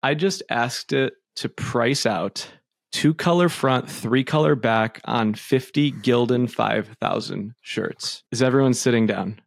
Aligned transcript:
I 0.00 0.14
just 0.14 0.44
asked 0.48 0.92
it 0.92 1.14
to 1.36 1.48
price 1.48 2.06
out 2.06 2.48
two 2.92 3.14
color 3.14 3.48
front, 3.48 3.90
three 3.90 4.22
color 4.22 4.54
back 4.54 5.00
on 5.04 5.34
50 5.34 5.90
Gildan 5.90 6.48
5000 6.48 7.54
shirts. 7.62 8.22
Is 8.30 8.40
everyone 8.40 8.74
sitting 8.74 9.08
down? 9.08 9.40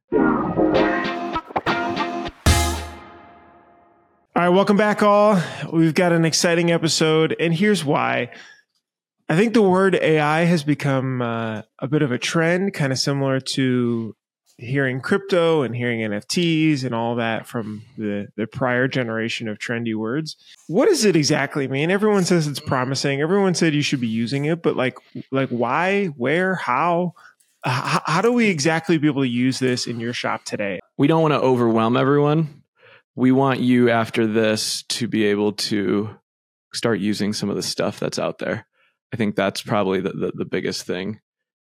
All 4.33 4.47
right, 4.47 4.49
welcome 4.49 4.75
back, 4.75 5.01
all. 5.01 5.41
We've 5.71 5.93
got 5.93 6.11
an 6.11 6.25
exciting 6.25 6.69
episode, 6.69 7.33
and 7.39 7.53
here's 7.53 7.85
why. 7.85 8.31
I 9.29 9.37
think 9.37 9.53
the 9.53 9.61
word 9.61 9.95
AI 9.95 10.41
has 10.41 10.65
become 10.65 11.21
uh, 11.21 11.61
a 11.79 11.87
bit 11.87 12.01
of 12.01 12.11
a 12.11 12.17
trend, 12.17 12.73
kind 12.73 12.91
of 12.91 12.99
similar 12.99 13.39
to 13.39 14.17
hearing 14.61 15.01
crypto 15.01 15.63
and 15.63 15.75
hearing 15.75 16.01
NFTs 16.01 16.83
and 16.83 16.93
all 16.93 17.15
that 17.15 17.47
from 17.47 17.81
the, 17.97 18.27
the 18.35 18.45
prior 18.45 18.87
generation 18.87 19.47
of 19.47 19.57
trendy 19.57 19.95
words. 19.95 20.37
What 20.67 20.87
does 20.87 21.03
it 21.03 21.15
exactly 21.15 21.67
mean? 21.67 21.89
Everyone 21.89 22.23
says 22.23 22.47
it's 22.47 22.59
promising. 22.59 23.21
Everyone 23.21 23.55
said 23.55 23.73
you 23.73 23.81
should 23.81 23.99
be 23.99 24.07
using 24.07 24.45
it, 24.45 24.61
but 24.61 24.75
like, 24.75 24.97
like 25.31 25.49
why, 25.49 26.05
where, 26.05 26.55
how? 26.55 27.13
How 27.63 28.21
do 28.21 28.33
we 28.33 28.47
exactly 28.47 28.97
be 28.97 29.07
able 29.07 29.21
to 29.21 29.27
use 29.27 29.59
this 29.59 29.85
in 29.85 29.99
your 29.99 30.13
shop 30.13 30.45
today? 30.45 30.79
We 30.97 31.05
don't 31.05 31.21
want 31.21 31.35
to 31.35 31.39
overwhelm 31.39 31.95
everyone. 31.95 32.63
We 33.15 33.31
want 33.31 33.59
you 33.59 33.91
after 33.91 34.25
this 34.25 34.83
to 34.89 35.07
be 35.07 35.25
able 35.25 35.53
to 35.53 36.09
start 36.73 36.99
using 36.99 37.33
some 37.33 37.51
of 37.51 37.55
the 37.55 37.61
stuff 37.61 37.99
that's 37.99 38.17
out 38.17 38.39
there. 38.39 38.65
I 39.13 39.17
think 39.17 39.35
that's 39.35 39.61
probably 39.61 40.01
the, 40.01 40.09
the, 40.09 40.31
the 40.33 40.45
biggest 40.45 40.87
thing 40.87 41.19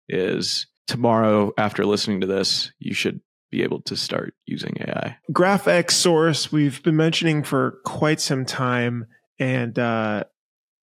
is 0.09 0.67
tomorrow 0.91 1.53
after 1.57 1.87
listening 1.87 2.21
to 2.21 2.27
this, 2.27 2.73
you 2.81 2.93
should 2.95 3.21
be 3.49 3.63
able 3.63 3.81
to 3.83 3.97
start 3.97 4.35
using 4.45 4.77
AI. 4.81 5.17
GraphX 5.33 5.93
Source, 5.93 6.51
we've 6.51 6.83
been 6.83 6.97
mentioning 6.97 7.45
for 7.45 7.79
quite 7.85 8.21
some 8.21 8.45
time. 8.45 9.07
And 9.39 9.79
uh, 9.79 10.25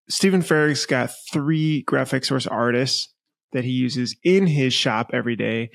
Stephen 0.09 0.41
Farag's 0.41 0.85
got 0.85 1.11
three 1.31 1.83
GraphX 1.83 2.28
Source 2.28 2.47
artists 2.47 3.13
that 3.52 3.66
he 3.66 3.72
uses 3.72 4.16
in 4.23 4.47
his 4.47 4.73
shop 4.73 5.11
every 5.11 5.35
day. 5.35 5.72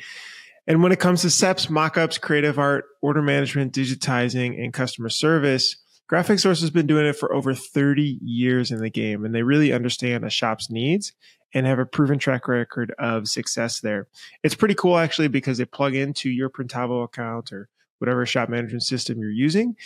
And 0.66 0.82
when 0.82 0.92
it 0.92 1.00
comes 1.00 1.20
to 1.22 1.28
SEPs, 1.28 1.68
mockups, 1.68 2.18
creative 2.18 2.58
art, 2.58 2.86
order 3.02 3.20
management, 3.20 3.74
digitizing, 3.74 4.58
and 4.62 4.72
customer 4.72 5.10
service, 5.10 5.76
GraphX 6.10 6.40
Source 6.40 6.62
has 6.62 6.70
been 6.70 6.86
doing 6.86 7.04
it 7.04 7.16
for 7.16 7.34
over 7.34 7.52
30 7.54 8.18
years 8.22 8.70
in 8.70 8.80
the 8.80 8.90
game, 8.90 9.24
and 9.24 9.34
they 9.34 9.42
really 9.42 9.72
understand 9.72 10.24
a 10.24 10.30
shop's 10.30 10.70
needs 10.70 11.12
and 11.54 11.66
have 11.66 11.78
a 11.78 11.86
proven 11.86 12.18
track 12.18 12.48
record 12.48 12.94
of 12.98 13.28
success 13.28 13.80
there. 13.80 14.08
It's 14.42 14.54
pretty 14.54 14.74
cool 14.74 14.98
actually 14.98 15.28
because 15.28 15.58
they 15.58 15.64
plug 15.64 15.94
into 15.94 16.30
your 16.30 16.50
Printavo 16.50 17.04
account 17.04 17.52
or 17.52 17.68
whatever 17.98 18.26
shop 18.26 18.48
management 18.48 18.82
system 18.82 19.18
you're 19.18 19.30
using, 19.30 19.76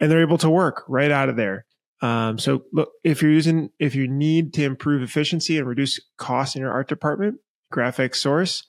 and 0.00 0.10
they're 0.10 0.20
able 0.20 0.38
to 0.38 0.50
work 0.50 0.84
right 0.88 1.10
out 1.10 1.28
of 1.28 1.36
there. 1.36 1.64
Um, 2.00 2.38
so 2.38 2.64
look, 2.72 2.90
if 3.02 3.22
you're 3.22 3.32
using, 3.32 3.70
if 3.78 3.94
you 3.94 4.06
need 4.06 4.52
to 4.54 4.64
improve 4.64 5.02
efficiency 5.02 5.58
and 5.58 5.66
reduce 5.66 6.00
costs 6.16 6.54
in 6.54 6.62
your 6.62 6.72
art 6.72 6.88
department, 6.88 7.40
GraphX 7.72 8.16
Source, 8.16 8.64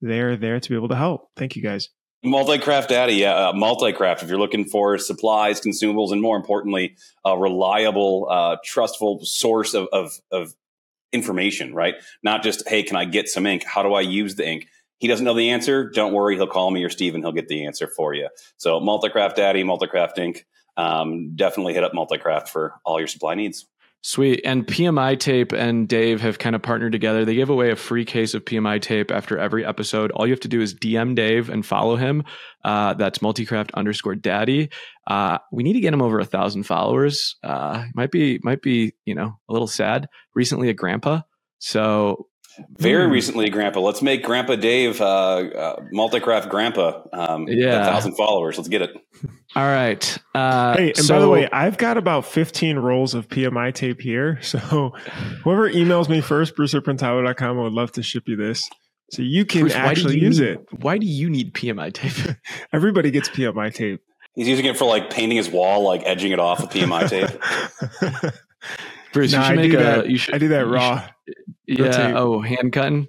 they're 0.00 0.36
there 0.36 0.60
to 0.60 0.68
be 0.68 0.74
able 0.74 0.88
to 0.88 0.96
help. 0.96 1.30
Thank 1.36 1.56
you 1.56 1.62
guys. 1.62 1.90
Multicraft 2.24 2.88
Daddy, 2.88 3.14
yeah, 3.14 3.34
uh, 3.34 3.52
Multicraft. 3.52 4.22
If 4.22 4.28
you're 4.28 4.38
looking 4.38 4.66
for 4.66 4.98
supplies, 4.98 5.60
consumables, 5.60 6.12
and 6.12 6.20
more 6.20 6.36
importantly, 6.36 6.96
a 7.24 7.38
reliable, 7.38 8.28
uh, 8.30 8.56
trustful 8.62 9.20
source 9.22 9.72
of, 9.72 9.88
of, 9.92 10.12
of 10.30 10.54
information, 11.12 11.74
right? 11.74 11.94
Not 12.22 12.42
just, 12.42 12.68
hey, 12.68 12.82
can 12.82 12.96
I 12.96 13.04
get 13.04 13.28
some 13.28 13.46
ink? 13.46 13.64
How 13.64 13.82
do 13.82 13.94
I 13.94 14.00
use 14.00 14.36
the 14.36 14.46
ink? 14.46 14.68
He 14.98 15.08
doesn't 15.08 15.24
know 15.24 15.34
the 15.34 15.50
answer. 15.50 15.88
Don't 15.88 16.12
worry, 16.12 16.36
he'll 16.36 16.46
call 16.46 16.70
me 16.70 16.84
or 16.84 16.90
Steven. 16.90 17.22
He'll 17.22 17.32
get 17.32 17.48
the 17.48 17.64
answer 17.64 17.88
for 17.88 18.14
you. 18.14 18.28
So, 18.58 18.80
Multicraft 18.80 19.34
Daddy, 19.34 19.64
Multicraft 19.64 20.18
Ink. 20.18 20.46
Um, 20.76 21.34
definitely 21.34 21.74
hit 21.74 21.84
up 21.84 21.92
Multicraft 21.92 22.48
for 22.48 22.74
all 22.84 22.98
your 22.98 23.08
supply 23.08 23.34
needs. 23.34 23.66
Sweet. 24.02 24.40
And 24.44 24.66
PMI 24.66 25.18
Tape 25.18 25.52
and 25.52 25.86
Dave 25.86 26.22
have 26.22 26.38
kind 26.38 26.56
of 26.56 26.62
partnered 26.62 26.92
together. 26.92 27.26
They 27.26 27.34
give 27.34 27.50
away 27.50 27.70
a 27.70 27.76
free 27.76 28.06
case 28.06 28.32
of 28.32 28.46
PMI 28.46 28.80
Tape 28.80 29.10
after 29.10 29.36
every 29.36 29.64
episode. 29.64 30.10
All 30.12 30.26
you 30.26 30.32
have 30.32 30.40
to 30.40 30.48
do 30.48 30.62
is 30.62 30.74
DM 30.74 31.14
Dave 31.14 31.50
and 31.50 31.64
follow 31.64 31.96
him. 31.96 32.24
Uh, 32.64 32.94
that's 32.94 33.18
multicraft 33.18 33.74
underscore 33.74 34.14
daddy. 34.14 34.70
Uh, 35.06 35.38
we 35.52 35.62
need 35.62 35.74
to 35.74 35.80
get 35.80 35.92
him 35.92 36.00
over 36.00 36.18
a 36.18 36.24
thousand 36.24 36.62
followers. 36.62 37.36
Uh, 37.42 37.84
might 37.94 38.10
be, 38.10 38.40
might 38.42 38.62
be, 38.62 38.94
you 39.04 39.14
know, 39.14 39.38
a 39.48 39.52
little 39.52 39.68
sad. 39.68 40.08
Recently 40.34 40.70
a 40.70 40.74
grandpa. 40.74 41.20
So 41.58 42.26
very 42.78 43.06
mm. 43.06 43.12
recently, 43.12 43.48
Grandpa. 43.50 43.80
Let's 43.80 44.02
make 44.02 44.22
Grandpa 44.22 44.56
Dave 44.56 45.00
uh, 45.00 45.04
uh, 45.04 45.76
Multicraft 45.92 46.48
Grandpa. 46.48 47.02
Um, 47.12 47.46
yeah, 47.48 47.82
a 47.82 47.84
thousand 47.84 48.16
followers. 48.16 48.56
Let's 48.58 48.68
get 48.68 48.82
it. 48.82 48.90
All 49.56 49.64
right. 49.64 50.18
Uh, 50.34 50.76
hey, 50.76 50.88
and 50.88 50.96
so, 50.98 51.14
by 51.14 51.20
the 51.20 51.28
way, 51.28 51.48
I've 51.50 51.78
got 51.78 51.96
about 51.96 52.24
fifteen 52.24 52.78
rolls 52.78 53.14
of 53.14 53.28
PMI 53.28 53.74
tape 53.74 54.00
here. 54.00 54.38
So 54.50 54.90
whoever 55.44 55.70
emails 55.70 56.08
me 56.08 56.20
first, 56.20 56.56
Bruce 56.56 56.74
at 56.74 56.82
Printavo.com, 56.82 57.58
I 57.58 57.62
would 57.62 57.72
love 57.72 57.92
to 57.92 58.02
ship 58.02 58.24
you 58.26 58.34
this. 58.34 58.68
So 59.12 59.22
you 59.22 59.44
can 59.44 59.62
Bruce, 59.62 59.74
actually 59.74 60.16
you 60.16 60.26
use 60.26 60.40
need, 60.40 60.48
it. 60.48 60.66
Why 60.80 60.98
do 60.98 61.06
you 61.06 61.30
need 61.30 61.54
PMI 61.54 61.92
tape? 61.92 62.36
Everybody 62.72 63.10
gets 63.10 63.28
PMI 63.28 63.72
tape. 63.72 64.02
He's 64.34 64.48
using 64.48 64.66
it 64.66 64.76
for 64.76 64.86
like 64.86 65.10
painting 65.10 65.36
his 65.36 65.48
wall, 65.48 65.82
like 65.82 66.02
edging 66.04 66.32
it 66.32 66.40
off 66.40 66.60
with 66.60 66.70
PMI 66.70 67.08
tape. 67.08 67.30
Bruce, 69.12 69.32
no, 69.32 69.38
you 69.38 69.44
should 69.44 69.52
I 69.52 69.56
make 69.56 69.72
a. 69.72 69.76
That, 69.76 70.08
you 70.08 70.18
should, 70.18 70.34
I 70.34 70.38
do 70.38 70.48
that 70.48 70.66
raw. 70.66 71.00
Should, 71.00 71.10
yeah. 71.78 72.12
Oh, 72.16 72.40
hand 72.40 72.72
cutting. 72.72 73.08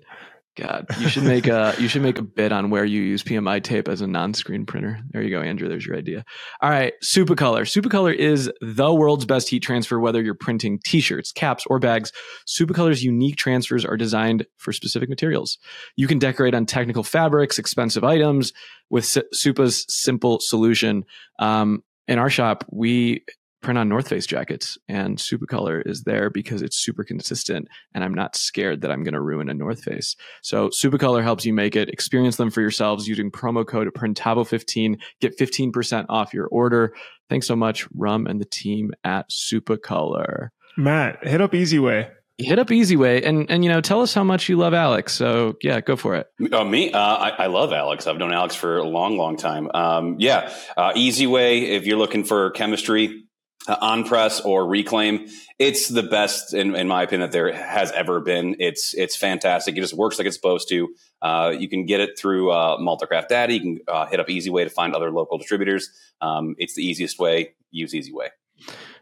God, 0.57 0.85
you 0.99 1.07
should 1.07 1.23
make 1.23 1.47
a 1.47 1.73
you 1.79 1.87
should 1.87 2.01
make 2.01 2.19
a 2.19 2.21
bid 2.37 2.51
on 2.51 2.69
where 2.69 2.83
you 2.83 3.01
use 3.01 3.23
PMI 3.23 3.63
tape 3.63 3.87
as 3.87 4.01
a 4.01 4.07
non-screen 4.07 4.65
printer. 4.65 4.99
There 5.11 5.21
you 5.21 5.29
go, 5.29 5.41
Andrew. 5.41 5.69
There's 5.69 5.85
your 5.85 5.95
idea. 5.95 6.25
All 6.61 6.69
right, 6.69 6.93
Supacolor. 7.01 7.61
Supacolor 7.61 8.13
is 8.13 8.51
the 8.59 8.93
world's 8.93 9.25
best 9.25 9.47
heat 9.47 9.61
transfer. 9.61 9.97
Whether 9.97 10.21
you're 10.21 10.35
printing 10.35 10.79
T-shirts, 10.83 11.31
caps, 11.31 11.63
or 11.67 11.79
bags, 11.79 12.11
Supacolor's 12.45 13.01
unique 13.01 13.37
transfers 13.37 13.85
are 13.85 13.95
designed 13.95 14.45
for 14.57 14.73
specific 14.73 15.07
materials. 15.07 15.57
You 15.95 16.07
can 16.07 16.19
decorate 16.19 16.53
on 16.53 16.65
technical 16.65 17.03
fabrics, 17.03 17.57
expensive 17.57 18.03
items 18.03 18.51
with 18.89 19.05
Supa's 19.33 19.85
simple 19.87 20.41
solution. 20.41 21.05
Um, 21.39 21.81
in 22.09 22.19
our 22.19 22.29
shop, 22.29 22.65
we 22.69 23.23
print 23.61 23.77
on 23.77 23.89
North 23.89 24.09
Face 24.09 24.25
jackets, 24.25 24.77
and 24.87 25.17
Supacolor 25.17 25.81
is 25.85 26.03
there 26.03 26.29
because 26.29 26.61
it's 26.61 26.77
super 26.77 27.03
consistent, 27.03 27.67
and 27.93 28.03
I'm 28.03 28.13
not 28.13 28.35
scared 28.35 28.81
that 28.81 28.91
I'm 28.91 29.03
going 29.03 29.13
to 29.13 29.21
ruin 29.21 29.49
a 29.49 29.53
North 29.53 29.83
Face. 29.83 30.15
So 30.41 30.69
Supacolor 30.69 31.23
helps 31.23 31.45
you 31.45 31.53
make 31.53 31.75
it. 31.75 31.89
Experience 31.89 32.37
them 32.37 32.51
for 32.51 32.61
yourselves 32.61 33.07
using 33.07 33.31
promo 33.31 33.65
code 33.65 33.87
Printavo15. 33.93 34.99
Get 35.19 35.37
15% 35.37 36.05
off 36.09 36.33
your 36.33 36.47
order. 36.47 36.93
Thanks 37.29 37.47
so 37.47 37.55
much, 37.55 37.87
Rum 37.95 38.27
and 38.27 38.41
the 38.41 38.45
team 38.45 38.91
at 39.03 39.29
Supacolor. 39.29 40.49
Matt, 40.77 41.25
hit 41.25 41.41
up 41.41 41.51
Easiway 41.51 42.09
hit 42.37 42.59
up 42.59 42.67
Easiway 42.67 43.25
and 43.25 43.49
and 43.49 43.63
you 43.63 43.69
know 43.69 43.81
tell 43.81 44.01
us 44.01 44.13
how 44.13 44.23
much 44.23 44.49
you 44.49 44.57
love 44.57 44.73
alex 44.73 45.13
so 45.13 45.55
yeah 45.61 45.81
go 45.81 45.95
for 45.95 46.15
it 46.15 46.27
uh, 46.51 46.63
me 46.63 46.91
uh, 46.91 46.97
I, 46.97 47.29
I, 47.29 47.47
love 47.47 47.71
alex 47.73 48.07
i've 48.07 48.17
known 48.17 48.33
alex 48.33 48.55
for 48.55 48.77
a 48.77 48.83
long 48.83 49.17
long 49.17 49.37
time 49.37 49.69
um, 49.73 50.15
yeah 50.19 50.51
uh, 50.75 50.93
Easiway 50.93 51.69
if 51.69 51.85
you're 51.85 51.97
looking 51.97 52.23
for 52.23 52.51
chemistry 52.51 53.25
uh, 53.67 53.77
on 53.79 54.03
press 54.03 54.41
or 54.41 54.67
reclaim 54.67 55.27
it's 55.61 55.89
the 55.89 56.01
best 56.01 56.55
in, 56.55 56.75
in, 56.75 56.87
my 56.87 57.03
opinion 57.03 57.29
that 57.29 57.31
there 57.31 57.53
has 57.53 57.91
ever 57.91 58.19
been. 58.19 58.55
It's 58.57 58.95
it's 58.95 59.15
fantastic. 59.15 59.77
It 59.77 59.81
just 59.81 59.93
works 59.93 60.17
like 60.17 60.25
it's 60.25 60.35
supposed 60.35 60.69
to. 60.69 60.89
Uh, 61.21 61.53
you 61.55 61.69
can 61.69 61.85
get 61.85 61.99
it 61.99 62.17
through 62.17 62.49
uh, 62.49 62.79
multicraft 62.79 63.27
daddy. 63.27 63.53
You 63.55 63.59
can 63.59 63.79
uh, 63.87 64.07
hit 64.07 64.19
up 64.19 64.27
Easiway 64.27 64.63
to 64.63 64.71
find 64.71 64.95
other 64.95 65.11
local 65.11 65.37
distributors. 65.37 65.87
Um, 66.19 66.55
it's 66.57 66.73
the 66.73 66.83
easiest 66.83 67.19
way. 67.19 67.53
Use 67.69 67.93
Easiway. 67.93 68.29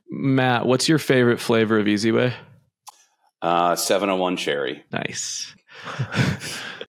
Matt 0.09 0.65
what's 0.65 0.89
your 0.89 0.99
favorite 0.99 1.39
flavor 1.39 1.79
of 1.79 1.85
Easiway? 1.85 2.33
Uh, 3.41 3.77
701 3.77 4.35
cherry. 4.35 4.83
Nice. 4.91 5.55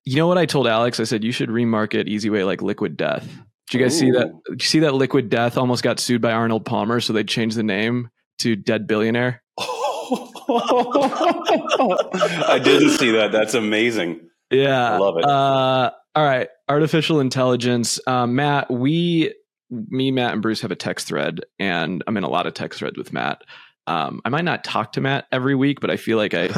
You 0.03 0.17
know 0.17 0.27
what 0.27 0.39
i 0.39 0.47
told 0.47 0.67
alex? 0.67 0.99
I 0.99 1.05
said 1.05 1.23
you 1.23 1.31
should 1.31 1.51
remarket 1.51 2.09
Easiway 2.09 2.45
like 2.45 2.63
liquid 2.63 2.97
death 2.97 3.29
did 3.71 3.79
you 3.79 3.85
guys 3.85 3.97
Ooh. 3.97 3.99
see 3.99 4.11
that? 4.11 4.33
Did 4.49 4.63
you 4.63 4.67
see 4.67 4.81
that 4.81 4.95
Liquid 4.95 5.31
Death 5.31 5.57
almost 5.57 5.85
got 5.85 6.01
sued 6.01 6.21
by 6.21 6.33
Arnold 6.33 6.65
Palmer, 6.65 6.99
so 7.01 7.13
they 7.13 7.23
changed 7.23 7.57
the 7.57 7.63
name 7.63 8.11
to 8.41 8.57
Dead 8.57 8.89
Billionaire? 8.89 9.43
I 9.59 9.61
didn't 12.63 12.91
see 12.91 13.13
that. 13.13 13.31
That's 13.31 13.55
amazing. 13.55 14.29
Yeah, 14.51 14.95
I 14.95 14.99
love 14.99 15.19
it. 15.19 15.25
Uh, 15.25 15.93
all 16.17 16.25
right, 16.25 16.49
artificial 16.69 17.21
intelligence. 17.21 18.01
Uh, 18.09 18.27
Matt, 18.27 18.69
we, 18.73 19.33
me, 19.71 20.11
Matt, 20.11 20.33
and 20.33 20.43
Bruce 20.43 20.63
have 20.63 20.73
a 20.73 20.77
text 20.77 21.07
thread, 21.07 21.43
and 21.61 22.03
I'm 22.09 22.17
in 22.17 22.25
a 22.25 22.29
lot 22.29 22.49
of 22.49 22.55
text 22.55 22.81
threads 22.81 22.99
with 22.99 23.13
Matt. 23.13 23.43
Um, 23.87 24.21
I 24.25 24.29
might 24.29 24.45
not 24.45 24.63
talk 24.63 24.93
to 24.93 25.01
Matt 25.01 25.27
every 25.33 25.55
week, 25.55 25.81
but 25.81 25.91
I 25.91 25.97
feel 25.97 26.17
like 26.17 26.35
I, 26.35 26.49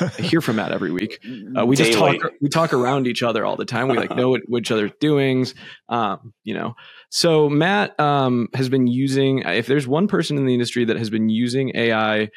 I 0.00 0.22
hear 0.22 0.40
from 0.40 0.56
Matt 0.56 0.72
every 0.72 0.90
week. 0.90 1.18
Uh, 1.54 1.66
we 1.66 1.76
Daily. 1.76 1.90
just 1.90 1.98
talk. 1.98 2.32
We 2.40 2.48
talk 2.48 2.72
around 2.72 3.06
each 3.06 3.22
other 3.22 3.44
all 3.44 3.56
the 3.56 3.66
time. 3.66 3.88
We 3.88 3.96
like 3.96 4.16
know 4.16 4.30
what, 4.30 4.40
what 4.46 4.60
each 4.60 4.70
other's 4.70 4.92
doings. 5.00 5.54
Um, 5.88 6.32
you 6.44 6.54
know. 6.54 6.74
So 7.10 7.50
Matt 7.50 7.98
um, 8.00 8.48
has 8.54 8.70
been 8.70 8.86
using. 8.86 9.40
If 9.40 9.66
there's 9.66 9.86
one 9.86 10.08
person 10.08 10.38
in 10.38 10.46
the 10.46 10.54
industry 10.54 10.86
that 10.86 10.96
has 10.96 11.10
been 11.10 11.28
using 11.28 11.72
AI 11.74 12.28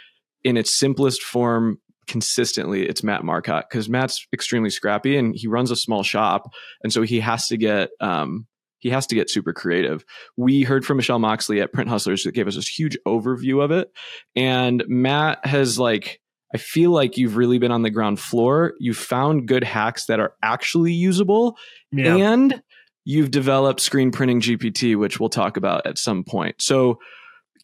in 0.44 0.58
its 0.58 0.78
simplest 0.78 1.22
form 1.22 1.80
consistently, 2.08 2.88
it's 2.88 3.04
Matt 3.04 3.24
Marcotte 3.24 3.66
because 3.70 3.88
Matt's 3.88 4.28
extremely 4.34 4.70
scrappy 4.70 5.16
and 5.16 5.34
he 5.34 5.48
runs 5.48 5.72
a 5.72 5.78
small 5.78 6.04
shop, 6.04 6.50
and 6.84 6.92
so 6.92 7.04
he 7.04 7.22
has 7.22 7.48
to 7.48 7.58
get 7.58 7.90
um, 8.02 8.48
he 8.86 8.92
has 8.92 9.08
to 9.08 9.16
get 9.16 9.32
super 9.32 9.52
creative. 9.52 10.06
We 10.38 10.62
heard 10.62 10.86
from 10.86 10.98
Michelle 10.98 11.18
Moxley 11.18 11.60
at 11.60 11.74
Print 11.74 11.90
Hustlers 11.90 12.24
that 12.24 12.34
gave 12.34 12.48
us 12.48 12.54
this 12.54 12.68
huge 12.68 12.96
overview 13.08 13.64
of 13.64 13.72
it. 13.72 13.92
And 14.36 14.84
Matt 14.88 15.44
has 15.44 15.80
like, 15.80 16.22
I 16.54 16.60
feel 16.60 16.92
like 16.92 17.18
you've 17.18 17.36
really 17.36 17.58
been 17.58 17.72
on 17.72 17.82
the 17.82 17.90
ground 17.90 18.20
floor. 18.20 18.76
You've 18.80 18.96
found 18.96 19.48
good 19.48 19.64
hacks 19.64 20.06
that 20.06 20.20
are 20.20 20.36
actually 20.44 20.94
usable. 20.94 21.58
Yeah. 21.92 22.16
And 22.16 22.62
you've 23.06 23.32
developed 23.32 23.80
screen 23.80 24.12
printing 24.12 24.40
GPT, 24.40 24.96
which 24.96 25.20
we'll 25.20 25.30
talk 25.30 25.58
about 25.58 25.88
at 25.88 25.98
some 25.98 26.24
point. 26.24 26.62
So, 26.62 27.00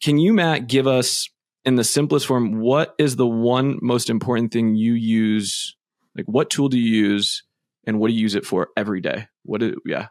can 0.02 0.18
you, 0.18 0.32
Matt, 0.32 0.66
give 0.66 0.88
us 0.88 1.30
in 1.64 1.76
the 1.76 1.84
simplest 1.84 2.26
form 2.26 2.58
what 2.58 2.96
is 2.98 3.14
the 3.14 3.28
one 3.28 3.78
most 3.80 4.10
important 4.10 4.52
thing 4.52 4.74
you 4.74 4.94
use? 4.94 5.76
Like, 6.16 6.26
what 6.26 6.50
tool 6.50 6.68
do 6.68 6.80
you 6.80 6.90
use, 6.90 7.44
and 7.86 8.00
what 8.00 8.08
do 8.08 8.14
you 8.14 8.20
use 8.22 8.34
it 8.34 8.44
for 8.44 8.70
every 8.76 9.00
day? 9.00 9.28
What 9.44 9.62
is 9.62 9.76
yeah? 9.86 10.08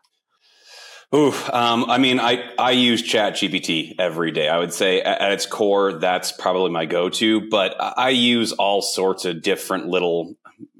Ooh, 1.13 1.33
um, 1.51 1.89
I 1.89 1.97
mean, 1.97 2.21
I, 2.21 2.49
I 2.57 2.71
use 2.71 3.01
Chat 3.01 3.33
GPT 3.33 3.95
every 3.99 4.31
day. 4.31 4.47
I 4.47 4.57
would 4.57 4.73
say 4.73 5.01
at, 5.01 5.19
at 5.19 5.31
its 5.33 5.45
core, 5.45 5.93
that's 5.93 6.31
probably 6.31 6.71
my 6.71 6.85
go 6.85 7.09
to, 7.09 7.49
but 7.49 7.75
I 7.79 8.09
use 8.09 8.53
all 8.53 8.81
sorts 8.81 9.25
of 9.25 9.41
different 9.41 9.87
little, 9.87 10.35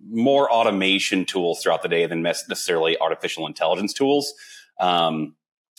more 0.09 0.49
automation 0.49 1.25
tools 1.25 1.61
throughout 1.61 1.81
the 1.81 1.89
day 1.89 2.05
than 2.05 2.21
necessarily 2.21 2.97
artificial 2.99 3.45
intelligence 3.45 3.91
tools. 3.91 4.33
Um, 4.79 5.35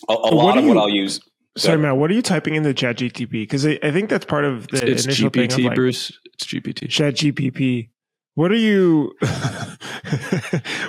a, 0.07 0.13
a 0.13 0.35
lot 0.35 0.59
of 0.59 0.65
you, 0.65 0.69
what 0.69 0.77
I'll 0.77 0.89
use. 0.89 1.19
Sorry, 1.57 1.77
Matt, 1.79 1.97
what 1.97 2.11
are 2.11 2.13
you 2.13 2.21
typing 2.21 2.53
into 2.53 2.73
Chat 2.75 2.97
GPT? 2.97 3.31
Because 3.31 3.65
I, 3.65 3.79
I, 3.81 3.91
think 3.91 4.09
that's 4.09 4.25
part 4.25 4.45
of 4.45 4.67
the 4.67 4.87
it's 4.87 5.05
initial 5.05 5.31
GPT, 5.31 5.51
thing. 5.51 5.65
Like 5.65 5.75
Bruce. 5.75 6.11
It's 6.33 6.45
GPT. 6.45 6.89
Chat 6.89 7.15
GPT. 7.15 7.89
What 8.35 8.51
are 8.51 8.55
you? 8.55 9.13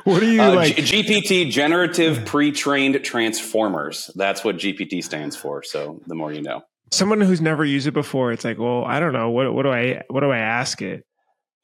what 0.05 0.23
are 0.23 0.31
you 0.31 0.43
uh, 0.43 0.55
like? 0.55 0.77
G- 0.77 1.03
GPT, 1.03 1.51
generative 1.51 2.25
pre-trained 2.25 3.05
transformers. 3.05 4.11
That's 4.15 4.43
what 4.43 4.57
GPT 4.57 5.05
stands 5.05 5.37
for. 5.37 5.63
So 5.63 6.01
the 6.07 6.15
more 6.15 6.33
you 6.33 6.41
know. 6.41 6.63
Someone 6.91 7.21
who's 7.21 7.41
never 7.41 7.65
used 7.65 7.87
it 7.87 7.93
before, 7.93 8.33
it's 8.33 8.45
like, 8.45 8.59
well, 8.59 8.85
I 8.85 8.99
don't 9.01 9.13
know. 9.13 9.31
What 9.31 9.53
what 9.53 9.65
do 9.65 9.71
I 9.71 10.03
what 10.09 10.21
do 10.21 10.31
I 10.31 10.39
ask 10.39 10.81
it? 10.81 11.05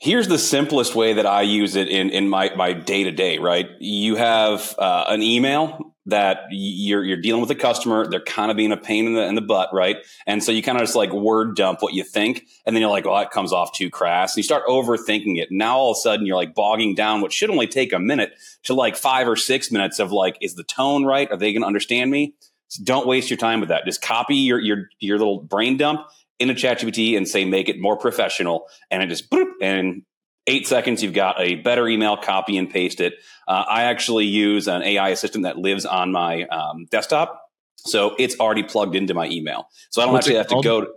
Here's 0.01 0.29
the 0.29 0.39
simplest 0.39 0.95
way 0.95 1.15
that 1.15 1.27
I 1.27 1.43
use 1.43 1.77
it 1.77 1.89
in 1.89 2.11
in 2.11 2.29
my 2.29 2.51
my 2.57 2.73
day 2.73 3.05
to 3.05 3.11
day. 3.13 3.39
Right, 3.39 3.67
you 3.81 4.17
have 4.17 4.75
uh, 4.79 5.05
an 5.09 5.23
email 5.23 5.90
that 6.07 6.45
you're 6.51 7.05
you're 7.05 7.21
dealing 7.21 7.41
with 7.41 7.51
a 7.51 7.55
customer. 7.55 8.09
They're 8.09 8.21
kind 8.21 8.51
of 8.51 8.57
being 8.57 8.73
a 8.73 8.77
pain 8.77 9.07
in 9.07 9.15
the 9.15 9.27
in 9.27 9.35
the 9.35 9.43
butt, 9.43 9.69
right? 9.73 9.99
And 10.27 10.43
so 10.43 10.51
you 10.51 10.63
kind 10.63 10.79
of 10.79 10.83
just 10.83 10.97
like 10.97 11.13
word 11.13 11.57
dump 11.57 11.83
what 11.83 11.93
you 11.93 12.05
think, 12.05 12.47
and 12.65 12.75
then 12.75 12.81
you're 12.81 12.91
like, 12.91 13.07
"Oh, 13.07 13.17
that 13.17 13.31
comes 13.31 13.53
off 13.53 13.73
too 13.73 13.91
crass." 13.91 14.33
And 14.33 14.39
you 14.39 14.43
start 14.43 14.67
overthinking 14.67 15.39
it. 15.39 15.49
Now 15.51 15.77
all 15.77 15.93
of 15.93 15.97
a 15.97 16.01
sudden 16.01 16.27
you're 16.27 16.37
like 16.37 16.55
bogging 16.55 16.95
down 16.95 17.21
what 17.21 17.33
should 17.33 17.51
only 17.51 17.67
take 17.67 17.93
a 17.93 17.99
minute 17.99 18.33
to 18.65 18.75
like 18.75 18.97
five 18.97 19.29
or 19.29 19.37
six 19.37 19.71
minutes 19.71 19.99
of 19.99 20.11
like, 20.13 20.37
is 20.41 20.55
the 20.55 20.65
tone 20.65 21.05
right? 21.05 21.31
Are 21.31 21.37
they 21.37 21.53
going 21.53 21.63
to 21.63 21.67
understand 21.67 22.11
me? 22.11 22.35
So 22.69 22.83
don't 22.85 23.07
waste 23.07 23.31
your 23.31 23.37
time 23.37 23.61
with 23.61 23.69
that. 23.69 23.85
Just 23.85 24.01
copy 24.01 24.37
your 24.37 24.61
your 24.61 24.89
your 25.01 25.19
little 25.19 25.41
brain 25.43 25.77
dump 25.77 26.07
into 26.39 26.55
ChatGPT 26.55 27.17
and 27.17 27.29
say 27.29 27.45
make 27.45 27.69
it 27.69 27.79
more 27.79 27.97
professional, 27.97 28.67
and 28.91 29.03
it 29.03 29.09
just 29.09 29.31
boop, 29.31 29.51
and 29.61 30.03
eight 30.51 30.67
seconds, 30.67 31.03
you've 31.03 31.15
got 31.15 31.37
a 31.39 31.57
better 31.57 31.89
email, 31.89 32.17
copy 32.17 32.59
and 32.59 32.69
paste 32.69 33.01
it. 33.01 33.15
Uh, 33.47 33.65
I 33.69 33.85
actually 33.85 34.27
use 34.27 34.69
an 34.69 34.83
AI 34.83 35.11
assistant 35.11 35.45
that 35.45 35.57
lives 35.57 35.87
on 35.87 36.13
my 36.13 36.45
um, 36.45 36.87
desktop. 36.91 37.43
So 37.77 38.15
it's 38.19 38.39
already 38.39 38.63
plugged 38.63 38.95
into 38.95 39.15
my 39.15 39.27
email. 39.27 39.69
So 39.91 40.03
I 40.03 40.05
don't 40.05 40.15
What's 40.15 40.27
actually 40.27 40.39
have 40.39 40.49
to 40.49 40.63
go. 40.63 40.81
To, 40.83 40.89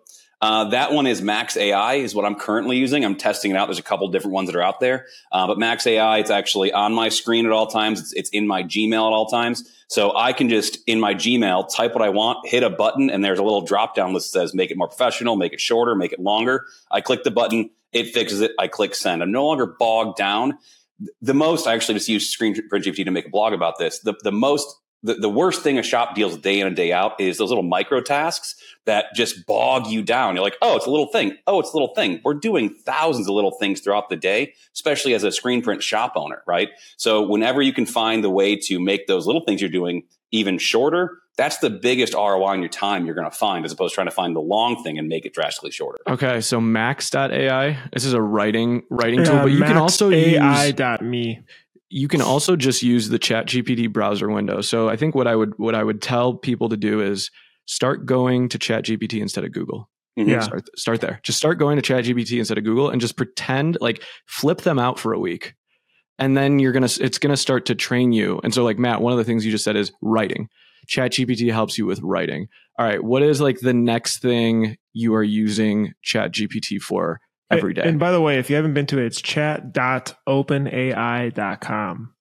uh, 0.42 0.66
that 0.72 0.92
one 0.92 1.08
is 1.08 1.22
Max 1.22 1.56
AI 1.56 1.94
is 1.96 2.14
what 2.14 2.26
I'm 2.26 2.36
currently 2.36 2.76
using. 2.78 3.06
I'm 3.06 3.16
testing 3.16 3.52
it 3.52 3.56
out. 3.56 3.68
There's 3.68 3.80
a 3.80 3.84
couple 3.84 4.10
different 4.10 4.34
ones 4.34 4.50
that 4.50 4.58
are 4.58 4.62
out 4.62 4.82
there, 4.82 5.06
uh, 5.32 5.48
but 5.48 5.58
Max 5.58 5.88
AI, 5.88 6.18
it's 6.18 6.30
actually 6.30 6.74
on 6.74 6.94
my 6.94 7.08
screen 7.08 7.46
at 7.46 7.54
all 7.54 7.68
times. 7.68 8.02
It's, 8.02 8.12
it's 8.12 8.30
in 8.32 8.46
my 8.46 8.62
Gmail 8.62 8.92
at 8.92 9.14
all 9.14 9.28
times. 9.28 9.64
So 9.88 10.14
I 10.18 10.34
can 10.34 10.50
just 10.50 10.80
in 10.86 11.00
my 11.00 11.14
Gmail 11.14 11.74
type 11.74 11.94
what 11.94 12.02
I 12.02 12.10
want, 12.10 12.46
hit 12.46 12.62
a 12.62 12.70
button, 12.70 13.10
and 13.10 13.24
there's 13.24 13.40
a 13.40 13.44
little 13.44 13.62
drop 13.62 13.96
down 13.96 14.14
list 14.14 14.34
that 14.34 14.40
says 14.40 14.54
make 14.54 14.70
it 14.70 14.76
more 14.76 14.90
professional, 14.90 15.38
make 15.38 15.54
it 15.54 15.62
shorter, 15.62 15.96
make 15.96 16.12
it 16.12 16.20
longer. 16.20 16.66
I 16.92 17.00
click 17.00 17.24
the 17.24 17.32
button, 17.32 17.70
it 17.94 18.14
fixes 18.14 18.42
it. 18.42 18.52
I 18.60 18.68
click 18.68 18.96
send. 18.96 19.22
I'm 19.22 19.32
no 19.32 19.46
longer 19.46 19.76
bogged 19.80 20.18
down. 20.18 20.58
The 21.22 21.34
most, 21.34 21.68
I 21.68 21.74
actually 21.74 21.96
just 21.96 22.10
use 22.10 22.30
Screen 22.30 22.56
GPT 22.56 23.06
to 23.06 23.12
make 23.12 23.28
a 23.28 23.30
blog 23.30 23.54
about 23.54 23.78
this. 23.78 24.00
The, 24.00 24.14
the 24.24 24.32
most, 24.32 24.68
the, 25.02 25.16
the 25.16 25.30
worst 25.30 25.64
thing 25.64 25.78
a 25.78 25.84
shop 25.84 26.16
deals 26.16 26.38
day 26.38 26.60
in 26.60 26.68
and 26.68 26.76
day 26.76 26.94
out 26.94 27.20
is 27.20 27.38
those 27.38 27.50
little 27.50 27.64
micro 27.64 28.00
tasks 28.00 28.56
that 28.86 29.08
just 29.14 29.46
bog 29.46 29.88
you 29.88 30.02
down. 30.02 30.36
You're 30.36 30.44
like, 30.44 30.58
oh, 30.62 30.78
it's 30.78 30.86
a 30.86 30.90
little 30.90 31.08
thing. 31.08 31.38
Oh, 31.46 31.60
it's 31.60 31.72
a 31.72 31.74
little 31.74 31.94
thing. 31.94 32.22
We're 32.24 32.36
doing 32.36 32.74
thousands 32.86 33.28
of 33.28 33.36
little 33.36 33.52
things 33.52 33.82
throughout 33.82 34.10
the 34.10 34.16
day, 34.16 34.54
especially 34.74 35.14
as 35.14 35.24
a 35.24 35.32
screen 35.32 35.62
print 35.62 35.84
shop 35.84 36.14
owner, 36.16 36.42
right? 36.48 36.70
So 36.98 37.22
whenever 37.22 37.62
you 37.62 37.74
can 37.74 37.86
find 37.86 38.24
the 38.24 38.30
way 38.30 38.56
to 38.56 38.80
make 38.80 39.08
those 39.08 39.26
little 39.26 39.44
things 39.44 39.62
you're 39.62 39.70
doing 39.70 40.04
even 40.32 40.58
shorter, 40.58 41.20
that's 41.38 41.58
the 41.58 41.70
biggest 41.70 42.14
ROI 42.14 42.44
on 42.44 42.60
your 42.60 42.70
time 42.70 43.06
you're 43.06 43.16
going 43.16 43.30
to 43.30 43.36
find 43.36 43.66
as 43.66 43.72
opposed 43.72 43.94
to 43.94 43.96
trying 43.96 44.08
to 44.08 44.12
find 44.12 44.36
the 44.36 44.42
long 44.42 44.84
thing 44.84 45.00
and 45.00 45.08
make 45.08 45.26
it 45.26 45.34
drastically 45.34 45.72
shorter. 45.72 46.00
Okay. 46.08 46.42
So 46.42 46.62
max.ai, 46.62 47.78
this 47.92 48.06
is 48.06 48.14
a 48.14 48.22
writing 48.22 48.84
writing 48.90 49.20
yeah, 49.20 49.26
tool, 49.26 49.40
but 49.40 49.52
you 49.52 49.64
can 49.64 49.78
also 49.78 50.10
use 50.10 50.38
AI.me. 50.38 51.42
You 51.90 52.08
can 52.08 52.22
also 52.22 52.56
just 52.56 52.82
use 52.82 53.10
the 53.10 53.20
chat 53.20 53.48
GPT 53.48 53.92
browser 53.92 54.30
window. 54.30 54.62
So 54.62 54.90
I 54.90 54.96
think 54.96 55.16
what 55.16 55.28
I 55.28 55.36
would 55.36 55.54
what 55.58 55.76
I 55.76 55.84
would 55.84 56.02
tell 56.02 56.34
people 56.34 56.70
to 56.70 56.78
do 56.78 57.02
is 57.02 57.30
start 57.66 58.06
going 58.06 58.50
to 58.50 58.60
chat 58.60 58.86
GPT 58.86 59.22
instead 59.22 59.44
of 59.44 59.52
Google. 59.52 59.90
Mm-hmm. 60.18 60.30
Yeah. 60.30 60.40
Start, 60.42 60.70
start 60.78 61.02
there. 61.02 61.20
Just 61.24 61.38
start 61.38 61.58
going 61.58 61.78
to 61.78 61.82
chat 61.82 62.06
GPT 62.06 62.38
instead 62.38 62.58
of 62.58 62.64
Google 62.64 62.90
and 62.90 63.02
just 63.02 63.18
pretend 63.18 63.78
like 63.82 64.04
flip 64.28 64.62
them 64.62 64.78
out 64.78 65.00
for 65.00 65.14
a 65.14 65.20
week. 65.20 65.56
And 66.20 66.38
then 66.38 66.60
you're 66.60 66.72
going 66.72 66.88
to, 66.88 67.04
it's 67.04 67.18
going 67.18 67.32
to 67.32 67.38
start 67.38 67.66
to 67.66 67.76
train 67.76 68.12
you. 68.12 68.40
And 68.44 68.54
so 68.54 68.64
like 68.64 68.78
Matt, 68.78 69.02
one 69.02 69.12
of 69.12 69.18
the 69.18 69.24
things 69.24 69.44
you 69.44 69.52
just 69.52 69.64
said 69.64 69.76
is 69.76 69.92
writing. 70.02 70.50
ChatGPT 70.88 71.52
helps 71.52 71.78
you 71.78 71.86
with 71.86 72.00
writing. 72.02 72.48
All 72.78 72.86
right, 72.86 73.04
what 73.04 73.22
is 73.22 73.42
like 73.42 73.60
the 73.60 73.74
next 73.74 74.22
thing 74.22 74.78
you 74.94 75.14
are 75.16 75.24
using 75.24 75.94
ChatGPT 76.06 76.82
for 76.82 77.20
every 77.52 77.74
day? 77.74 77.82
And 77.84 78.00
by 78.00 78.12
the 78.12 78.22
way, 78.22 78.40
if 78.40 78.50
you 78.50 78.56
haven't 78.56 78.74
been 78.74 78.86
to 78.88 79.00
it, 79.00 79.06
it's 79.06 79.22
chat.openai.com. 79.22 82.14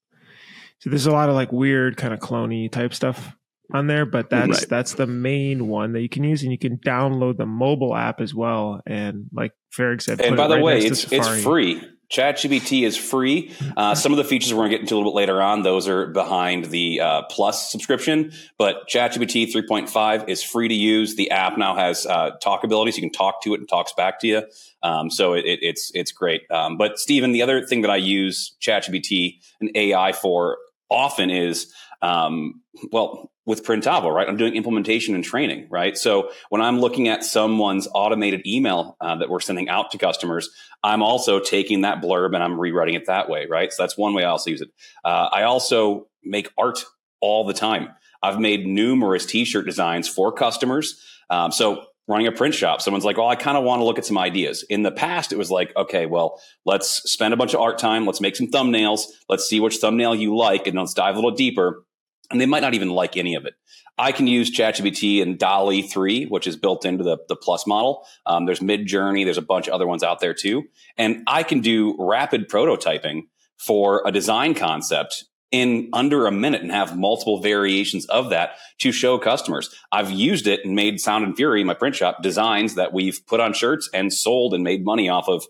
So 0.81 0.91
there's 0.91 1.07
a 1.07 1.13
lot 1.13 1.29
of 1.29 1.37
like 1.37 1.53
weird 1.53 1.97
kind 1.97 2.13
of 2.13 2.19
cloney 2.21 2.71
type 2.71 2.93
stuff 2.93 3.37
on 3.73 3.87
there, 3.87 4.05
but 4.05 4.29
that's 4.31 4.61
right. 4.61 4.69
that's 4.69 4.95
the 4.95 5.07
main 5.07 5.69
one 5.69 5.93
that 5.93 6.03
you 6.03 6.09
can 6.09 6.25
use, 6.25 6.43
and 6.43 6.51
you 6.53 6.59
can 6.59 6.79
download 6.79 7.39
the 7.39 7.47
mobile 7.47 7.97
app 7.97 8.21
as 8.21 8.35
well. 8.35 8.83
And 8.87 9.27
like 9.33 9.53
Farag 9.77 10.03
said, 10.03 10.21
and 10.21 10.37
by 10.37 10.49
the 10.49 10.57
right 10.57 10.65
way, 10.65 10.85
it's 10.85 11.11
it's 11.13 11.43
free. 11.43 11.81
ChatGPT 12.13 12.85
is 12.85 12.97
free. 12.97 13.53
Uh, 13.77 13.95
some 13.97 14.13
of 14.13 14.19
the 14.19 14.25
features 14.25 14.53
we're 14.53 14.61
going 14.61 14.71
to 14.71 14.77
get 14.77 14.81
into 14.83 14.95
a 14.95 14.99
little 14.99 15.13
bit 15.13 15.17
later 15.17 15.41
on, 15.41 15.63
those 15.63 15.89
are 15.89 16.09
behind 16.09 16.67
the 16.67 17.01
uh, 17.01 17.23
Plus 17.31 17.71
subscription. 17.71 18.33
But 18.59 18.89
ChatGPT 18.89 19.53
3.5 19.53 20.29
is 20.29 20.43
free 20.43 20.69
to 20.69 20.75
use. 20.75 21.17
The 21.17 21.31
app 21.31 21.57
now 21.57 21.75
has 21.75 22.07
uh, 22.07 22.33
talk 22.43 22.65
abilities. 22.65 22.97
You 22.97 23.03
can 23.03 23.13
talk 23.13 23.43
to 23.43 23.55
it 23.55 23.61
and 23.61 23.69
talks 23.69 23.93
back 23.95 24.21
to 24.21 24.27
you. 24.27 24.43
Um, 24.83 25.11
so 25.11 25.33
it, 25.33 25.45
it, 25.47 25.61
it's 25.63 25.91
it's 25.95 26.13
great. 26.13 26.43
Um, 26.51 26.77
but 26.77 26.99
Stephen, 26.99 27.33
the 27.33 27.43
other 27.43 27.65
thing 27.65 27.83
that 27.83 27.91
I 27.91 27.97
use 27.97 28.57
ChatGPT 28.61 29.39
and 29.61 29.71
AI 29.75 30.13
for 30.13 30.59
often 30.91 31.31
is 31.31 31.73
um, 32.03 32.61
well, 32.91 33.32
with 33.45 33.65
Printavo, 33.65 34.13
right? 34.13 34.29
I'm 34.29 34.37
doing 34.37 34.55
implementation 34.55 35.15
and 35.15 35.25
training, 35.25 35.67
right? 35.71 35.97
So 35.97 36.31
when 36.51 36.63
I'm 36.63 36.81
looking 36.81 37.09
at 37.09 37.25
someone's 37.25 37.89
automated 37.93 38.47
email 38.47 38.97
uh, 39.01 39.17
that 39.17 39.29
we're 39.29 39.41
sending 39.41 39.69
out 39.69 39.91
to 39.91 39.99
customers, 39.99 40.49
I'm 40.83 41.03
also 41.03 41.41
taking 41.41 41.81
that 41.81 42.01
blurb 42.01 42.35
and 42.35 42.43
I'm 42.43 42.59
rewriting 42.59 42.95
it 42.95 43.07
that 43.07 43.29
way, 43.29 43.47
right? 43.51 43.73
So 43.73 43.83
that's 43.83 43.99
one 43.99 44.15
way 44.15 44.25
I 44.25 44.31
also 44.31 44.51
use 44.51 44.61
it. 44.61 44.71
Uh, 45.05 45.29
I 45.33 45.43
also 45.43 46.07
make 46.23 46.51
art 46.57 46.85
all 47.21 47.45
the 47.45 47.55
time. 47.55 47.89
I've 48.23 48.39
made 48.39 48.67
numerous 48.67 49.27
t-shirt 49.27 49.67
designs 49.67 50.09
for 50.09 50.31
customers. 50.33 51.03
Um, 51.29 51.51
so 51.51 51.87
running 52.07 52.29
a 52.29 52.33
print 52.33 52.55
shop, 52.55 52.81
someone's 52.81 53.05
like, 53.05 53.17
"Well, 53.17 53.29
I 53.29 53.35
kind 53.37 53.57
of 53.57 53.65
want 53.65 53.81
to 53.81 53.85
look 53.85 53.99
at 53.99 54.07
some 54.07 54.19
ideas." 54.19 54.65
In 54.69 54.83
the 54.83 54.93
past, 54.93 55.33
it 55.33 55.39
was 55.39 55.51
like, 55.51 55.75
"Okay, 55.77 56.07
well, 56.07 56.41
let's 56.65 57.03
spend 57.11 57.35
a 57.35 57.37
bunch 57.37 57.55
of 57.55 57.61
art 57.61 57.79
time. 57.79 58.07
Let's 58.07 58.21
make 58.21 58.37
some 58.37 58.49
thumbnails. 58.49 59.07
Let's 59.29 59.49
see 59.49 59.59
which 59.59 59.77
thumbnail 59.77 60.15
you 60.15 60.37
like, 60.37 60.67
and 60.67 60.79
let's 60.79 60.95
dive 60.95 61.15
a 61.15 61.19
little 61.19 61.33
deeper." 61.33 61.85
And 62.33 62.41
they 62.41 62.47
might 62.47 62.61
not 62.61 62.75
even 62.75 62.91
like 62.91 63.17
any 63.17 63.35
of 63.35 63.45
it. 63.45 63.55
I 63.99 64.11
can 64.13 64.27
use 64.27 64.51
ChatGPT 64.51 65.23
and 65.23 65.39
DALL-E 65.39 65.83
3, 65.83 66.27
which 66.27 66.47
is 66.47 66.57
built 66.57 66.85
into 66.85 67.05
the, 67.05 67.19
the 67.29 67.37
Plus 67.37 67.67
model. 67.67 68.07
Um, 68.27 68.47
there's 68.47 68.61
Midjourney, 68.61 69.25
there's 69.25 69.39
a 69.39 69.43
bunch 69.43 69.69
of 69.69 69.75
other 69.75 69.87
ones 69.87 70.03
out 70.03 70.21
there 70.21 70.35
too. 70.35 70.65
And 70.97 71.23
I 71.27 71.43
can 71.43 71.61
do 71.61 71.95
rapid 71.99 72.49
prototyping 72.49 73.23
for 73.59 74.03
a 74.07 74.11
design 74.11 74.55
concept 74.55 75.25
in 75.53 75.91
under 75.93 76.27
a 76.27 76.33
minute 76.33 76.63
and 76.63 76.73
have 76.73 76.99
multiple 76.99 77.41
variations 77.41 78.07
of 78.07 78.31
that 78.31 78.57
to 78.79 78.91
show 78.91 79.19
customers. 79.19 79.73
I've 79.93 80.11
used 80.11 80.47
it 80.47 80.65
and 80.65 80.75
made 80.75 80.99
Sound 80.99 81.25
and 81.25 81.37
Fury, 81.37 81.63
my 81.63 81.75
print 81.75 81.95
shop, 81.95 82.23
designs 82.23 82.75
that 82.75 82.95
we've 82.95 83.21
put 83.27 83.39
on 83.39 83.53
shirts 83.53 83.89
and 83.93 84.13
sold 84.13 84.55
and 84.55 84.65
made 84.65 84.85
money 84.85 85.11
off 85.11 85.29
of 85.29 85.45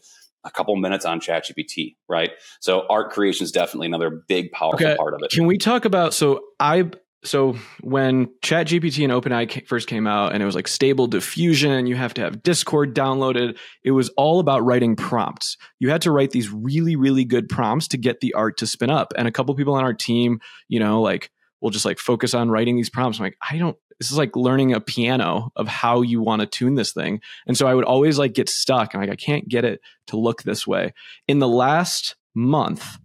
a 0.44 0.50
couple 0.50 0.74
minutes 0.76 1.04
on 1.04 1.20
ChatGPT, 1.20 1.96
right? 2.08 2.30
So 2.60 2.84
art 2.88 3.12
creation 3.12 3.44
is 3.44 3.52
definitely 3.52 3.86
another 3.86 4.10
big, 4.10 4.50
powerful 4.52 4.86
okay. 4.86 4.96
part 4.96 5.14
of 5.14 5.20
it. 5.22 5.30
Can 5.30 5.46
we 5.46 5.58
talk 5.58 5.84
about 5.84 6.14
so 6.14 6.40
I 6.58 6.90
so 7.24 7.56
when 7.82 8.26
ChatGPT 8.42 9.04
and 9.04 9.12
OpenAI 9.12 9.66
first 9.66 9.88
came 9.88 10.06
out, 10.06 10.32
and 10.32 10.42
it 10.42 10.46
was 10.46 10.56
like 10.56 10.66
stable 10.66 11.06
diffusion, 11.06 11.86
you 11.86 11.94
have 11.94 12.14
to 12.14 12.20
have 12.20 12.42
Discord 12.42 12.94
downloaded. 12.96 13.56
It 13.84 13.92
was 13.92 14.08
all 14.16 14.40
about 14.40 14.64
writing 14.64 14.96
prompts. 14.96 15.56
You 15.78 15.90
had 15.90 16.02
to 16.02 16.10
write 16.10 16.32
these 16.32 16.50
really, 16.50 16.96
really 16.96 17.24
good 17.24 17.48
prompts 17.48 17.88
to 17.88 17.98
get 17.98 18.20
the 18.20 18.34
art 18.34 18.56
to 18.58 18.66
spin 18.66 18.90
up. 18.90 19.12
And 19.16 19.28
a 19.28 19.32
couple 19.32 19.54
people 19.54 19.74
on 19.74 19.84
our 19.84 19.94
team, 19.94 20.40
you 20.68 20.80
know, 20.80 21.00
like 21.00 21.30
will 21.62 21.70
just 21.70 21.84
like 21.84 21.98
focus 21.98 22.34
on 22.34 22.50
writing 22.50 22.76
these 22.76 22.90
prompts. 22.90 23.18
I'm 23.18 23.24
like, 23.24 23.38
I 23.48 23.56
don't, 23.56 23.76
this 23.98 24.10
is 24.10 24.18
like 24.18 24.34
learning 24.34 24.74
a 24.74 24.80
piano 24.80 25.52
of 25.54 25.68
how 25.68 26.02
you 26.02 26.20
want 26.20 26.40
to 26.40 26.46
tune 26.46 26.74
this 26.74 26.92
thing. 26.92 27.20
And 27.46 27.56
so 27.56 27.66
I 27.66 27.74
would 27.74 27.84
always 27.84 28.18
like 28.18 28.34
get 28.34 28.48
stuck 28.48 28.92
and 28.92 29.02
like, 29.02 29.12
I 29.12 29.16
can't 29.16 29.48
get 29.48 29.64
it 29.64 29.80
to 30.08 30.16
look 30.16 30.42
this 30.42 30.66
way. 30.66 30.92
In 31.28 31.38
the 31.38 31.48
last 31.48 32.16
month, 32.34 32.98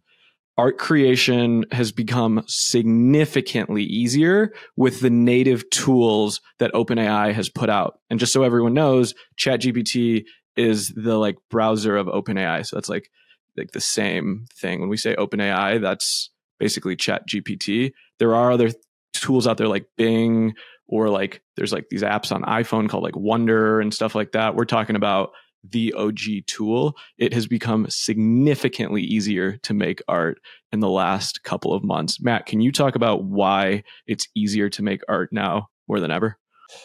art 0.58 0.80
creation 0.80 1.66
has 1.72 1.92
become 1.92 2.44
significantly 2.48 3.84
easier 3.84 4.52
with 4.76 5.02
the 5.02 5.12
native 5.12 5.70
tools 5.70 6.42
that 6.58 6.74
OpenAI 6.74 7.32
has 7.34 7.48
put 7.48 7.70
out. 7.70 8.00
And 8.10 8.20
just 8.20 8.34
so 8.34 8.42
everyone 8.42 8.74
knows, 8.74 9.14
ChatGPT 9.40 10.26
is 10.56 10.92
the 10.96 11.18
like 11.18 11.38
browser 11.52 11.96
of 11.96 12.08
OpenAI. 12.08 12.66
So 12.66 12.76
that's 12.76 12.90
like 12.90 13.12
like 13.56 13.72
the 13.72 13.82
same 13.82 14.46
thing. 14.56 14.80
When 14.80 14.90
we 14.90 14.98
say 14.98 15.16
OpenAI, 15.16 15.82
that's 15.82 16.30
basically 16.60 16.96
Chat 16.96 17.28
GPT. 17.28 17.92
There 18.20 18.36
are 18.36 18.52
other 18.52 18.72
tools 19.14 19.48
out 19.48 19.58
there 19.58 19.68
like 19.68 19.88
Bing 19.98 20.54
or 20.88 21.10
like 21.10 21.42
there's 21.56 21.74
like 21.74 21.88
these 21.90 22.04
apps 22.04 22.32
on 22.32 22.44
iPhone 22.44 22.90
called 22.90 23.04
like 23.04 23.16
Wonder 23.16 23.80
and 23.80 23.94
stuff 23.94 24.16
like 24.16 24.32
that. 24.32 24.56
We're 24.56 24.66
talking 24.66 24.96
about 24.96 25.32
the 25.70 25.94
OG 25.94 26.46
tool. 26.48 26.96
It 27.18 27.34
has 27.34 27.48
become 27.48 27.88
significantly 27.90 29.02
easier 29.02 29.58
to 29.58 29.74
make 29.74 30.02
art 30.08 30.40
in 30.72 30.80
the 30.80 30.90
last 30.90 31.44
couple 31.44 31.74
of 31.74 31.84
months. 31.84 32.22
Matt, 32.22 32.46
can 32.46 32.62
you 32.62 32.72
talk 32.72 32.96
about 32.96 33.24
why 33.24 33.84
it's 34.06 34.28
easier 34.36 34.70
to 34.70 34.84
make 34.84 35.02
art 35.10 35.30
now 35.32 35.70
more 35.88 36.00
than 36.00 36.12
ever? 36.12 36.38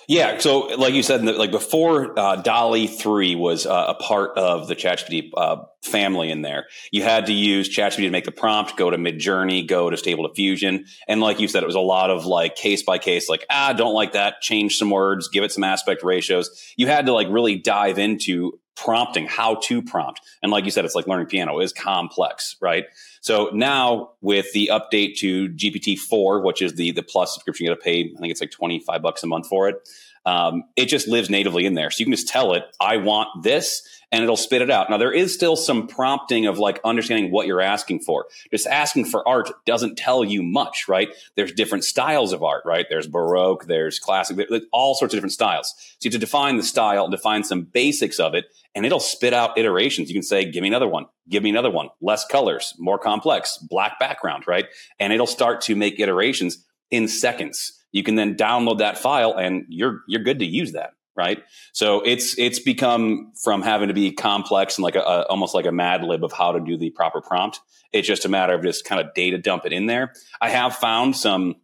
Yeah, 0.08 0.38
so 0.38 0.60
like 0.76 0.94
you 0.94 1.02
said, 1.02 1.24
like 1.24 1.50
before, 1.50 2.18
uh, 2.18 2.36
DALL-E 2.36 2.86
three 2.86 3.34
was 3.34 3.66
uh, 3.66 3.86
a 3.88 3.94
part 3.94 4.36
of 4.36 4.68
the 4.68 4.76
ChatGPT 4.76 5.30
uh, 5.36 5.56
family. 5.82 6.30
In 6.30 6.42
there, 6.42 6.66
you 6.92 7.02
had 7.02 7.26
to 7.26 7.32
use 7.32 7.68
ChatGPT 7.68 8.02
to 8.02 8.10
make 8.10 8.24
the 8.24 8.32
prompt, 8.32 8.76
go 8.76 8.90
to 8.90 8.96
Midjourney, 8.96 9.66
go 9.66 9.90
to 9.90 9.96
Stable 9.96 10.28
Diffusion, 10.28 10.86
and 11.08 11.20
like 11.20 11.40
you 11.40 11.48
said, 11.48 11.62
it 11.62 11.66
was 11.66 11.74
a 11.74 11.80
lot 11.80 12.10
of 12.10 12.26
like 12.26 12.54
case 12.54 12.82
by 12.82 12.98
case, 12.98 13.28
like 13.28 13.44
ah, 13.50 13.72
don't 13.72 13.94
like 13.94 14.12
that, 14.12 14.40
change 14.40 14.76
some 14.76 14.90
words, 14.90 15.28
give 15.28 15.42
it 15.42 15.52
some 15.52 15.64
aspect 15.64 16.02
ratios. 16.04 16.72
You 16.76 16.86
had 16.86 17.06
to 17.06 17.12
like 17.12 17.26
really 17.28 17.56
dive 17.56 17.98
into 17.98 18.58
prompting, 18.76 19.26
how 19.26 19.56
to 19.64 19.82
prompt, 19.82 20.20
and 20.42 20.50
like 20.50 20.64
you 20.64 20.70
said, 20.70 20.84
it's 20.84 20.94
like 20.94 21.06
learning 21.06 21.26
piano 21.26 21.60
is 21.60 21.72
complex, 21.72 22.56
right? 22.60 22.84
So 23.20 23.50
now 23.52 24.10
with 24.20 24.52
the 24.52 24.70
update 24.72 25.16
to 25.18 25.48
GPT 25.50 25.98
four, 25.98 26.40
which 26.40 26.62
is 26.62 26.74
the 26.74 26.90
the 26.90 27.02
plus 27.02 27.32
subscription, 27.34 27.64
you 27.64 27.70
got 27.70 27.76
to 27.76 27.84
pay. 27.84 28.12
I 28.16 28.20
think 28.20 28.30
it's 28.30 28.40
like 28.40 28.50
twenty 28.50 28.80
five 28.80 29.02
bucks 29.02 29.22
a 29.22 29.26
month 29.26 29.48
for 29.48 29.68
it. 29.68 29.88
Um, 30.24 30.64
it 30.76 30.86
just 30.86 31.08
lives 31.08 31.30
natively 31.30 31.66
in 31.66 31.74
there, 31.74 31.90
so 31.90 32.00
you 32.00 32.06
can 32.06 32.12
just 32.12 32.28
tell 32.28 32.54
it, 32.54 32.64
"I 32.80 32.98
want 32.98 33.42
this," 33.42 33.82
and 34.12 34.22
it'll 34.22 34.36
spit 34.36 34.62
it 34.62 34.70
out. 34.70 34.90
Now 34.90 34.98
there 34.98 35.10
is 35.10 35.34
still 35.34 35.56
some 35.56 35.86
prompting 35.86 36.46
of 36.46 36.58
like 36.58 36.80
understanding 36.84 37.32
what 37.32 37.46
you're 37.46 37.60
asking 37.60 38.00
for. 38.00 38.26
Just 38.50 38.66
asking 38.66 39.06
for 39.06 39.26
art 39.26 39.50
doesn't 39.64 39.96
tell 39.96 40.22
you 40.22 40.42
much, 40.42 40.86
right? 40.86 41.08
There's 41.34 41.52
different 41.52 41.84
styles 41.84 42.32
of 42.32 42.42
art, 42.42 42.62
right? 42.64 42.86
There's 42.88 43.06
baroque, 43.06 43.66
there's 43.66 43.98
classic, 43.98 44.36
there's 44.36 44.62
all 44.72 44.94
sorts 44.94 45.14
of 45.14 45.16
different 45.16 45.32
styles. 45.32 45.74
So 45.76 45.96
you 46.02 46.08
have 46.08 46.12
to 46.12 46.18
define 46.18 46.56
the 46.56 46.62
style, 46.62 47.08
define 47.08 47.42
some 47.42 47.62
basics 47.62 48.20
of 48.20 48.34
it, 48.34 48.44
and 48.74 48.86
it'll 48.86 49.00
spit 49.00 49.32
out 49.32 49.56
iterations. 49.58 50.08
You 50.08 50.14
can 50.14 50.22
say, 50.22 50.44
give 50.44 50.62
me 50.62 50.68
another 50.68 50.88
one, 50.88 51.06
give 51.28 51.42
me 51.42 51.50
another 51.50 51.70
one, 51.70 51.88
less 52.00 52.24
colors, 52.26 52.74
more 52.78 52.98
complex, 52.98 53.56
black 53.58 53.98
background, 53.98 54.44
right? 54.46 54.66
And 55.00 55.12
it'll 55.12 55.26
start 55.26 55.62
to 55.62 55.74
make 55.74 55.98
iterations 55.98 56.64
in 56.90 57.08
seconds. 57.08 57.81
You 57.92 58.02
can 58.02 58.16
then 58.16 58.34
download 58.34 58.78
that 58.78 58.98
file 58.98 59.34
and 59.34 59.66
you're, 59.68 60.00
you're 60.08 60.22
good 60.22 60.40
to 60.40 60.46
use 60.46 60.72
that. 60.72 60.94
Right. 61.14 61.42
So 61.72 62.00
it's, 62.00 62.38
it's 62.38 62.58
become 62.58 63.32
from 63.44 63.60
having 63.60 63.88
to 63.88 63.94
be 63.94 64.12
complex 64.12 64.78
and 64.78 64.82
like 64.82 64.96
a, 64.96 65.02
a 65.02 65.22
almost 65.24 65.54
like 65.54 65.66
a 65.66 65.72
mad 65.72 66.02
lib 66.02 66.24
of 66.24 66.32
how 66.32 66.52
to 66.52 66.60
do 66.60 66.78
the 66.78 66.88
proper 66.88 67.20
prompt. 67.20 67.60
It's 67.92 68.08
just 68.08 68.24
a 68.24 68.30
matter 68.30 68.54
of 68.54 68.62
just 68.62 68.86
kind 68.86 68.98
of 68.98 69.12
data 69.12 69.36
dump 69.36 69.66
it 69.66 69.74
in 69.74 69.84
there. 69.84 70.14
I 70.40 70.48
have 70.48 70.74
found 70.74 71.14
some, 71.14 71.56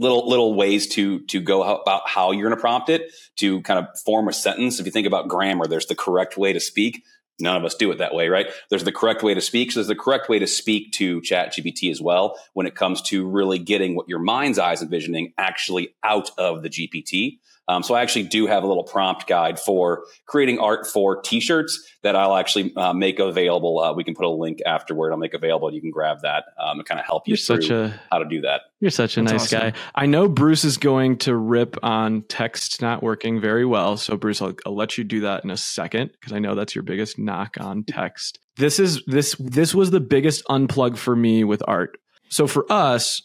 little 0.00 0.26
little 0.26 0.54
ways 0.54 0.88
to 0.88 1.20
to 1.26 1.40
go 1.40 1.62
about 1.62 2.08
how 2.08 2.32
you're 2.32 2.48
going 2.48 2.56
to 2.56 2.60
prompt 2.60 2.88
it 2.88 3.12
to 3.36 3.60
kind 3.62 3.78
of 3.78 3.86
form 4.00 4.28
a 4.28 4.32
sentence. 4.32 4.80
If 4.80 4.86
you 4.86 4.92
think 4.92 5.06
about 5.06 5.28
grammar, 5.28 5.66
there's 5.66 5.86
the 5.86 5.94
correct 5.94 6.36
way 6.36 6.52
to 6.52 6.58
speak. 6.58 7.04
None 7.40 7.56
of 7.56 7.64
us 7.64 7.74
do 7.74 7.90
it 7.90 7.98
that 7.98 8.14
way, 8.14 8.28
right? 8.28 8.48
There's 8.68 8.84
the 8.84 8.92
correct 8.92 9.22
way 9.22 9.34
to 9.34 9.40
speak. 9.40 9.72
So 9.72 9.80
there's 9.80 9.88
the 9.88 9.94
correct 9.94 10.28
way 10.28 10.38
to 10.38 10.46
speak 10.46 10.92
to 10.92 11.20
Chat 11.22 11.52
GPT 11.52 11.90
as 11.90 12.00
well 12.00 12.38
when 12.54 12.66
it 12.66 12.74
comes 12.74 13.02
to 13.02 13.26
really 13.26 13.58
getting 13.58 13.94
what 13.94 14.08
your 14.08 14.18
mind's 14.18 14.58
eyes 14.58 14.82
envisioning 14.82 15.32
actually 15.38 15.94
out 16.04 16.30
of 16.38 16.62
the 16.62 16.68
GPT. 16.68 17.38
Um, 17.70 17.84
so 17.84 17.94
I 17.94 18.02
actually 18.02 18.24
do 18.24 18.48
have 18.48 18.64
a 18.64 18.66
little 18.66 18.82
prompt 18.82 19.28
guide 19.28 19.60
for 19.60 20.04
creating 20.26 20.58
art 20.58 20.88
for 20.88 21.20
T-shirts 21.22 21.88
that 22.02 22.16
I'll 22.16 22.34
actually 22.34 22.74
uh, 22.74 22.92
make 22.92 23.20
available. 23.20 23.78
Uh, 23.78 23.92
we 23.92 24.02
can 24.02 24.16
put 24.16 24.24
a 24.24 24.28
link 24.28 24.58
afterward. 24.66 25.12
I'll 25.12 25.18
make 25.18 25.34
available. 25.34 25.72
You 25.72 25.80
can 25.80 25.92
grab 25.92 26.22
that 26.22 26.46
um, 26.58 26.80
and 26.80 26.88
kind 26.88 26.98
of 26.98 27.06
help 27.06 27.28
you 27.28 27.32
you're 27.32 27.36
through 27.36 27.62
such 27.62 27.70
a, 27.70 28.00
how 28.10 28.18
to 28.18 28.24
do 28.24 28.40
that. 28.40 28.62
You're 28.80 28.90
such 28.90 29.16
a 29.16 29.22
That's 29.22 29.32
nice 29.32 29.42
awesome. 29.52 29.70
guy. 29.70 29.78
I 29.94 30.06
know 30.06 30.28
Bruce 30.28 30.64
is 30.64 30.78
going 30.78 31.18
to 31.18 31.36
rip 31.36 31.76
on 31.80 32.22
text 32.22 32.82
not 32.82 33.04
working 33.04 33.40
very 33.40 33.64
well. 33.64 33.96
So 33.96 34.16
Bruce, 34.16 34.42
I'll, 34.42 34.54
I'll 34.66 34.74
let 34.74 34.98
you 34.98 35.04
do 35.04 35.20
that 35.20 35.44
in 35.44 35.50
a 35.50 35.56
second 35.56 36.10
because 36.12 36.32
I 36.32 36.40
know 36.40 36.56
that's 36.56 36.74
your 36.74 36.82
biggest 36.82 37.20
knock 37.20 37.56
on 37.60 37.84
text. 37.84 38.40
This 38.56 38.80
is 38.80 39.04
this 39.06 39.36
this 39.38 39.76
was 39.76 39.92
the 39.92 40.00
biggest 40.00 40.44
unplug 40.46 40.96
for 40.96 41.14
me 41.14 41.44
with 41.44 41.62
art. 41.68 41.98
So 42.30 42.48
for 42.48 42.70
us, 42.70 43.22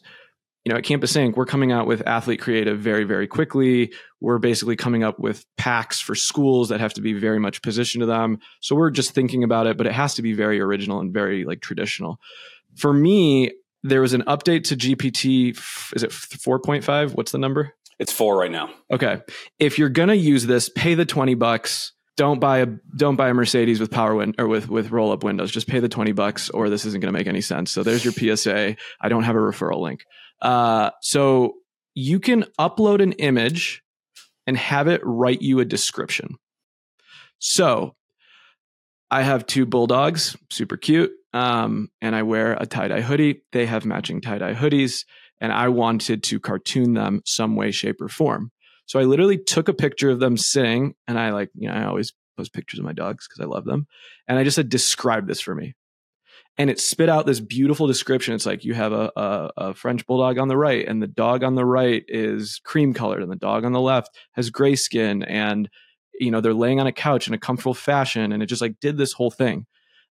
you 0.66 0.74
know, 0.74 0.78
at 0.78 0.84
Campus 0.84 1.16
Ink, 1.16 1.38
we're 1.38 1.46
coming 1.46 1.72
out 1.72 1.86
with 1.86 2.06
athlete 2.08 2.42
creative 2.42 2.80
very, 2.80 3.04
very 3.04 3.28
quickly. 3.28 3.94
We're 4.20 4.40
basically 4.40 4.76
coming 4.76 5.04
up 5.04 5.20
with 5.20 5.46
packs 5.58 6.02
for 6.02 6.16
schools 6.16 6.70
that 6.70 6.80
have 6.80 6.94
to 6.96 7.02
be 7.02 7.14
very 7.14 7.40
much 7.40 7.62
positioned 7.62 8.02
to 8.02 8.08
them. 8.08 8.40
So 8.62 8.76
we're 8.76 8.90
just 8.90 9.12
thinking 9.12 9.44
about 9.44 9.68
it, 9.68 9.78
but 9.78 9.86
it 9.86 9.94
has 9.94 10.16
to 10.16 10.24
be 10.24 10.34
very 10.34 10.60
original 10.60 11.00
and 11.00 11.14
very 11.14 11.46
like 11.46 11.62
traditional. 11.62 12.20
For 12.76 12.92
me, 12.92 13.52
there 13.84 14.02
was 14.02 14.14
an 14.14 14.24
update 14.24 14.64
to 14.66 14.76
GPT. 14.76 15.52
Is 15.96 16.02
it 16.02 16.10
4.5? 16.10 17.16
What's 17.16 17.32
the 17.32 17.38
number? 17.38 17.76
It's 18.00 18.12
four 18.12 18.36
right 18.38 18.52
now. 18.52 18.72
Okay. 18.92 19.22
If 19.60 19.78
you're 19.78 19.90
going 19.90 20.10
to 20.10 20.18
use 20.18 20.48
this, 20.48 20.68
pay 20.70 20.96
the 20.96 21.06
20 21.06 21.36
bucks. 21.36 21.94
Don't 22.18 22.40
buy 22.40 22.60
a 22.60 22.68
don't 22.96 23.18
buy 23.18 23.28
a 23.28 23.34
Mercedes 23.34 23.82
with 23.82 23.92
power 23.92 24.16
win 24.16 24.36
or 24.38 24.48
with 24.48 24.70
with 24.70 24.90
roll 24.90 25.12
up 25.12 25.24
windows. 25.24 25.52
Just 25.52 25.68
pay 25.68 25.82
the 25.82 25.90
20 25.90 26.14
bucks 26.14 26.50
or 26.50 26.70
this 26.70 26.86
isn't 26.86 27.02
going 27.02 27.14
to 27.14 27.18
make 27.18 27.28
any 27.28 27.42
sense. 27.42 27.72
So 27.72 27.84
there's 27.84 28.06
your 28.06 28.14
PSA. 28.14 28.78
I 29.02 29.10
don't 29.10 29.24
have 29.24 29.36
a 29.36 29.40
referral 29.40 29.82
link. 29.82 30.06
Uh, 30.42 30.92
so 31.02 31.56
you 31.94 32.20
can 32.20 32.46
upload 32.60 33.02
an 33.02 33.14
image 33.14 33.82
and 34.48 34.58
have 34.58 34.88
it 34.88 35.02
write 35.04 35.42
you 35.42 35.60
a 35.60 35.66
description. 35.66 36.36
So 37.40 37.96
I 39.10 39.22
have 39.22 39.46
two 39.46 39.66
bulldogs, 39.66 40.36
super 40.52 40.78
cute, 40.78 41.12
um, 41.34 41.90
and 42.02 42.16
I 42.16 42.24
wear 42.24 42.54
a 42.54 42.66
tie 42.66 42.88
dye 42.88 43.02
hoodie. 43.02 43.44
They 43.52 43.66
have 43.66 43.86
matching 43.86 44.22
tie 44.22 44.38
dye 44.38 44.54
hoodies, 44.54 45.06
and 45.40 45.52
I 45.52 45.70
wanted 45.70 46.24
to 46.24 46.40
cartoon 46.40 46.94
them 46.94 47.22
some 47.26 47.56
way, 47.56 47.72
shape, 47.72 48.02
or 48.02 48.10
form. 48.10 48.52
So 48.88 49.00
I 49.00 49.04
literally 49.04 49.38
took 49.38 49.68
a 49.68 49.74
picture 49.74 50.10
of 50.10 50.20
them 50.20 50.38
sitting, 50.38 50.96
and 51.08 51.20
I 51.20 51.32
like, 51.32 51.50
you 51.56 51.68
know, 51.68 51.76
I 51.76 51.86
always 51.86 52.14
post 52.38 52.54
pictures 52.54 52.80
of 52.80 52.86
my 52.86 52.94
dogs 52.94 53.28
because 53.28 53.44
I 53.44 53.48
love 53.48 53.66
them. 53.66 53.88
And 54.28 54.38
I 54.38 54.44
just 54.44 54.56
said, 54.56 54.70
describe 54.70 55.28
this 55.28 55.42
for 55.42 55.56
me 55.56 55.74
and 56.58 56.70
it 56.70 56.80
spit 56.80 57.10
out 57.10 57.26
this 57.26 57.40
beautiful 57.40 57.88
description. 57.88 58.34
It's 58.34 58.46
like 58.46 58.64
you 58.64 58.74
have 58.74 58.94
a, 58.94 59.12
a, 59.16 59.52
a, 59.58 59.74
French 59.74 60.06
bulldog 60.06 60.38
on 60.38 60.48
the 60.48 60.58
right, 60.58 60.88
and 60.88 61.02
the 61.02 61.08
dog 61.08 61.44
on 61.44 61.56
the 61.56 61.66
right 61.66 62.04
is 62.08 62.62
cream 62.64 62.94
colored, 62.94 63.22
and 63.22 63.32
the 63.32 63.36
dog 63.36 63.66
on 63.66 63.74
the 63.74 63.82
left 63.82 64.18
has 64.34 64.50
gray 64.50 64.76
skin, 64.76 65.24
and 65.24 65.70
you 66.20 66.32
know 66.32 66.42
they're 66.42 66.54
laying 66.54 66.80
on 66.80 66.88
a 66.88 66.94
couch 66.94 67.28
in 67.28 67.34
a 67.34 67.40
comfortable 67.40 67.74
fashion, 67.74 68.32
and 68.32 68.42
it 68.42 68.48
just 68.48 68.62
like 68.62 68.80
did 68.80 68.98
this 68.98 69.14
whole 69.14 69.32
thing. 69.32 69.66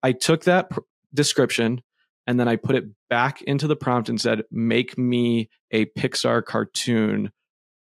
I 0.03 0.13
took 0.13 0.45
that 0.45 0.71
pr- 0.71 0.81
description 1.13 1.83
and 2.29 2.39
then 2.39 2.47
I 2.47 2.57
put 2.57 2.77
it 2.77 2.85
back 3.09 3.41
into 3.41 3.67
the 3.67 3.75
prompt 3.75 4.11
and 4.11 4.21
said, 4.21 4.43
"Make 4.51 4.99
me 4.99 5.49
a 5.71 5.87
Pixar 5.87 6.45
cartoon 6.45 7.33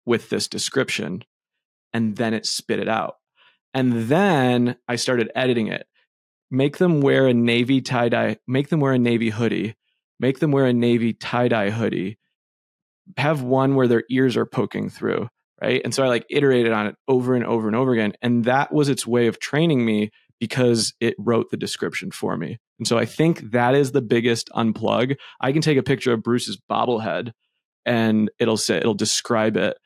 with 0.06 0.30
this 0.30 0.48
description," 0.48 1.26
and 1.92 2.16
then 2.16 2.34
it 2.34 2.46
spit 2.46 2.80
it 2.80 2.88
out. 2.88 3.16
And 3.74 4.08
then 4.08 4.78
I 4.88 4.96
started 4.96 5.30
editing 5.36 5.68
it 5.68 5.86
make 6.50 6.77
them 6.77 7.01
wear 7.01 7.27
a 7.27 7.34
navy 7.34 7.82
tie 7.82 8.10
dye, 8.10 8.38
make 8.48 8.70
them 8.70 8.80
wear 8.80 8.94
a 8.94 9.00
navy 9.00 9.30
hoodie, 9.30 9.75
make 10.20 10.39
them 10.39 10.51
wear 10.51 10.66
a 10.66 10.74
navy 10.74 11.13
tie 11.13 11.48
dye 11.48 11.70
hoodie, 11.70 12.18
have 13.18 13.42
one 13.42 13.75
where 13.75 13.88
their 13.88 14.04
ears 14.10 14.36
are 14.38 14.46
poking 14.46 14.89
through, 14.89 15.27
right? 15.62 15.82
And 15.84 15.94
so 15.94 16.04
I 16.04 16.08
like 16.08 16.25
iterated 16.30 16.72
on 16.72 16.88
it 16.88 16.96
over 17.08 17.36
and 17.36 17.46
over 17.46 17.68
and 17.68 17.75
over 17.75 17.94
again. 17.94 18.13
And 18.22 18.46
that 18.46 18.74
was 18.74 18.89
its 18.89 19.08
way 19.08 19.27
of 19.27 19.39
training 19.39 19.86
me 19.86 20.12
because 20.39 20.94
it 21.00 21.16
wrote 21.18 21.50
the 21.50 21.58
description 21.58 22.12
for 22.12 22.38
me. 22.38 22.60
And 22.80 22.88
so 22.88 22.98
I 22.98 23.06
think 23.06 23.51
that 23.51 23.74
is 23.74 23.92
the 23.92 24.01
biggest 24.01 24.50
unplug. 24.50 25.16
I 25.42 25.51
can 25.51 25.62
take 25.62 25.77
a 25.77 25.84
picture 25.84 26.13
of 26.13 26.22
Bruce's 26.22 26.60
bobblehead 26.70 27.32
and 27.86 28.30
it'll 28.39 28.58
say, 28.58 28.77
it'll 28.77 28.94
describe 28.94 29.58
it. 29.58 29.77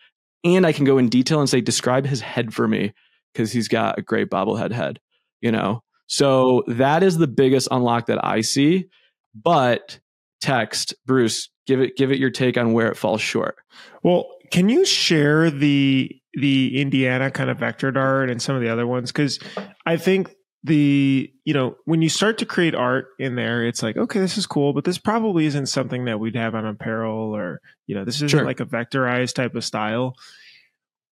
And 0.44 0.66
I 0.66 0.74
can 0.74 0.86
go 0.86 0.98
in 0.98 1.08
detail 1.08 1.40
and 1.40 1.50
say, 1.50 1.62
describe 1.62 2.06
his 2.06 2.20
head 2.20 2.54
for 2.54 2.68
me 2.68 2.94
because 3.34 3.52
he's 3.52 3.68
got 3.68 4.00
a 4.00 4.02
great 4.02 4.30
bobblehead 4.30 4.72
head, 4.72 5.00
you 5.40 5.52
know? 5.52 5.84
So 6.12 6.64
that 6.68 7.04
is 7.04 7.18
the 7.18 7.28
biggest 7.28 7.70
unlock 7.72 8.08
that 8.08 8.20
I 8.22 8.42
see. 8.42 8.90
But 9.34 10.02
text, 10.42 10.94
Bruce, 11.06 11.50
give 11.66 11.80
it 11.80 11.96
give 11.96 12.12
it 12.12 12.20
your 12.20 12.30
take 12.30 12.58
on 12.58 12.74
where 12.74 12.92
it 12.92 12.98
falls 12.98 13.22
short. 13.22 13.56
Well, 14.04 14.28
can 14.52 14.68
you 14.68 14.86
share 14.86 15.50
the 15.50 16.14
the 16.34 16.82
Indiana 16.82 17.32
kind 17.32 17.50
of 17.50 17.60
vector 17.60 17.94
dart 17.94 18.30
and 18.30 18.42
some 18.42 18.58
of 18.58 18.62
the 18.62 18.68
other 18.68 18.86
ones? 18.86 19.14
Because 19.14 19.40
I 19.86 19.96
think 19.96 20.36
the 20.66 21.32
you 21.46 21.54
know 21.54 21.78
when 21.86 22.02
you 22.02 22.10
start 22.10 22.40
to 22.40 22.46
create 22.46 22.76
art 22.76 23.08
in 23.18 23.34
there 23.34 23.66
it's 23.66 23.82
like 23.82 23.98
okay 23.98 24.20
this 24.20 24.38
is 24.38 24.46
cool 24.46 24.74
but 24.74 24.84
this 24.84 25.00
probably 25.00 25.48
isn't 25.48 25.66
something 25.66 26.06
that 26.06 26.20
we'd 26.20 26.36
have 26.36 26.54
on 26.54 26.68
apparel 26.68 27.36
or 27.36 27.60
you 27.88 27.96
know 27.96 28.06
this 28.06 28.18
isn't 28.18 28.30
sure. 28.30 28.46
like 28.46 28.60
a 28.60 28.66
vectorized 28.66 29.34
type 29.34 29.56
of 29.56 29.66
style 29.66 30.14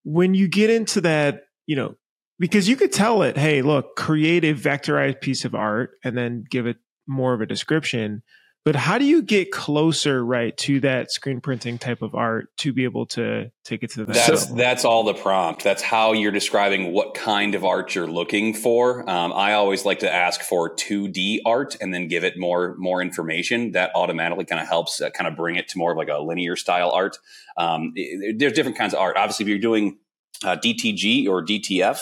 when 0.03 0.35
you 0.35 0.47
get 0.47 0.69
into 0.69 1.01
that 1.01 1.45
you 1.65 1.75
know 1.75 1.95
because 2.39 2.67
you 2.67 2.75
could 2.75 2.91
tell 2.91 3.21
it 3.21 3.37
hey 3.37 3.61
look 3.61 3.95
create 3.95 4.43
a 4.43 4.53
vectorized 4.53 5.21
piece 5.21 5.45
of 5.45 5.53
art 5.53 5.91
and 6.03 6.17
then 6.17 6.43
give 6.49 6.65
it 6.65 6.77
more 7.09 7.33
of 7.33 7.41
a 7.41 7.45
description. 7.45 8.23
But 8.65 8.75
how 8.75 8.97
do 8.97 9.05
you 9.05 9.23
get 9.23 9.51
closer 9.51 10.23
right 10.23 10.55
to 10.57 10.81
that 10.81 11.11
screen 11.11 11.39
printing 11.39 11.77
type 11.79 12.01
of 12.01 12.13
art 12.13 12.49
to 12.57 12.73
be 12.73 12.83
able 12.83 13.05
to 13.07 13.51
take 13.63 13.83
it 13.83 13.91
to 13.91 14.05
the 14.05 14.13
that's 14.13 14.45
that's 14.47 14.85
all 14.85 15.05
the 15.05 15.13
prompt. 15.13 15.63
That's 15.63 15.81
how 15.81 16.11
you're 16.11 16.33
describing 16.33 16.91
what 16.91 17.15
kind 17.15 17.55
of 17.55 17.63
art 17.63 17.95
you're 17.95 18.05
looking 18.05 18.53
for. 18.53 19.09
Um, 19.09 19.31
i 19.33 19.53
always 19.53 19.85
like 19.85 19.99
to 19.99 20.13
ask 20.13 20.41
for 20.41 20.75
2d 20.75 21.39
art 21.45 21.77
and 21.81 21.93
then 21.93 22.09
give 22.09 22.23
it 22.23 22.37
more 22.37 22.75
more 22.77 23.01
information. 23.01 23.71
That 23.71 23.91
automatically 23.95 24.45
kind 24.45 24.61
of 24.61 24.67
helps 24.67 25.01
uh, 25.01 25.09
kind 25.09 25.27
of 25.27 25.35
bring 25.35 25.55
it 25.55 25.69
to 25.69 25.77
more 25.77 25.91
of 25.91 25.97
like 25.97 26.09
a 26.09 26.19
linear 26.19 26.55
style 26.57 26.91
art. 26.91 27.17
Um, 27.57 27.93
it, 27.95 28.37
there's 28.37 28.53
different 28.53 28.77
kinds 28.77 28.93
of 28.93 28.99
art. 28.99 29.15
Obviously 29.15 29.45
if 29.45 29.49
you're 29.49 29.57
doing 29.57 29.97
uh, 30.43 30.57
dtg 30.57 31.27
or 31.27 31.43
dtf 31.43 32.01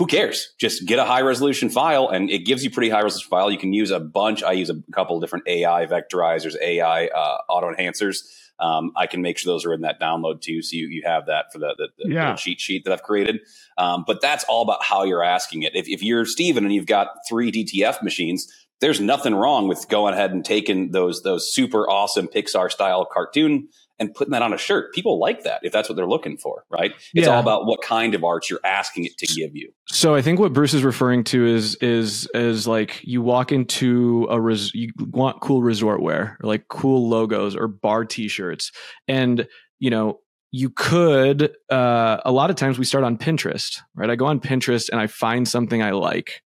who 0.00 0.06
cares? 0.06 0.54
Just 0.56 0.86
get 0.86 0.98
a 0.98 1.04
high 1.04 1.20
resolution 1.20 1.68
file 1.68 2.08
and 2.08 2.30
it 2.30 2.46
gives 2.46 2.64
you 2.64 2.70
pretty 2.70 2.88
high 2.88 3.02
resolution 3.02 3.28
file. 3.28 3.50
You 3.50 3.58
can 3.58 3.74
use 3.74 3.90
a 3.90 4.00
bunch. 4.00 4.42
I 4.42 4.52
use 4.52 4.70
a 4.70 4.82
couple 4.92 5.14
of 5.14 5.22
different 5.22 5.46
AI 5.46 5.84
vectorizers, 5.84 6.54
AI 6.58 7.08
uh, 7.08 7.36
auto 7.50 7.70
enhancers. 7.70 8.22
Um, 8.58 8.92
I 8.96 9.06
can 9.06 9.20
make 9.20 9.36
sure 9.36 9.52
those 9.52 9.66
are 9.66 9.74
in 9.74 9.82
that 9.82 10.00
download 10.00 10.40
too. 10.40 10.62
So 10.62 10.76
you, 10.76 10.88
you 10.88 11.02
have 11.04 11.26
that 11.26 11.52
for 11.52 11.58
the, 11.58 11.74
the, 11.76 11.88
the 11.98 12.14
yeah. 12.14 12.34
cheat 12.34 12.62
sheet 12.62 12.84
that 12.84 12.94
I've 12.94 13.02
created. 13.02 13.40
Um, 13.76 14.04
but 14.06 14.22
that's 14.22 14.42
all 14.44 14.62
about 14.62 14.82
how 14.82 15.04
you're 15.04 15.22
asking 15.22 15.64
it. 15.64 15.76
If, 15.76 15.86
if 15.86 16.02
you're 16.02 16.24
Steven 16.24 16.64
and 16.64 16.72
you've 16.72 16.86
got 16.86 17.08
three 17.28 17.52
DTF 17.52 18.02
machines, 18.02 18.50
there's 18.80 19.02
nothing 19.02 19.34
wrong 19.34 19.68
with 19.68 19.86
going 19.90 20.14
ahead 20.14 20.32
and 20.32 20.42
taking 20.42 20.92
those, 20.92 21.22
those 21.24 21.52
super 21.52 21.86
awesome 21.90 22.26
Pixar 22.26 22.70
style 22.70 23.04
cartoon 23.04 23.68
and 24.00 24.12
putting 24.14 24.32
that 24.32 24.42
on 24.42 24.52
a 24.52 24.58
shirt. 24.58 24.92
People 24.94 25.20
like 25.20 25.44
that 25.44 25.60
if 25.62 25.72
that's 25.72 25.88
what 25.88 25.94
they're 25.94 26.08
looking 26.08 26.38
for, 26.38 26.64
right? 26.70 26.92
It's 27.14 27.26
yeah. 27.26 27.34
all 27.34 27.40
about 27.40 27.66
what 27.66 27.82
kind 27.82 28.14
of 28.14 28.24
art 28.24 28.50
you're 28.50 28.60
asking 28.64 29.04
it 29.04 29.16
to 29.18 29.26
give 29.26 29.54
you. 29.54 29.72
So 29.88 30.14
I 30.14 30.22
think 30.22 30.40
what 30.40 30.52
Bruce 30.52 30.74
is 30.74 30.82
referring 30.82 31.22
to 31.24 31.46
is 31.46 31.76
is 31.76 32.28
is 32.34 32.66
like 32.66 33.04
you 33.04 33.22
walk 33.22 33.52
into 33.52 34.26
a 34.30 34.40
res- 34.40 34.74
you 34.74 34.90
want 34.98 35.40
cool 35.40 35.62
resort 35.62 36.02
wear 36.02 36.38
or 36.42 36.48
like 36.48 36.66
cool 36.68 37.08
logos 37.08 37.54
or 37.54 37.68
bar 37.68 38.04
t-shirts 38.04 38.72
and 39.06 39.46
you 39.78 39.90
know 39.90 40.20
you 40.52 40.70
could 40.70 41.54
uh, 41.70 42.18
a 42.24 42.32
lot 42.32 42.50
of 42.50 42.56
times 42.56 42.78
we 42.78 42.84
start 42.84 43.04
on 43.04 43.16
pinterest 43.16 43.80
right 43.94 44.10
i 44.10 44.16
go 44.16 44.26
on 44.26 44.40
pinterest 44.40 44.88
and 44.90 45.00
i 45.00 45.06
find 45.06 45.46
something 45.46 45.82
i 45.82 45.90
like 45.90 46.42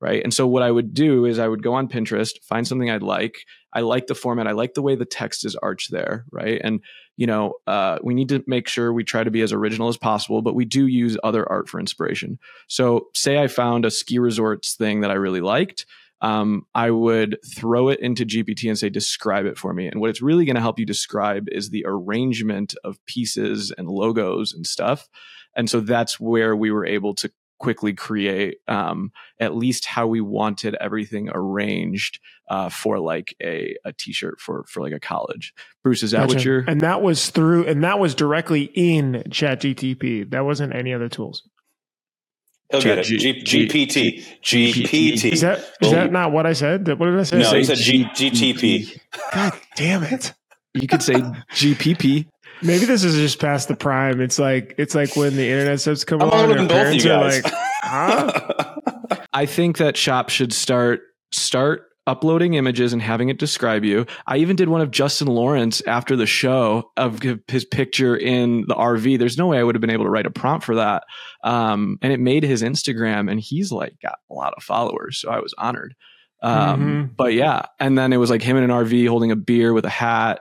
right 0.00 0.22
and 0.22 0.34
so 0.34 0.46
what 0.46 0.62
i 0.62 0.70
would 0.70 0.94
do 0.94 1.24
is 1.24 1.38
i 1.38 1.46
would 1.46 1.62
go 1.62 1.74
on 1.74 1.88
pinterest 1.88 2.32
find 2.42 2.66
something 2.66 2.90
i'd 2.90 3.02
like 3.02 3.44
I 3.74 3.80
like 3.80 4.06
the 4.06 4.14
format. 4.14 4.46
I 4.46 4.52
like 4.52 4.74
the 4.74 4.82
way 4.82 4.94
the 4.94 5.04
text 5.04 5.44
is 5.44 5.56
arched 5.56 5.90
there, 5.90 6.24
right? 6.30 6.60
And 6.62 6.80
you 7.16 7.26
know, 7.26 7.54
uh, 7.66 7.98
we 8.02 8.14
need 8.14 8.28
to 8.30 8.42
make 8.46 8.66
sure 8.66 8.92
we 8.92 9.04
try 9.04 9.22
to 9.22 9.30
be 9.30 9.42
as 9.42 9.52
original 9.52 9.88
as 9.88 9.96
possible, 9.96 10.42
but 10.42 10.54
we 10.54 10.64
do 10.64 10.86
use 10.86 11.16
other 11.22 11.48
art 11.48 11.68
for 11.68 11.78
inspiration. 11.78 12.38
So, 12.66 13.08
say 13.14 13.38
I 13.38 13.46
found 13.46 13.84
a 13.84 13.90
ski 13.90 14.18
resorts 14.18 14.74
thing 14.74 15.00
that 15.02 15.10
I 15.10 15.14
really 15.14 15.40
liked. 15.40 15.86
Um, 16.20 16.66
I 16.74 16.90
would 16.90 17.36
throw 17.54 17.88
it 17.88 18.00
into 18.00 18.24
GPT 18.24 18.68
and 18.68 18.78
say, 18.78 18.88
describe 18.88 19.44
it 19.44 19.58
for 19.58 19.74
me. 19.74 19.88
And 19.88 20.00
what 20.00 20.08
it's 20.08 20.22
really 20.22 20.46
going 20.46 20.54
to 20.54 20.62
help 20.62 20.78
you 20.78 20.86
describe 20.86 21.48
is 21.50 21.68
the 21.68 21.84
arrangement 21.86 22.74
of 22.82 23.04
pieces 23.04 23.72
and 23.76 23.88
logos 23.88 24.54
and 24.54 24.66
stuff. 24.66 25.08
And 25.54 25.68
so 25.68 25.80
that's 25.80 26.18
where 26.18 26.56
we 26.56 26.70
were 26.70 26.86
able 26.86 27.14
to 27.16 27.30
quickly 27.58 27.92
create 27.92 28.58
um, 28.68 29.12
at 29.38 29.54
least 29.54 29.84
how 29.84 30.06
we 30.06 30.20
wanted 30.20 30.76
everything 30.80 31.28
arranged 31.32 32.20
uh, 32.48 32.68
for 32.68 32.98
like 32.98 33.34
a, 33.42 33.76
a 33.84 33.92
t-shirt 33.92 34.40
for 34.40 34.64
for 34.68 34.82
like 34.82 34.92
a 34.92 35.00
college 35.00 35.54
bruce 35.82 36.02
is 36.02 36.10
that 36.10 36.28
gotcha. 36.28 36.34
what 36.34 36.44
you're 36.44 36.60
and 36.60 36.80
that 36.80 37.02
was 37.02 37.30
through 37.30 37.66
and 37.66 37.82
that 37.82 37.98
was 37.98 38.14
directly 38.14 38.64
in 38.74 39.24
chat 39.30 39.60
gtp 39.60 40.30
that 40.30 40.44
wasn't 40.44 40.74
any 40.74 40.92
other 40.92 41.08
tools 41.08 41.42
He'll 42.70 42.80
get 42.80 42.98
it. 42.98 43.04
G- 43.04 43.42
GPT. 43.42 44.24
GPT. 44.42 45.32
Is 45.32 45.42
that 45.42 45.58
is 45.80 45.90
that 45.90 46.10
not 46.10 46.32
what 46.32 46.46
I 46.46 46.54
said? 46.54 46.88
What 46.88 47.06
did 47.06 47.18
I 47.18 47.22
say? 47.22 47.38
No, 47.38 47.52
he 47.52 47.64
said 47.64 47.76
G- 47.76 48.04
GTP. 48.04 48.98
God 49.32 49.52
damn 49.76 50.02
it! 50.02 50.32
You 50.72 50.88
could 50.88 51.02
say 51.02 51.14
GPP. 51.14 52.26
Maybe 52.62 52.86
this 52.86 53.04
is 53.04 53.16
just 53.16 53.38
past 53.38 53.68
the 53.68 53.76
prime. 53.76 54.20
It's 54.20 54.38
like 54.38 54.74
it's 54.78 54.94
like 54.94 55.14
when 55.16 55.36
the 55.36 55.48
internet 55.48 55.80
starts 55.80 56.00
to 56.00 56.06
come 56.06 56.22
I'm 56.22 56.28
along 56.28 56.58
and 56.58 56.68
parents 56.68 57.04
are 57.04 57.20
like, 57.20 57.44
huh? 57.82 58.76
I 59.32 59.46
think 59.46 59.78
that 59.78 59.96
shop 59.96 60.30
should 60.30 60.52
start 60.52 61.02
start 61.32 61.88
uploading 62.06 62.54
images 62.54 62.92
and 62.92 63.00
having 63.00 63.28
it 63.28 63.38
describe 63.38 63.84
you. 63.84 64.06
I 64.26 64.36
even 64.38 64.56
did 64.56 64.68
one 64.68 64.80
of 64.80 64.90
Justin 64.90 65.28
Lawrence 65.28 65.80
after 65.86 66.16
the 66.16 66.26
show 66.26 66.90
of 66.96 67.20
his 67.48 67.64
picture 67.64 68.16
in 68.16 68.62
the 68.68 68.74
RV. 68.74 69.18
There's 69.18 69.38
no 69.38 69.46
way 69.46 69.58
I 69.58 69.62
would 69.62 69.74
have 69.74 69.80
been 69.80 69.90
able 69.90 70.04
to 70.04 70.10
write 70.10 70.26
a 70.26 70.30
prompt 70.30 70.66
for 70.66 70.74
that. 70.74 71.04
Um, 71.42 71.98
and 72.02 72.12
it 72.12 72.20
made 72.20 72.42
his 72.42 72.62
Instagram, 72.62 73.30
and 73.30 73.40
he's 73.40 73.72
like 73.72 73.94
got 74.00 74.18
a 74.30 74.34
lot 74.34 74.54
of 74.56 74.62
followers, 74.62 75.18
so 75.18 75.30
I 75.30 75.40
was 75.40 75.54
honored. 75.56 75.94
Um, 76.42 76.80
mm-hmm. 76.80 77.12
But 77.16 77.32
yeah, 77.32 77.66
and 77.80 77.96
then 77.96 78.12
it 78.12 78.18
was 78.18 78.30
like 78.30 78.42
him 78.42 78.56
in 78.56 78.64
an 78.64 78.70
RV 78.70 79.08
holding 79.08 79.30
a 79.30 79.36
beer 79.36 79.72
with 79.72 79.86
a 79.86 79.90
hat 79.90 80.40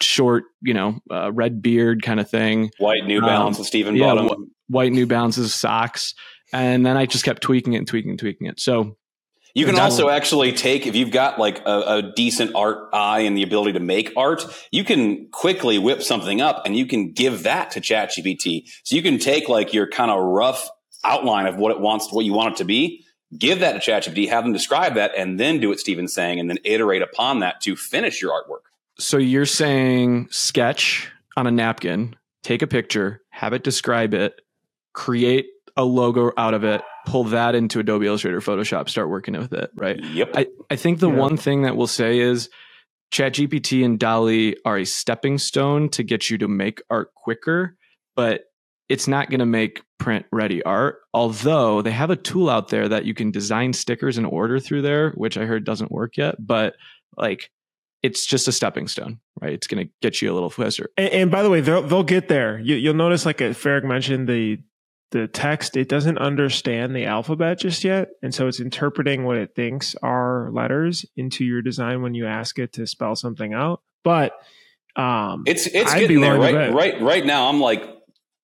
short, 0.00 0.44
you 0.60 0.74
know, 0.74 1.00
uh, 1.10 1.32
red 1.32 1.62
beard 1.62 2.02
kind 2.02 2.20
of 2.20 2.30
thing. 2.30 2.70
White 2.78 3.04
New 3.04 3.20
Balance 3.20 3.56
um, 3.56 3.60
with 3.60 3.66
Stephen 3.66 3.96
yeah, 3.96 4.14
Bottom. 4.14 4.52
white 4.68 4.92
New 4.92 5.06
Balances 5.06 5.54
socks. 5.54 6.14
And 6.52 6.86
then 6.86 6.96
I 6.96 7.06
just 7.06 7.24
kept 7.24 7.42
tweaking 7.42 7.72
it 7.72 7.78
and 7.78 7.86
tweaking 7.86 8.10
and 8.10 8.18
tweaking 8.18 8.46
it. 8.46 8.60
So 8.60 8.96
you 9.54 9.66
can 9.66 9.78
also 9.78 10.08
actually 10.08 10.52
take, 10.52 10.86
if 10.86 10.96
you've 10.96 11.12
got 11.12 11.38
like 11.38 11.60
a, 11.64 11.80
a, 11.86 12.12
decent 12.14 12.56
art 12.56 12.88
eye 12.92 13.20
and 13.20 13.36
the 13.36 13.44
ability 13.44 13.72
to 13.74 13.80
make 13.80 14.12
art, 14.16 14.44
you 14.72 14.82
can 14.82 15.28
quickly 15.28 15.78
whip 15.78 16.02
something 16.02 16.40
up 16.40 16.62
and 16.66 16.76
you 16.76 16.86
can 16.86 17.12
give 17.12 17.44
that 17.44 17.70
to 17.72 17.80
ChatGPT. 17.80 18.68
So 18.82 18.96
you 18.96 19.02
can 19.02 19.18
take 19.18 19.48
like 19.48 19.72
your 19.72 19.86
kind 19.86 20.10
of 20.10 20.20
rough 20.20 20.68
outline 21.04 21.46
of 21.46 21.56
what 21.56 21.70
it 21.70 21.78
wants, 21.78 22.12
what 22.12 22.24
you 22.24 22.32
want 22.32 22.54
it 22.54 22.56
to 22.58 22.64
be, 22.64 23.04
give 23.38 23.60
that 23.60 23.80
to 23.80 23.90
ChatGPT, 23.90 24.28
have 24.28 24.42
them 24.42 24.52
describe 24.52 24.94
that, 24.94 25.12
and 25.16 25.38
then 25.38 25.60
do 25.60 25.68
what 25.68 25.78
Steven's 25.78 26.12
saying, 26.12 26.40
and 26.40 26.50
then 26.50 26.58
iterate 26.64 27.02
upon 27.02 27.40
that 27.40 27.60
to 27.62 27.76
finish 27.76 28.20
your 28.20 28.32
artwork. 28.32 28.64
So 28.98 29.18
you're 29.18 29.46
saying 29.46 30.28
sketch 30.30 31.10
on 31.36 31.46
a 31.46 31.50
napkin, 31.50 32.16
take 32.42 32.62
a 32.62 32.66
picture, 32.66 33.22
have 33.30 33.52
it 33.52 33.62
describe 33.62 34.14
it, 34.14 34.40
create 34.92 35.46
a 35.76 35.84
logo 35.84 36.32
out 36.36 36.54
of 36.54 36.64
it, 36.64 36.82
pull 37.06 37.24
that 37.24 37.54
into 37.54 37.80
Adobe 37.80 38.06
Illustrator, 38.06 38.40
Photoshop, 38.40 38.88
start 38.88 39.08
working 39.08 39.36
with 39.38 39.52
it, 39.52 39.70
right? 39.74 40.02
Yep. 40.02 40.30
I, 40.34 40.46
I 40.70 40.76
think 40.76 41.00
the 41.00 41.10
yeah. 41.10 41.16
one 41.16 41.36
thing 41.36 41.62
that 41.62 41.76
we'll 41.76 41.86
say 41.86 42.18
is 42.18 42.48
ChatGPT 43.12 43.84
and 43.84 43.98
DALL-E 43.98 44.56
are 44.64 44.78
a 44.78 44.84
stepping 44.84 45.38
stone 45.38 45.88
to 45.90 46.02
get 46.02 46.30
you 46.30 46.38
to 46.38 46.48
make 46.48 46.82
art 46.90 47.14
quicker, 47.14 47.76
but 48.16 48.44
it's 48.88 49.08
not 49.08 49.30
going 49.30 49.40
to 49.40 49.46
make 49.46 49.82
print 49.98 50.26
ready 50.32 50.62
art. 50.62 50.96
Although 51.12 51.82
they 51.82 51.90
have 51.90 52.10
a 52.10 52.16
tool 52.16 52.50
out 52.50 52.68
there 52.68 52.88
that 52.88 53.04
you 53.04 53.14
can 53.14 53.30
design 53.30 53.72
stickers 53.72 54.18
and 54.18 54.26
order 54.26 54.58
through 54.58 54.82
there, 54.82 55.10
which 55.10 55.38
I 55.38 55.44
heard 55.44 55.64
doesn't 55.64 55.92
work 55.92 56.16
yet, 56.16 56.36
but 56.38 56.74
like 57.16 57.50
it's 58.02 58.26
just 58.26 58.48
a 58.48 58.52
stepping 58.52 58.86
stone, 58.86 59.18
right? 59.40 59.52
It's 59.52 59.66
going 59.66 59.86
to 59.86 59.92
get 60.02 60.20
you 60.20 60.30
a 60.30 60.34
little 60.34 60.50
faster. 60.50 60.90
And, 60.98 61.08
and, 61.08 61.30
by 61.30 61.42
the 61.42 61.48
way, 61.48 61.62
they'll 61.62 61.80
they'll 61.82 62.02
get 62.02 62.28
there. 62.28 62.58
You, 62.58 62.88
will 62.88 62.94
notice, 62.94 63.24
like 63.24 63.38
Farag 63.38 63.82
mentioned, 63.84 64.28
the 64.28 64.58
the 65.14 65.28
text 65.28 65.76
it 65.76 65.88
doesn't 65.88 66.18
understand 66.18 66.94
the 66.94 67.04
alphabet 67.04 67.60
just 67.60 67.84
yet, 67.84 68.08
and 68.20 68.34
so 68.34 68.48
it's 68.48 68.58
interpreting 68.58 69.24
what 69.24 69.36
it 69.36 69.54
thinks 69.54 69.94
are 70.02 70.50
letters 70.52 71.06
into 71.16 71.44
your 71.44 71.62
design 71.62 72.02
when 72.02 72.14
you 72.14 72.26
ask 72.26 72.58
it 72.58 72.72
to 72.72 72.86
spell 72.86 73.14
something 73.14 73.54
out. 73.54 73.80
But 74.02 74.32
um, 74.96 75.44
it's 75.46 75.68
it's 75.68 75.92
I'd 75.92 76.00
getting 76.00 76.20
there. 76.20 76.36
Right, 76.36 76.72
right, 76.72 77.00
right 77.00 77.24
now, 77.24 77.48
I'm 77.48 77.60
like 77.60 77.88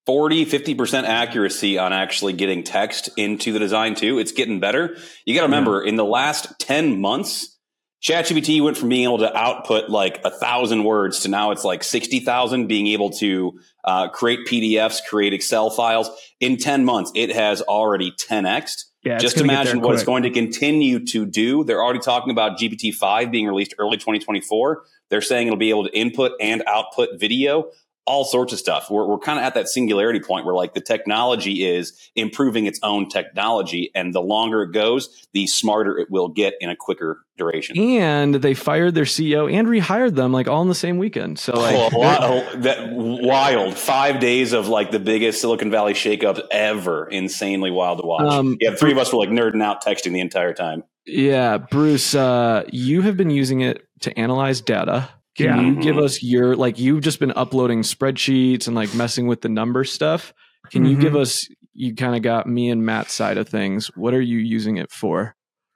40 0.06 0.46
50% 0.46 1.04
accuracy 1.04 1.76
on 1.76 1.92
actually 1.92 2.35
getting 2.35 2.62
text 2.62 3.11
into 3.16 3.52
the 3.52 3.59
design 3.59 3.94
too 3.94 4.18
it's 4.18 4.33
getting 4.33 4.59
better 4.59 4.96
you 5.26 5.35
got 5.35 5.42
to 5.42 5.46
remember 5.46 5.83
yeah. 5.83 5.90
in 5.90 5.96
the 5.96 6.04
last 6.04 6.59
10 6.59 7.00
months 7.00 7.59
ChatGPT 8.02 8.64
went 8.64 8.78
from 8.78 8.88
being 8.88 9.04
able 9.04 9.18
to 9.18 9.37
output 9.37 9.90
like 9.90 10.22
a 10.24 10.30
thousand 10.30 10.85
words 10.85 11.20
to 11.20 11.28
now 11.28 11.50
it's 11.50 11.64
like 11.64 11.85
60,000 11.85 12.66
being 12.66 12.87
able 12.88 13.11
to 13.11 13.61
uh, 13.85 14.09
create 14.09 14.47
PDFs, 14.47 15.01
create 15.09 15.33
Excel 15.33 15.71
files. 15.71 16.11
In 16.40 16.57
10 16.57 16.85
months, 16.85 17.12
it 17.14 17.35
has 17.35 17.62
already 17.62 18.12
10x. 18.12 18.85
Yeah, 19.03 19.16
Just 19.16 19.38
imagine 19.38 19.81
what 19.81 19.95
it's 19.95 20.05
going 20.05 20.25
to 20.25 20.31
continue 20.31 21.05
to 21.07 21.25
do. 21.25 21.64
They're 21.64 21.83
already 21.83 22.01
talking 22.01 22.31
about 22.31 22.59
GPT-5 22.59 23.31
being 23.31 23.47
released 23.47 23.75
early 23.79 23.97
2024. 23.97 24.83
They're 25.09 25.23
saying 25.23 25.47
it'll 25.47 25.59
be 25.59 25.71
able 25.71 25.85
to 25.85 25.99
input 25.99 26.33
and 26.38 26.62
output 26.66 27.19
video. 27.19 27.71
All 28.07 28.25
sorts 28.25 28.53
of 28.53 28.59
stuff. 28.59 28.91
We're, 28.91 29.07
we're 29.07 29.19
kind 29.19 29.39
of 29.39 29.45
at 29.45 29.55
that 29.55 29.69
singularity 29.69 30.21
point 30.21 30.45
where 30.45 30.55
like 30.55 30.75
the 30.75 30.81
technology 30.81 31.65
is 31.65 32.11
improving 32.17 32.67
its 32.67 32.81
own 32.83 33.09
technology. 33.09 33.91
And 33.95 34.15
the 34.15 34.21
longer 34.21 34.63
it 34.63 34.73
goes, 34.73 35.29
the 35.33 35.47
smarter 35.47 35.99
it 35.99 36.11
will 36.11 36.29
get 36.29 36.55
in 36.61 36.71
a 36.71 36.77
quicker 36.77 37.21
duration. 37.37 37.79
And 37.79 38.35
they 38.35 38.55
fired 38.55 38.95
their 38.95 39.05
CEO 39.05 39.53
and 39.53 39.69
rehired 39.69 40.15
them 40.15 40.33
like 40.33 40.49
all 40.49 40.63
in 40.63 40.69
the 40.69 40.75
same 40.75 40.99
weekend. 40.99 41.39
So 41.39 41.53
like 41.53 41.77
oh, 41.77 41.99
lot, 41.99 42.63
that 42.63 42.91
wild 42.93 43.77
five 43.77 44.21
days 44.21 44.53
of 44.53 44.69
like 44.69 44.91
the 44.91 45.01
biggest 45.01 45.41
Silicon 45.41 45.71
Valley 45.71 45.95
shakeups 45.95 46.43
ever. 46.51 47.07
Insanely 47.09 47.71
wild 47.71 48.01
to 48.01 48.07
watch. 48.07 48.23
Um, 48.23 48.57
yeah, 48.61 48.75
three 48.75 48.93
of 48.93 48.99
us 48.99 49.13
were 49.13 49.19
like 49.19 49.31
nerding 49.31 49.63
out 49.63 49.85
texting 49.85 50.13
the 50.13 50.21
entire 50.21 50.53
time. 50.53 50.85
Yeah, 51.07 51.59
Bruce, 51.59 52.15
uh, 52.15 52.65
you 52.71 53.03
have 53.03 53.17
been 53.17 53.31
using 53.31 53.61
it 53.61 53.87
to 54.01 54.19
analyze 54.19 54.61
data 54.61 55.09
can 55.37 55.47
yeah. 55.47 55.61
you 55.61 55.81
give 55.81 55.99
us 55.99 56.23
your 56.23 56.57
like 56.57 56.79
you've 56.79 57.03
just 57.03 57.21
been 57.21 57.33
uploading 57.33 57.83
spreadsheets 57.83 58.66
and 58.66 58.75
like 58.75 58.95
messing 58.95 59.27
with 59.27 59.40
the 59.40 59.49
number 59.49 59.85
stuff? 59.85 60.33
Can 60.71 60.83
mm-hmm. 60.83 60.90
you 60.90 60.97
give 60.99 61.12
mm-hmm. 61.12 61.23
us 61.23 61.49
you 61.73 61.95
kind 61.95 62.16
of 62.16 62.23
got 62.23 62.47
me 62.47 62.69
and 62.69 62.85
Matt's 62.85 63.12
side 63.12 63.38
of 63.38 63.49
things. 63.49 63.88
What 63.97 64.12
are 64.12 64.21
you 64.21 64.38
using 64.38 64.77
it 64.77 64.90
for? 64.90 65.35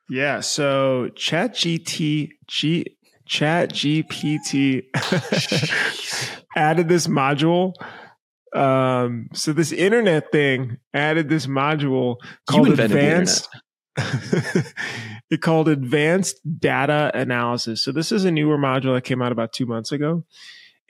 Yeah, 0.09 0.41
so 0.41 1.09
Chat 1.15 1.55
GT 1.55 2.31
G 2.47 2.97
Chat 3.27 3.73
GPT 3.73 4.85
added 6.57 6.89
this 6.89 7.07
module. 7.07 7.73
Um, 8.55 9.29
so 9.33 9.53
this 9.53 9.73
internet 9.73 10.31
thing 10.31 10.77
added 10.93 11.29
this 11.29 11.47
module 11.47 12.17
called 12.49 12.79
Advanced 12.79 13.49
it 15.31 15.41
called 15.41 15.69
Advanced 15.69 16.41
Data 16.59 17.11
Analysis. 17.15 17.83
So 17.83 17.93
this 17.93 18.13
is 18.13 18.25
a 18.25 18.31
newer 18.31 18.59
module 18.59 18.95
that 18.95 19.05
came 19.05 19.23
out 19.23 19.33
about 19.33 19.53
two 19.53 19.67
months 19.67 19.93
ago. 19.93 20.25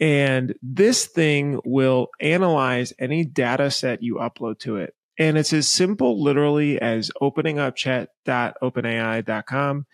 And 0.00 0.54
this 0.60 1.06
thing 1.06 1.60
will 1.64 2.08
analyze 2.20 2.92
any 2.98 3.24
data 3.24 3.70
set 3.70 4.02
you 4.02 4.16
upload 4.16 4.58
to 4.60 4.76
it. 4.76 4.94
And 5.18 5.36
it's 5.38 5.52
as 5.52 5.70
simple 5.70 6.20
literally 6.20 6.80
as 6.80 7.12
opening 7.20 7.60
up 7.60 7.76
chat.openai.com, 7.76 9.86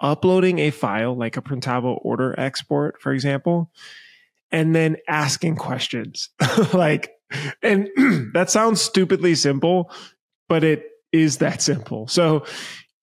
uploading 0.00 0.58
a 0.58 0.70
file 0.70 1.16
like 1.16 1.38
a 1.38 1.42
printavo 1.42 1.98
order 2.02 2.38
export, 2.38 3.00
for 3.00 3.12
example, 3.12 3.70
and 4.50 4.76
then 4.76 4.98
asking 5.08 5.56
questions. 5.56 6.28
like, 6.74 7.12
and 7.62 7.88
that 8.34 8.50
sounds 8.50 8.82
stupidly 8.82 9.34
simple, 9.34 9.90
but 10.48 10.64
it 10.64 10.84
is 11.12 11.38
that 11.38 11.62
simple. 11.62 12.06
So 12.06 12.44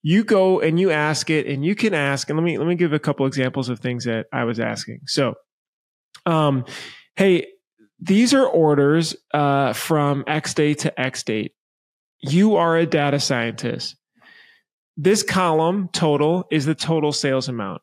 you 0.07 0.23
go 0.23 0.59
and 0.59 0.79
you 0.79 0.91
ask 0.91 1.31
it 1.31 1.47
and 1.47 1.65
you 1.65 1.73
can 1.73 1.95
ask, 1.95 2.29
and 2.29 2.37
let 2.37 2.43
me, 2.43 2.59
let 2.59 2.67
me 2.67 2.75
give 2.75 2.93
a 2.93 2.99
couple 2.99 3.25
examples 3.25 3.69
of 3.69 3.79
things 3.79 4.05
that 4.05 4.27
I 4.31 4.43
was 4.43 4.59
asking. 4.59 4.99
So, 5.07 5.33
um, 6.27 6.63
Hey, 7.15 7.47
these 7.99 8.31
are 8.31 8.45
orders, 8.45 9.15
uh, 9.33 9.73
from 9.73 10.23
X 10.27 10.53
date 10.53 10.79
to 10.79 11.01
X 11.01 11.23
date. 11.23 11.53
You 12.21 12.55
are 12.57 12.77
a 12.77 12.85
data 12.85 13.19
scientist. 13.19 13.95
This 14.95 15.23
column 15.23 15.89
total 15.91 16.45
is 16.51 16.67
the 16.67 16.75
total 16.75 17.11
sales 17.11 17.49
amount. 17.49 17.81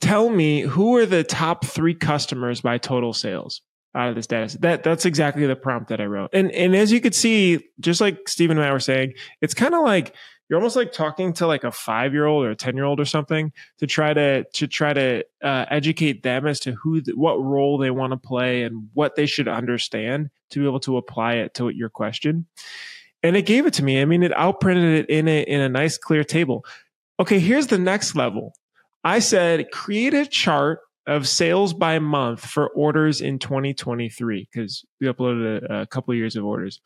Tell 0.00 0.28
me 0.28 0.62
who 0.62 0.96
are 0.96 1.06
the 1.06 1.22
top 1.22 1.64
three 1.64 1.94
customers 1.94 2.60
by 2.60 2.78
total 2.78 3.12
sales 3.12 3.62
out 3.94 4.08
of 4.08 4.16
this 4.16 4.26
data 4.26 4.48
set. 4.48 4.62
That 4.62 4.82
that's 4.82 5.06
exactly 5.06 5.46
the 5.46 5.54
prompt 5.54 5.90
that 5.90 6.00
I 6.00 6.06
wrote. 6.06 6.30
And 6.32 6.50
and 6.50 6.74
as 6.74 6.90
you 6.90 7.00
could 7.00 7.14
see, 7.14 7.60
just 7.78 8.00
like 8.00 8.28
Stephen 8.28 8.58
and 8.58 8.66
I 8.66 8.72
were 8.72 8.80
saying, 8.80 9.12
it's 9.40 9.54
kind 9.54 9.74
of 9.74 9.84
like 9.84 10.12
you're 10.48 10.58
almost 10.58 10.76
like 10.76 10.92
talking 10.92 11.32
to 11.34 11.46
like 11.46 11.64
a 11.64 11.72
five 11.72 12.12
year 12.12 12.26
old 12.26 12.44
or 12.44 12.50
a 12.50 12.56
10 12.56 12.76
year 12.76 12.84
old 12.84 13.00
or 13.00 13.04
something 13.04 13.52
to 13.78 13.86
try 13.86 14.14
to 14.14 14.44
to 14.44 14.66
try 14.66 14.92
to 14.92 15.24
uh, 15.42 15.66
educate 15.70 16.22
them 16.22 16.46
as 16.46 16.60
to 16.60 16.72
who 16.72 17.00
the, 17.00 17.12
what 17.12 17.42
role 17.42 17.78
they 17.78 17.90
want 17.90 18.12
to 18.12 18.16
play 18.16 18.62
and 18.62 18.88
what 18.94 19.16
they 19.16 19.26
should 19.26 19.48
understand 19.48 20.30
to 20.50 20.60
be 20.60 20.66
able 20.66 20.80
to 20.80 20.96
apply 20.96 21.34
it 21.34 21.54
to 21.54 21.68
your 21.70 21.88
question. 21.88 22.46
And 23.22 23.36
it 23.36 23.46
gave 23.46 23.66
it 23.66 23.74
to 23.74 23.84
me. 23.84 24.00
I 24.00 24.04
mean 24.04 24.22
it 24.22 24.32
outprinted 24.32 25.00
it 25.00 25.10
in 25.10 25.28
a 25.28 25.42
in 25.42 25.60
a 25.60 25.68
nice 25.68 25.98
clear 25.98 26.24
table. 26.24 26.64
Okay 27.18 27.38
here's 27.38 27.66
the 27.66 27.78
next 27.78 28.14
level. 28.14 28.54
I 29.02 29.18
said 29.18 29.70
create 29.72 30.14
a 30.14 30.26
chart 30.26 30.80
of 31.06 31.28
sales 31.28 31.72
by 31.72 31.98
month 32.00 32.44
for 32.44 32.68
orders 32.70 33.20
in 33.20 33.38
2023 33.38 34.48
because 34.50 34.84
we 35.00 35.06
uploaded 35.06 35.64
a, 35.64 35.82
a 35.82 35.86
couple 35.86 36.12
of 36.12 36.18
years 36.18 36.34
of 36.34 36.44
orders. 36.44 36.80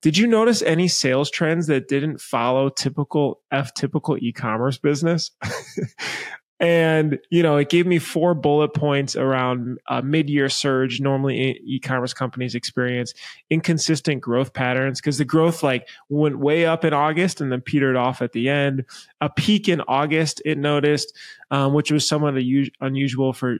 Did 0.00 0.16
you 0.16 0.26
notice 0.26 0.62
any 0.62 0.86
sales 0.88 1.30
trends 1.30 1.66
that 1.66 1.88
didn't 1.88 2.20
follow 2.20 2.68
typical 2.68 3.40
F 3.50 3.74
typical 3.74 4.16
e-commerce 4.18 4.78
business? 4.78 5.32
And, 6.60 7.20
you 7.30 7.42
know, 7.42 7.56
it 7.56 7.68
gave 7.68 7.86
me 7.86 8.00
four 8.00 8.34
bullet 8.34 8.74
points 8.74 9.14
around 9.14 9.78
a 9.88 10.02
mid-year 10.02 10.48
surge 10.48 11.00
normally 11.00 11.60
e-commerce 11.64 12.12
companies 12.12 12.56
experience, 12.56 13.14
inconsistent 13.48 14.20
growth 14.20 14.52
patterns 14.54 15.00
because 15.00 15.18
the 15.18 15.24
growth 15.24 15.62
like 15.62 15.88
went 16.08 16.40
way 16.40 16.66
up 16.66 16.84
in 16.84 16.92
August 16.92 17.40
and 17.40 17.52
then 17.52 17.60
petered 17.60 17.94
off 17.94 18.22
at 18.22 18.32
the 18.32 18.48
end. 18.48 18.84
A 19.20 19.30
peak 19.30 19.68
in 19.68 19.82
August, 19.82 20.42
it 20.44 20.58
noticed, 20.58 21.16
um, 21.52 21.74
which 21.74 21.92
was 21.92 22.08
somewhat 22.08 22.34
unusual 22.34 23.32
for 23.32 23.58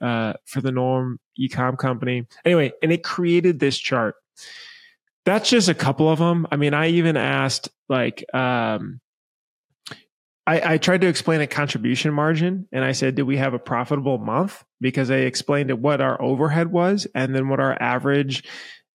uh, 0.00 0.32
for 0.44 0.60
the 0.60 0.72
norm 0.72 1.18
e-com 1.36 1.76
company. 1.76 2.26
Anyway, 2.44 2.72
and 2.80 2.92
it 2.92 3.02
created 3.02 3.58
this 3.58 3.76
chart. 3.76 4.14
That's 5.26 5.50
just 5.50 5.68
a 5.68 5.74
couple 5.74 6.08
of 6.08 6.18
them. 6.18 6.46
I 6.50 6.56
mean, 6.56 6.72
I 6.72 6.88
even 6.88 7.16
asked 7.18 7.68
like, 7.88 8.24
um, 8.32 9.00
I, 10.46 10.74
I, 10.74 10.78
tried 10.78 11.00
to 11.00 11.08
explain 11.08 11.40
a 11.40 11.48
contribution 11.48 12.14
margin 12.14 12.68
and 12.70 12.84
I 12.84 12.92
said, 12.92 13.16
"Do 13.16 13.26
we 13.26 13.36
have 13.36 13.52
a 13.52 13.58
profitable 13.58 14.18
month? 14.18 14.62
Because 14.80 15.10
I 15.10 15.16
explained 15.16 15.72
what 15.82 16.00
our 16.00 16.20
overhead 16.22 16.70
was 16.70 17.08
and 17.14 17.34
then 17.34 17.48
what 17.48 17.58
our 17.58 17.76
average 17.82 18.44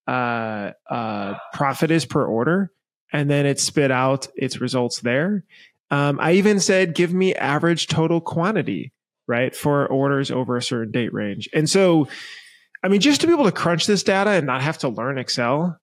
uh, 0.08 0.72
uh, 0.90 1.36
profit 1.54 1.92
is 1.92 2.06
per 2.06 2.26
order. 2.26 2.72
And 3.14 3.30
then 3.30 3.46
it 3.46 3.60
spit 3.60 3.92
out 3.92 4.28
its 4.36 4.62
results 4.62 5.02
there. 5.02 5.44
Um, 5.90 6.20
I 6.22 6.34
even 6.34 6.62
said, 6.62 6.96
give 6.96 7.14
me 7.14 7.36
average 7.36 7.88
total 7.88 8.22
quantity, 8.22 8.94
right, 9.28 9.54
for 9.54 9.86
orders 9.88 10.32
over 10.32 10.56
a 10.56 10.62
certain 10.62 10.92
date 10.92 11.14
range. 11.14 11.50
And 11.54 11.70
so, 11.70 12.08
I 12.82 12.88
mean, 12.88 13.02
just 13.02 13.20
to 13.22 13.28
be 13.28 13.34
able 13.34 13.44
to 13.44 13.52
crunch 13.52 13.86
this 13.86 14.04
data 14.04 14.30
and 14.30 14.48
not 14.48 14.62
have 14.62 14.78
to 14.80 14.90
learn 14.90 15.18
Excel, 15.18 15.78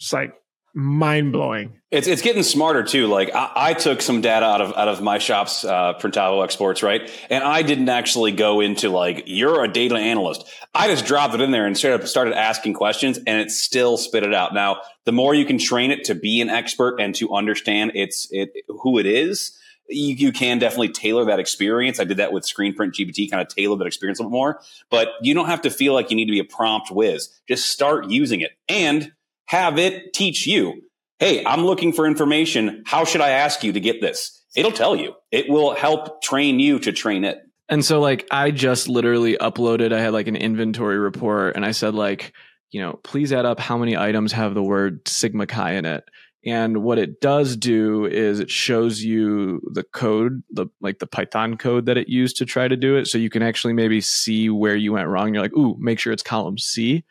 it's 0.00 0.12
like 0.12 0.34
mind 0.74 1.32
blowing. 1.32 1.80
It's 1.90 2.06
it's 2.06 2.22
getting 2.22 2.42
smarter 2.42 2.82
too. 2.82 3.06
Like 3.06 3.34
I, 3.34 3.50
I, 3.56 3.74
took 3.74 4.00
some 4.00 4.20
data 4.20 4.46
out 4.46 4.60
of 4.60 4.76
out 4.76 4.88
of 4.88 5.02
my 5.02 5.18
shop's 5.18 5.64
uh, 5.64 5.94
Printavo 5.94 6.42
exports, 6.44 6.82
right? 6.82 7.10
And 7.28 7.42
I 7.42 7.62
didn't 7.62 7.88
actually 7.88 8.32
go 8.32 8.60
into 8.60 8.88
like 8.88 9.24
you're 9.26 9.64
a 9.64 9.68
data 9.68 9.96
analyst. 9.96 10.48
I 10.74 10.88
just 10.88 11.04
dropped 11.04 11.34
it 11.34 11.40
in 11.40 11.50
there 11.50 11.66
and 11.66 11.76
started 11.76 12.06
started 12.06 12.34
asking 12.34 12.74
questions, 12.74 13.18
and 13.18 13.40
it 13.40 13.50
still 13.50 13.96
spit 13.96 14.22
it 14.22 14.32
out. 14.32 14.54
Now, 14.54 14.78
the 15.04 15.12
more 15.12 15.34
you 15.34 15.44
can 15.44 15.58
train 15.58 15.90
it 15.90 16.04
to 16.04 16.14
be 16.14 16.40
an 16.40 16.48
expert 16.48 17.00
and 17.00 17.14
to 17.16 17.34
understand 17.34 17.92
its 17.94 18.28
it 18.30 18.52
who 18.68 18.98
it 18.98 19.06
is. 19.06 19.56
You, 19.92 20.14
you 20.14 20.30
can 20.30 20.60
definitely 20.60 20.90
tailor 20.90 21.24
that 21.24 21.40
experience. 21.40 21.98
I 21.98 22.04
did 22.04 22.18
that 22.18 22.32
with 22.32 22.44
Screenprint 22.44 22.92
GPT, 22.92 23.28
kind 23.28 23.40
of 23.40 23.48
tailor 23.48 23.76
that 23.78 23.88
experience 23.88 24.20
a 24.20 24.22
little 24.22 24.30
more. 24.30 24.60
But 24.88 25.08
you 25.20 25.34
don't 25.34 25.46
have 25.46 25.62
to 25.62 25.70
feel 25.70 25.94
like 25.94 26.10
you 26.10 26.16
need 26.16 26.26
to 26.26 26.30
be 26.30 26.38
a 26.38 26.44
prompt 26.44 26.92
whiz. 26.92 27.28
Just 27.48 27.70
start 27.70 28.06
using 28.06 28.40
it. 28.40 28.52
And 28.68 29.10
have 29.50 29.80
it 29.80 30.12
teach 30.12 30.46
you. 30.46 30.80
Hey, 31.18 31.44
I'm 31.44 31.66
looking 31.66 31.92
for 31.92 32.06
information. 32.06 32.84
How 32.86 33.04
should 33.04 33.20
I 33.20 33.30
ask 33.30 33.64
you 33.64 33.72
to 33.72 33.80
get 33.80 34.00
this? 34.00 34.44
It'll 34.54 34.70
tell 34.70 34.94
you. 34.94 35.14
It 35.32 35.50
will 35.50 35.74
help 35.74 36.22
train 36.22 36.60
you 36.60 36.78
to 36.78 36.92
train 36.92 37.24
it. 37.24 37.38
And 37.68 37.84
so 37.84 37.98
like 37.98 38.28
I 38.30 38.52
just 38.52 38.88
literally 38.88 39.36
uploaded 39.36 39.92
I 39.92 39.98
had 39.98 40.12
like 40.12 40.28
an 40.28 40.36
inventory 40.36 40.98
report 40.98 41.56
and 41.56 41.64
I 41.64 41.72
said 41.72 41.96
like, 41.96 42.32
you 42.70 42.80
know, 42.80 43.00
please 43.02 43.32
add 43.32 43.44
up 43.44 43.58
how 43.58 43.76
many 43.76 43.96
items 43.96 44.30
have 44.32 44.54
the 44.54 44.62
word 44.62 45.06
sigma 45.08 45.48
chi 45.48 45.72
in 45.72 45.84
it. 45.84 46.04
And 46.46 46.84
what 46.84 46.98
it 47.00 47.20
does 47.20 47.56
do 47.56 48.06
is 48.06 48.38
it 48.38 48.50
shows 48.50 49.02
you 49.02 49.60
the 49.72 49.82
code, 49.82 50.44
the 50.52 50.66
like 50.80 51.00
the 51.00 51.08
Python 51.08 51.56
code 51.56 51.86
that 51.86 51.98
it 51.98 52.08
used 52.08 52.36
to 52.36 52.46
try 52.46 52.68
to 52.68 52.76
do 52.76 52.96
it. 52.96 53.08
So 53.08 53.18
you 53.18 53.28
can 53.28 53.42
actually 53.42 53.72
maybe 53.72 54.00
see 54.00 54.48
where 54.48 54.76
you 54.76 54.92
went 54.92 55.08
wrong. 55.08 55.34
You're 55.34 55.42
like, 55.42 55.56
ooh, 55.56 55.76
make 55.80 55.98
sure 55.98 56.12
it's 56.12 56.22
column 56.22 56.56
C. 56.56 57.02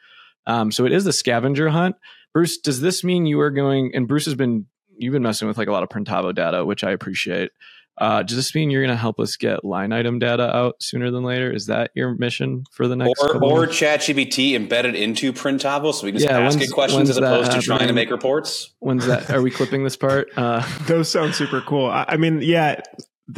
Um, 0.47 0.71
so 0.71 0.85
it 0.85 0.93
is 0.93 1.03
the 1.03 1.13
scavenger 1.13 1.67
hunt. 1.67 1.97
Bruce, 2.33 2.57
does 2.57 2.81
this 2.81 3.03
mean 3.03 3.25
you 3.25 3.39
are 3.39 3.51
going? 3.51 3.91
And 3.93 4.07
Bruce 4.07 4.25
has 4.25 4.35
been 4.35 4.65
you've 4.97 5.13
been 5.13 5.23
messing 5.23 5.47
with 5.47 5.57
like 5.57 5.67
a 5.67 5.71
lot 5.71 5.83
of 5.83 5.89
Printavo 5.89 6.33
data, 6.33 6.65
which 6.65 6.83
I 6.83 6.91
appreciate. 6.91 7.51
Uh, 7.99 8.23
does 8.23 8.37
this 8.37 8.55
mean 8.55 8.69
you're 8.69 8.81
going 8.81 8.95
to 8.95 8.99
help 8.99 9.19
us 9.19 9.35
get 9.35 9.65
line 9.65 9.91
item 9.91 10.19
data 10.19 10.55
out 10.55 10.75
sooner 10.79 11.11
than 11.11 11.23
later? 11.23 11.51
Is 11.51 11.65
that 11.65 11.91
your 11.95 12.15
mission 12.15 12.63
for 12.71 12.87
the 12.87 12.95
next? 12.95 13.21
Or, 13.21 13.43
or 13.43 13.67
ChatGPT 13.67 14.53
embedded 14.53 14.95
into 14.95 15.33
Printavo, 15.33 15.93
so 15.93 16.05
we 16.05 16.11
can 16.11 16.19
just 16.19 16.31
yeah, 16.31 16.39
ask 16.39 16.61
it 16.61 16.71
questions 16.71 17.09
as 17.09 17.17
opposed 17.17 17.51
to 17.51 17.61
trying 17.61 17.87
to 17.87 17.93
make 17.93 18.09
reports. 18.09 18.73
When's 18.79 19.05
that? 19.07 19.29
Are 19.29 19.41
we 19.41 19.51
clipping 19.51 19.83
this 19.83 19.97
part? 19.97 20.29
Uh, 20.39 20.65
Those 20.85 21.09
sound 21.09 21.35
super 21.35 21.59
cool. 21.59 21.87
I, 21.87 22.05
I 22.07 22.17
mean, 22.17 22.41
yeah. 22.41 22.79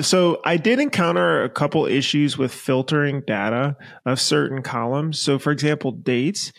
So 0.01 0.39
I 0.45 0.57
did 0.57 0.79
encounter 0.79 1.43
a 1.43 1.49
couple 1.49 1.87
issues 1.87 2.37
with 2.37 2.53
filtering 2.53 3.23
data 3.25 3.75
of 4.05 4.21
certain 4.21 4.61
columns. 4.61 5.19
So, 5.19 5.39
for 5.39 5.51
example, 5.51 5.91
dates 5.91 6.53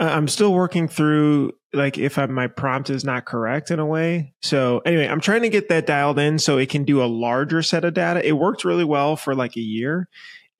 I'm 0.00 0.28
still 0.28 0.52
working 0.52 0.88
through 0.88 1.52
like 1.72 1.98
if 1.98 2.18
I, 2.18 2.26
my 2.26 2.46
prompt 2.48 2.90
is 2.90 3.04
not 3.04 3.26
correct 3.26 3.70
in 3.70 3.78
a 3.78 3.86
way. 3.86 4.34
So 4.42 4.80
anyway, 4.84 5.06
I'm 5.06 5.20
trying 5.20 5.42
to 5.42 5.48
get 5.48 5.68
that 5.68 5.86
dialed 5.86 6.18
in 6.18 6.38
so 6.38 6.58
it 6.58 6.68
can 6.68 6.84
do 6.84 7.02
a 7.02 7.06
larger 7.06 7.62
set 7.62 7.84
of 7.84 7.94
data. 7.94 8.26
It 8.26 8.32
worked 8.32 8.64
really 8.64 8.84
well 8.84 9.14
for 9.16 9.34
like 9.34 9.56
a 9.56 9.60
year. 9.60 10.08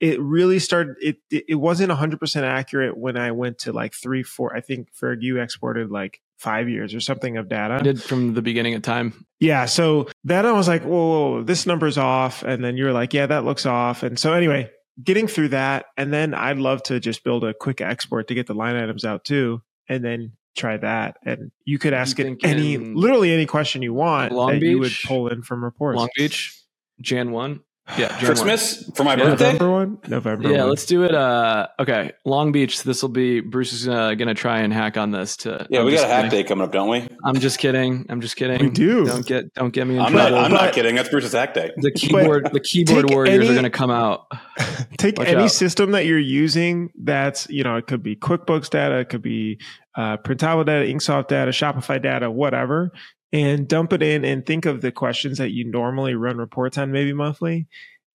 it 0.01 0.21
really 0.21 0.59
started. 0.59 0.97
It 1.01 1.17
it 1.31 1.57
wasn't 1.57 1.89
100 1.91 2.19
percent 2.21 2.47
accurate 2.47 2.97
when 2.97 3.17
I 3.17 3.33
went 3.33 3.59
to 3.61 3.73
like 3.73 3.95
three, 3.95 4.23
four. 4.23 4.55
I 4.57 4.61
think 4.61 4.89
for 4.93 5.15
you 5.19 5.41
exported 5.41 5.91
like 5.91 6.21
five 6.39 6.69
years 6.71 6.95
or 6.95 7.01
something 7.01 7.37
of 7.37 7.49
data. 7.49 7.75
I 7.75 7.83
did 7.83 8.03
from 8.03 8.33
the 8.35 8.41
beginning 8.43 8.75
of 8.75 8.81
time. 8.83 9.27
Yeah. 9.41 9.67
So 9.67 10.09
then 10.25 10.47
I 10.47 10.53
was 10.53 10.69
like, 10.69 10.83
whoa, 10.83 11.09
whoa, 11.35 11.43
this 11.43 11.67
number's 11.67 11.99
off. 11.99 12.43
And 12.43 12.65
then 12.65 12.79
you're 12.79 12.95
like, 12.95 13.13
yeah, 13.13 13.27
that 13.27 13.45
looks 13.45 13.67
off. 13.67 14.03
And 14.03 14.19
so 14.19 14.33
anyway, 14.33 14.71
getting 15.03 15.27
through 15.27 15.49
that. 15.49 15.87
And 15.97 16.13
then 16.13 16.35
I'd 16.35 16.59
love 16.59 16.83
to 16.85 17.01
just 17.01 17.25
build 17.25 17.45
a 17.45 17.55
quick 17.55 17.81
export 17.81 18.29
to 18.29 18.35
get 18.35 18.47
the 18.47 18.55
line 18.55 18.77
items 18.77 19.05
out 19.05 19.25
too. 19.25 19.63
And 19.89 20.05
then 20.05 20.33
try 20.57 20.77
that. 20.77 21.17
And 21.25 21.51
you 21.65 21.79
could 21.79 21.93
ask 21.93 22.19
you 22.19 22.27
it 22.27 22.39
any, 22.43 22.77
literally 22.77 23.33
any 23.33 23.47
question 23.47 23.83
you 23.83 23.95
want 23.95 24.33
Long 24.33 24.53
that 24.53 24.61
Beach, 24.61 24.71
you 24.71 24.79
would 24.79 24.93
pull 25.05 25.29
in 25.29 25.43
from 25.43 25.65
reports. 25.65 25.97
Long 25.97 26.09
Beach, 26.17 26.57
Jan 27.01 27.31
1. 27.31 27.61
Yeah, 27.99 28.19
Christmas 28.25 28.85
one. 28.85 28.95
for 28.95 29.05
my 29.05 29.17
yeah, 29.17 29.25
birthday. 29.25 29.45
November 29.53 29.71
one. 29.71 29.99
November. 30.07 30.51
Yeah, 30.51 30.61
one. 30.61 30.69
let's 30.71 30.87
do 30.87 31.05
it. 31.05 31.15
Uh, 31.15 31.69
okay, 31.79 32.13
Long 32.25 32.53
Beach. 32.53 32.83
This 32.83 33.03
will 33.03 33.09
be 33.09 33.41
Bruce 33.41 33.73
is 33.73 33.89
uh, 33.89 34.15
gonna 34.15 34.35
try 34.35 34.61
and 34.61 34.73
hack 34.73 34.97
on 34.97 35.11
this. 35.11 35.39
To 35.39 35.67
yeah, 35.71 35.81
I'm 35.81 35.87
we 35.87 35.93
got 35.93 36.05
a 36.05 36.09
hack 36.09 36.31
day 36.31 36.45
coming 36.45 36.65
up, 36.65 36.73
don't 36.73 36.89
we? 36.89 37.09
I'm 37.25 37.41
just 37.41 37.59
kidding. 37.59 38.07
I'm 38.09 38.21
just 38.21 38.37
kidding. 38.37 38.61
We 38.61 38.71
do. 38.71 39.07
Don't 39.07 39.27
get 39.27 39.53
don't 39.55 39.73
get 39.73 39.87
me 39.87 39.97
in 39.97 40.03
I'm 40.03 40.13
trouble. 40.13 40.37
Not, 40.37 40.45
I'm 40.45 40.53
not 40.53 40.73
kidding. 40.73 40.95
That's 40.95 41.09
Bruce's 41.09 41.33
hack 41.33 41.55
day. 41.55 41.71
The 41.77 41.91
keyboard 41.97 42.51
the 42.53 42.61
keyboard 42.61 43.11
warriors 43.11 43.45
any, 43.45 43.49
are 43.51 43.55
gonna 43.55 43.71
come 43.71 43.91
out. 43.91 44.27
Take 45.01 45.19
Watch 45.19 45.29
any 45.29 45.45
out. 45.45 45.51
system 45.51 45.93
that 45.93 46.07
you're 46.07 46.19
using. 46.19 46.91
That's 46.95 47.49
you 47.49 47.65
know 47.65 47.77
it 47.77 47.87
could 47.87 48.03
be 48.03 48.17
QuickBooks 48.17 48.71
data, 48.71 48.97
it 48.97 49.09
could 49.09 49.23
be 49.23 49.61
uh, 49.97 50.19
Printavo 50.19 50.65
data, 50.65 50.85
Inksoft 50.85 51.29
data, 51.29 51.51
Shopify 51.51 52.01
data, 52.03 52.31
whatever 52.31 52.93
and 53.33 53.69
dump 53.69 53.93
it 53.93 54.03
in 54.03 54.25
and 54.25 54.45
think 54.45 54.67
of 54.67 54.81
the 54.81 54.93
questions 54.93 55.39
that 55.39 55.51
you 55.51 55.65
normally 55.65 56.15
run 56.15 56.37
reports 56.37 56.77
on 56.79 56.91
maybe 56.91 57.13
monthly 57.13 57.67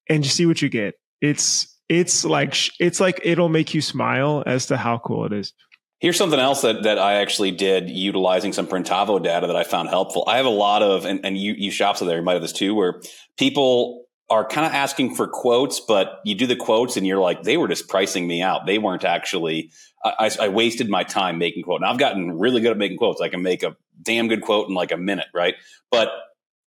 and 0.09 0.23
just 0.23 0.35
see 0.35 0.45
what 0.45 0.61
you 0.61 0.69
get. 0.69 0.95
It's 1.21 1.73
it's 1.87 2.25
like 2.25 2.55
it's 2.79 2.99
like 2.99 3.21
it'll 3.23 3.49
make 3.49 3.73
you 3.73 3.81
smile 3.81 4.43
as 4.45 4.65
to 4.67 4.77
how 4.77 4.97
cool 4.97 5.25
it 5.25 5.33
is. 5.33 5.53
Here's 5.99 6.17
something 6.17 6.39
else 6.39 6.61
that, 6.61 6.83
that 6.83 6.99
I 6.99 7.15
actually 7.15 7.51
did 7.51 7.89
utilizing 7.89 8.51
some 8.51 8.67
Printavo 8.67 9.23
data 9.23 9.47
that 9.47 9.55
I 9.55 9.63
found 9.63 9.89
helpful. 9.89 10.25
I 10.27 10.37
have 10.37 10.45
a 10.45 10.49
lot 10.49 10.83
of, 10.83 11.05
and, 11.05 11.25
and 11.25 11.37
you, 11.37 11.55
you 11.57 11.71
shops 11.71 12.01
out 12.01 12.05
there, 12.05 12.17
you 12.17 12.23
might 12.23 12.33
have 12.33 12.41
this 12.41 12.51
too, 12.51 12.75
where 12.75 13.01
people 13.37 14.04
are 14.29 14.47
kind 14.47 14.65
of 14.65 14.73
asking 14.73 15.15
for 15.15 15.27
quotes, 15.27 15.79
but 15.79 16.19
you 16.23 16.33
do 16.33 16.47
the 16.47 16.55
quotes 16.55 16.97
and 16.97 17.05
you're 17.05 17.19
like, 17.19 17.43
they 17.43 17.57
were 17.57 17.67
just 17.67 17.87
pricing 17.87 18.25
me 18.25 18.41
out. 18.41 18.65
They 18.65 18.79
weren't 18.79 19.03
actually, 19.03 19.71
I, 20.03 20.31
I 20.39 20.49
wasted 20.49 20.89
my 20.89 21.03
time 21.03 21.37
making 21.37 21.63
quote. 21.63 21.81
And 21.81 21.89
I've 21.89 21.99
gotten 21.99 22.39
really 22.39 22.61
good 22.61 22.71
at 22.71 22.77
making 22.77 22.97
quotes. 22.97 23.21
I 23.21 23.29
can 23.29 23.43
make 23.43 23.61
a 23.61 23.75
damn 24.01 24.27
good 24.27 24.41
quote 24.41 24.67
in 24.67 24.73
like 24.73 24.91
a 24.91 24.97
minute, 24.97 25.27
right? 25.33 25.53
But 25.91 26.09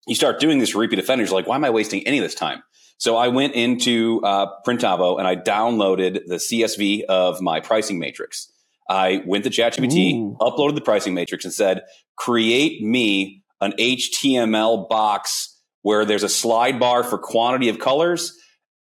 you 0.06 0.14
start 0.14 0.38
doing 0.38 0.60
this 0.60 0.74
repeat 0.74 1.00
offenders, 1.00 1.32
like, 1.32 1.46
why 1.46 1.56
am 1.56 1.64
I 1.64 1.70
wasting 1.70 2.06
any 2.06 2.18
of 2.18 2.24
this 2.24 2.34
time? 2.34 2.62
So 2.98 3.16
I 3.16 3.28
went 3.28 3.54
into 3.54 4.20
uh, 4.24 4.46
Printavo 4.66 5.18
and 5.18 5.26
I 5.26 5.36
downloaded 5.36 6.26
the 6.26 6.36
CSV 6.36 7.04
of 7.04 7.40
my 7.40 7.60
pricing 7.60 7.98
matrix. 7.98 8.52
I 8.88 9.22
went 9.26 9.44
to 9.44 9.50
ChatGPT, 9.50 10.36
uploaded 10.38 10.74
the 10.74 10.80
pricing 10.80 11.12
matrix, 11.12 11.44
and 11.44 11.52
said, 11.52 11.82
"Create 12.16 12.82
me 12.82 13.42
an 13.60 13.72
HTML 13.78 14.88
box 14.88 15.57
where 15.88 16.04
there's 16.04 16.22
a 16.22 16.28
slide 16.28 16.78
bar 16.78 17.02
for 17.02 17.18
quantity 17.18 17.68
of 17.68 17.78
colors." 17.78 18.36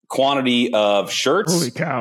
quantity 0.10 0.74
of 0.74 1.12
shirts 1.12 1.52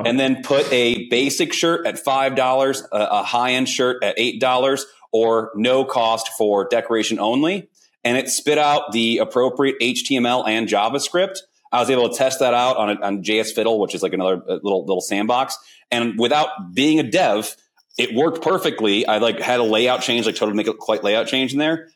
and 0.06 0.20
then 0.20 0.40
put 0.44 0.64
a 0.72 1.08
basic 1.08 1.52
shirt 1.52 1.84
at 1.88 1.96
$5 1.96 2.82
a, 2.92 2.96
a 2.96 3.22
high-end 3.24 3.68
shirt 3.68 4.04
at 4.04 4.16
$8 4.16 4.82
or 5.10 5.50
no 5.56 5.84
cost 5.84 6.28
for 6.38 6.68
decoration 6.68 7.18
only 7.18 7.68
and 8.04 8.16
it 8.16 8.28
spit 8.28 8.58
out 8.58 8.92
the 8.92 9.18
appropriate 9.18 9.74
html 9.80 10.46
and 10.46 10.68
javascript 10.68 11.38
I 11.72 11.80
was 11.80 11.90
able 11.90 12.08
to 12.08 12.16
test 12.16 12.40
that 12.40 12.54
out 12.54 12.76
on, 12.76 12.90
a, 12.90 13.00
on 13.00 13.22
JS 13.22 13.54
Fiddle, 13.54 13.78
which 13.78 13.94
is 13.94 14.02
like 14.02 14.12
another 14.12 14.42
uh, 14.48 14.54
little 14.62 14.84
little 14.86 15.00
sandbox. 15.00 15.58
And 15.90 16.18
without 16.18 16.48
being 16.74 17.00
a 17.00 17.02
dev, 17.02 17.54
it 17.98 18.14
worked 18.14 18.42
perfectly. 18.42 19.06
I 19.06 19.18
like 19.18 19.40
had 19.40 19.60
a 19.60 19.64
layout 19.64 20.02
change, 20.02 20.26
like 20.26 20.36
totally 20.36 20.56
make 20.56 20.78
quite 20.78 21.02
layout 21.02 21.26
change 21.26 21.52
in 21.52 21.58
there. 21.58 21.88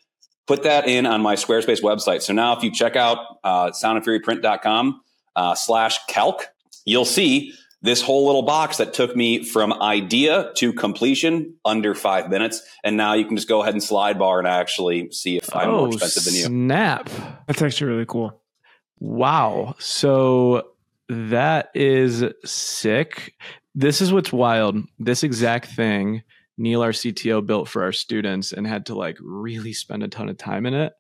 Put 0.51 0.65
that 0.65 0.89
in 0.89 1.07
on 1.07 1.21
my 1.23 1.37
Squarespace 1.37 1.81
website. 1.81 2.23
So 2.23 2.33
now 2.33 2.57
if 2.57 2.65
you 2.65 2.73
check 2.73 2.97
out 2.97 3.19
uh, 3.45 3.71
soundandfuryprint.com 3.71 5.01
uh, 5.37 5.55
slash 5.55 6.01
calc, 6.09 6.49
you'll 6.85 7.05
see 7.05 7.53
this 7.83 8.03
whole 8.03 8.27
little 8.27 8.43
box 8.43 8.79
that 8.79 8.93
took 8.93 9.15
me 9.15 9.45
from 9.45 9.73
idea 9.73 10.51
to 10.57 10.73
completion 10.73 11.55
under 11.65 11.95
five 11.95 12.29
minutes. 12.29 12.63
And 12.83 12.97
now 12.97 13.15
you 13.15 13.27
can 13.27 13.37
just 13.37 13.49
go 13.49 13.63
ahead 13.63 13.75
and 13.75 13.81
slide 13.81 14.19
bar 14.19 14.41
and 14.41 14.49
actually 14.49 15.13
see 15.13 15.37
if 15.37 15.55
I'm 15.55 15.71
oh, 15.71 15.79
more 15.87 15.87
expensive 15.91 16.25
than 16.25 16.35
you. 16.35 16.47
Snap. 16.47 17.09
That's 17.47 17.63
actually 17.63 17.93
really 17.93 18.07
cool. 18.07 18.43
Wow. 18.99 19.77
So 19.79 20.73
that 21.09 21.71
is 21.75 22.25
sick. 22.45 23.35
This 23.77 24.01
is 24.01 24.13
what's 24.13 24.33
wild. 24.33 24.79
This 24.99 25.23
exact 25.23 25.67
thing 25.67 26.25
Neil, 26.61 26.83
our 26.83 26.93
CTO, 26.93 27.45
built 27.45 27.69
for 27.69 27.83
our 27.83 27.93
students 27.93 28.53
and 28.53 28.67
had 28.67 28.87
to 28.87 28.95
like 28.95 29.17
really 29.21 29.73
spend 29.73 30.03
a 30.03 30.09
ton 30.09 30.29
of 30.29 30.37
time 30.37 30.67
in 30.67 30.75
it. 30.75 30.93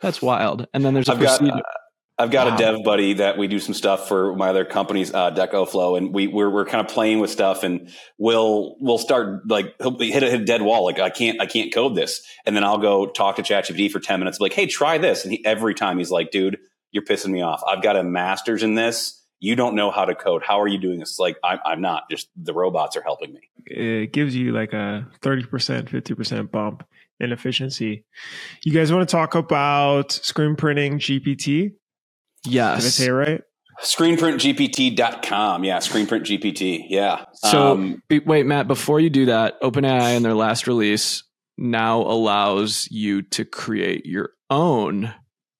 That's 0.00 0.20
wild. 0.20 0.66
And 0.74 0.84
then 0.84 0.94
there's 0.94 1.08
a 1.08 1.12
I've 1.12 1.18
procedure. 1.18 1.52
Got, 1.52 1.60
uh, 1.60 1.78
I've 2.18 2.30
got 2.30 2.46
wow. 2.46 2.54
a 2.54 2.58
dev 2.58 2.84
buddy 2.84 3.14
that 3.14 3.36
we 3.36 3.46
do 3.46 3.58
some 3.58 3.74
stuff 3.74 4.08
for 4.08 4.34
my 4.36 4.48
other 4.48 4.64
companies, 4.64 5.12
uh, 5.12 5.30
DecoFlow, 5.32 5.98
and 5.98 6.14
we 6.14 6.26
we're, 6.26 6.48
we're 6.48 6.64
kind 6.64 6.86
of 6.86 6.92
playing 6.92 7.20
with 7.20 7.30
stuff, 7.30 7.62
and 7.62 7.90
we'll 8.18 8.76
we'll 8.80 8.98
start 8.98 9.42
like 9.48 9.74
hit 9.80 10.22
a, 10.22 10.30
hit 10.30 10.40
a 10.40 10.44
dead 10.44 10.62
wall, 10.62 10.84
like 10.84 10.98
I 10.98 11.10
can't 11.10 11.40
I 11.40 11.46
can't 11.46 11.72
code 11.72 11.94
this, 11.94 12.22
and 12.46 12.56
then 12.56 12.64
I'll 12.64 12.78
go 12.78 13.06
talk 13.06 13.36
to 13.36 13.42
ChatGPT 13.42 13.90
for 13.90 14.00
ten 14.00 14.18
minutes, 14.18 14.40
like 14.40 14.54
hey 14.54 14.66
try 14.66 14.96
this, 14.96 15.24
and 15.24 15.32
he, 15.32 15.44
every 15.44 15.74
time 15.74 15.98
he's 15.98 16.10
like, 16.10 16.30
dude, 16.30 16.58
you're 16.90 17.04
pissing 17.04 17.30
me 17.30 17.42
off. 17.42 17.62
I've 17.66 17.82
got 17.82 17.96
a 17.96 18.02
master's 18.02 18.62
in 18.62 18.74
this. 18.74 19.22
You 19.46 19.54
don't 19.54 19.76
know 19.76 19.92
how 19.92 20.04
to 20.04 20.16
code. 20.16 20.42
How 20.42 20.60
are 20.60 20.66
you 20.66 20.76
doing 20.76 20.98
this? 20.98 21.20
Like, 21.20 21.36
I'm, 21.44 21.60
I'm 21.64 21.80
not. 21.80 22.10
Just 22.10 22.28
the 22.34 22.52
robots 22.52 22.96
are 22.96 23.02
helping 23.02 23.32
me. 23.32 23.48
It 23.64 24.12
gives 24.12 24.34
you 24.34 24.50
like 24.50 24.72
a 24.72 25.06
30%, 25.22 25.48
50% 25.88 26.50
bump 26.50 26.84
in 27.20 27.30
efficiency. 27.30 28.04
You 28.64 28.72
guys 28.72 28.92
want 28.92 29.08
to 29.08 29.12
talk 29.12 29.36
about 29.36 30.10
screen 30.10 30.56
printing 30.56 30.98
GPT? 30.98 31.74
Yes. 32.44 32.80
Did 32.80 32.86
I 32.86 32.90
say 32.90 33.06
it 33.06 33.10
right? 33.10 33.42
Screenprintgpt.com. 33.84 35.62
Yeah, 35.62 35.78
screenprintgpt. 35.78 36.86
Yeah. 36.88 37.26
So, 37.34 37.72
um, 37.72 38.02
wait, 38.10 38.46
Matt, 38.46 38.66
before 38.66 38.98
you 38.98 39.10
do 39.10 39.26
that, 39.26 39.60
OpenAI 39.62 40.16
in 40.16 40.24
their 40.24 40.34
last 40.34 40.66
release 40.66 41.22
now 41.56 42.00
allows 42.00 42.88
you 42.90 43.22
to 43.22 43.44
create 43.44 44.06
your 44.06 44.30
own 44.50 45.14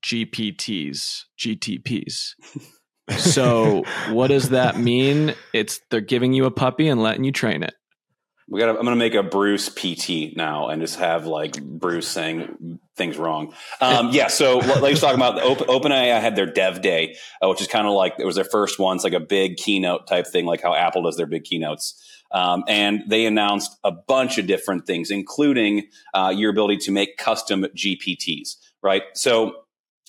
GPTs, 0.04 1.22
GTPs. 1.38 2.30
so 3.10 3.84
what 4.10 4.28
does 4.28 4.50
that 4.50 4.78
mean? 4.78 5.34
It's 5.52 5.80
they're 5.90 6.00
giving 6.00 6.32
you 6.32 6.44
a 6.46 6.50
puppy 6.50 6.88
and 6.88 7.02
letting 7.02 7.24
you 7.24 7.32
train 7.32 7.62
it. 7.62 7.74
We 8.48 8.60
got. 8.60 8.68
I'm 8.68 8.76
going 8.76 8.86
to 8.86 8.96
make 8.96 9.14
a 9.14 9.24
Bruce 9.24 9.68
PT 9.68 10.36
now 10.36 10.68
and 10.68 10.80
just 10.80 10.98
have 11.00 11.26
like 11.26 11.60
Bruce 11.60 12.06
saying 12.06 12.78
things 12.96 13.16
wrong. 13.18 13.54
Um, 13.80 14.10
yeah. 14.12 14.28
So 14.28 14.58
let's 14.58 15.00
talk 15.00 15.16
about 15.16 15.34
the 15.34 15.42
Open, 15.42 15.66
OpenAI 15.66 16.20
had 16.20 16.36
their 16.36 16.46
Dev 16.46 16.80
Day, 16.80 17.16
uh, 17.42 17.48
which 17.48 17.60
is 17.60 17.66
kind 17.66 17.88
of 17.88 17.94
like 17.94 18.14
it 18.18 18.24
was 18.24 18.36
their 18.36 18.44
first 18.44 18.78
one. 18.78 18.96
It's 18.96 19.04
like 19.04 19.14
a 19.14 19.20
big 19.20 19.56
keynote 19.56 20.06
type 20.06 20.28
thing, 20.28 20.46
like 20.46 20.62
how 20.62 20.74
Apple 20.74 21.02
does 21.02 21.16
their 21.16 21.26
big 21.26 21.42
keynotes. 21.42 22.00
Um, 22.30 22.64
and 22.68 23.02
they 23.08 23.26
announced 23.26 23.76
a 23.82 23.92
bunch 23.92 24.38
of 24.38 24.46
different 24.46 24.86
things, 24.86 25.10
including 25.10 25.88
uh, 26.14 26.32
your 26.34 26.50
ability 26.50 26.78
to 26.78 26.92
make 26.92 27.16
custom 27.16 27.66
GPTs. 27.76 28.56
Right. 28.80 29.02
So 29.14 29.54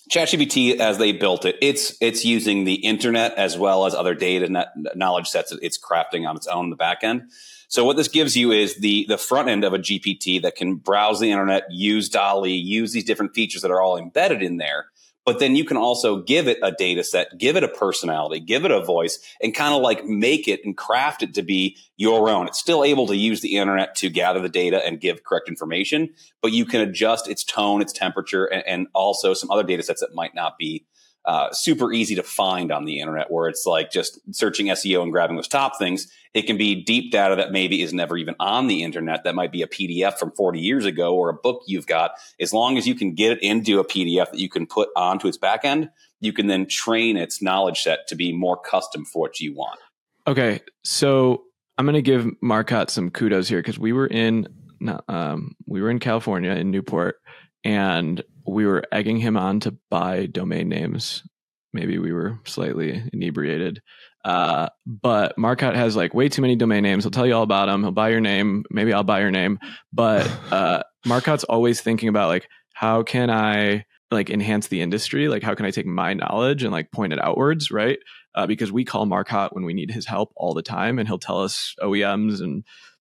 ChatGPT, 0.10 0.80
as 0.80 0.98
they 0.98 1.12
built 1.12 1.46
it, 1.46 1.58
it's 1.62 1.98
it's 2.00 2.24
using 2.24 2.64
the 2.64 2.76
internet 2.76 3.34
as 3.36 3.58
well 3.58 3.86
as 3.86 3.94
other 3.94 4.16
data 4.16 4.48
net, 4.50 4.70
knowledge 4.96 5.28
sets. 5.28 5.52
that 5.52 5.60
It's 5.62 5.78
crafting 5.78 6.28
on 6.28 6.36
its 6.36 6.48
own 6.48 6.66
in 6.66 6.70
the 6.70 6.76
back 6.76 7.04
end. 7.04 7.32
So 7.68 7.84
what 7.84 7.98
this 7.98 8.08
gives 8.08 8.38
you 8.38 8.52
is 8.52 8.78
the 8.78 9.06
the 9.10 9.18
front 9.18 9.50
end 9.50 9.64
of 9.64 9.74
a 9.74 9.80
GPT 9.80 10.42
that 10.42 10.56
can 10.56 10.76
browse 10.76 11.20
the 11.20 11.32
internet, 11.32 11.64
use 11.70 12.10
DALL-E, 12.10 12.52
use 12.52 12.94
these 12.94 13.04
different 13.04 13.34
features 13.34 13.62
that 13.62 13.72
are 13.72 13.82
all 13.82 13.98
embedded 13.98 14.42
in 14.42 14.58
there, 14.58 14.86
but 15.28 15.40
then 15.40 15.58
you 15.58 15.66
can 15.66 15.76
also 15.76 16.22
give 16.22 16.48
it 16.48 16.58
a 16.64 16.72
data 16.72 17.04
set, 17.04 17.38
give 17.38 17.58
it 17.58 17.64
a 17.64 17.68
personality, 17.68 18.40
give 18.40 18.64
it 18.64 18.72
a 18.72 18.80
voice, 18.80 19.20
and 19.42 19.54
kind 19.54 19.76
of 19.76 19.82
like 19.82 20.06
make 20.06 20.48
it 20.48 20.62
and 20.64 20.78
craft 20.78 21.22
it 21.22 21.34
to 21.34 21.42
be 21.42 21.76
your 21.98 22.30
own. 22.30 22.48
It's 22.48 22.58
still 22.58 22.82
able 22.82 23.08
to 23.08 23.16
use 23.16 23.42
the 23.42 23.58
internet 23.58 23.94
to 23.96 24.10
gather 24.10 24.40
the 24.40 24.48
data 24.48 24.82
and 24.86 25.02
give 25.02 25.26
correct 25.26 25.50
information, 25.50 26.12
but 26.42 26.54
you 26.54 26.64
can 26.64 26.80
adjust 26.80 27.28
its 27.28 27.44
tone, 27.44 27.82
its 27.82 27.92
temperature, 27.92 28.46
and, 28.46 28.64
and 28.66 28.88
also 28.96 29.34
some 29.34 29.52
other 29.52 29.64
data 29.64 29.84
sets 29.84 30.00
that 30.00 30.16
might 30.16 30.34
not 30.34 30.58
be 30.58 30.86
uh, 31.28 31.52
super 31.52 31.92
easy 31.92 32.16
to 32.16 32.24
find 32.24 32.72
on 32.72 32.86
the 32.86 33.02
internet 33.02 33.30
where 33.30 33.50
it's 33.50 33.66
like 33.66 33.92
just 33.92 34.18
searching 34.34 34.68
SEO 34.68 35.04
and 35.04 35.12
grabbing 35.12 35.36
those 35.36 35.50
top 35.50 35.78
things. 35.78 36.10
It 36.34 36.44
can 36.44 36.56
be 36.56 36.84
deep 36.84 37.12
data 37.12 37.36
that 37.36 37.52
maybe 37.52 37.82
is 37.82 37.94
never 37.94 38.16
even 38.16 38.34
on 38.40 38.68
the 38.68 38.82
internet. 38.82 39.26
That 39.26 39.36
might 39.36 39.52
be 39.52 39.62
a 39.62 39.68
PDF 39.68 40.18
from 40.18 40.32
40 40.32 40.62
years 40.62 40.86
ago 40.86 41.14
or 41.14 41.28
a 41.28 41.34
book 41.34 41.64
you've 41.68 41.86
got. 41.86 42.12
As 42.40 42.54
long 42.54 42.78
as 42.78 42.88
you 42.88 42.96
can 42.96 43.14
get 43.14 43.34
it 43.34 43.44
into 43.44 43.80
a 43.80 43.86
PDF 43.86 44.32
that 44.32 44.40
you 44.40 44.48
can 44.48 44.66
put 44.66 44.88
onto 44.96 45.28
its 45.28 45.38
backend, 45.38 45.90
you 46.22 46.32
can 46.32 46.48
then 46.48 46.66
train 46.66 47.18
its 47.18 47.42
knowledge 47.42 47.82
set 47.82 48.08
to 48.08 48.16
be 48.16 48.32
more 48.32 48.56
custom 48.56 49.04
for 49.04 49.20
what 49.20 49.42
you 49.42 49.54
want. 49.54 49.80
Okay. 50.28 50.62
So 50.86 51.44
I'm 51.78 51.86
going 51.86 51.96
to 51.96 52.02
give 52.02 52.26
Marcotte 52.42 52.90
some 52.90 53.12
kudos 53.12 53.50
here 53.50 53.60
because 53.60 53.78
we 53.78 53.92
were 53.92 54.08
in, 54.08 54.48
um, 55.10 55.58
we 55.66 55.82
were 55.82 55.90
in 55.90 56.00
California 56.00 56.52
in 56.52 56.72
Newport 56.72 57.18
and 57.64 58.24
we 58.46 58.66
were 58.66 58.84
egging 58.92 59.18
him 59.18 59.38
on 59.38 59.60
to 59.62 59.78
buy 59.90 60.26
domain 60.26 60.70
names. 60.70 61.24
Maybe 61.74 61.98
we 61.98 62.12
were 62.12 62.40
slightly 62.46 63.04
inebriated. 63.12 63.82
Uh, 64.24 64.70
but 64.86 65.38
Marcotte 65.38 65.76
has 65.76 65.96
like 65.96 66.14
way 66.14 66.30
too 66.30 66.42
many 66.42 66.56
domain 66.56 66.84
names. 66.84 67.04
He'll 67.04 67.12
tell 67.12 67.28
you 67.28 67.34
all 67.34 67.44
about 67.44 67.68
them. 67.68 67.82
He'll 67.84 67.92
buy 67.92 68.10
your 68.10 68.20
name. 68.20 68.64
Maybe 68.72 68.94
I'll 68.94 69.04
buy 69.04 69.22
your 69.22 69.32
name. 69.32 69.60
But 69.94 70.30
uh, 70.52 70.84
Marcotte's 71.06 71.44
always 71.44 71.82
thinking 71.82 72.10
about 72.10 72.30
like, 72.30 72.48
how 72.74 73.04
can 73.04 73.30
I 73.30 73.86
like 74.12 74.30
enhance 74.30 74.68
the 74.68 74.82
industry? 74.82 75.28
Like, 75.28 75.44
how 75.44 75.56
can 75.56 75.66
I 75.66 75.72
take 75.72 75.86
my 75.86 76.14
knowledge 76.14 76.64
and 76.64 76.72
like 76.72 76.92
point 76.92 77.14
it 77.14 77.20
outwards, 77.24 77.72
right? 77.72 78.00
Uh, 78.36 78.48
because 78.48 78.72
we 78.72 78.86
call 78.86 79.06
Marcotte 79.06 79.54
when 79.54 79.66
we 79.66 79.74
need 79.74 79.92
his 79.92 80.06
help 80.06 80.32
all 80.36 80.54
the 80.54 80.62
time, 80.62 81.00
and 81.00 81.08
he'll 81.08 81.18
tell 81.18 81.42
us 81.42 81.74
OEMs 81.82 82.40
and 82.40 82.64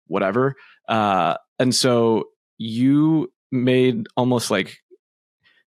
whatever. 0.08 0.56
Uh, 0.90 1.36
and 1.58 1.74
so 1.74 2.26
you 2.58 3.32
made 3.52 4.08
almost 4.16 4.52
like 4.52 4.78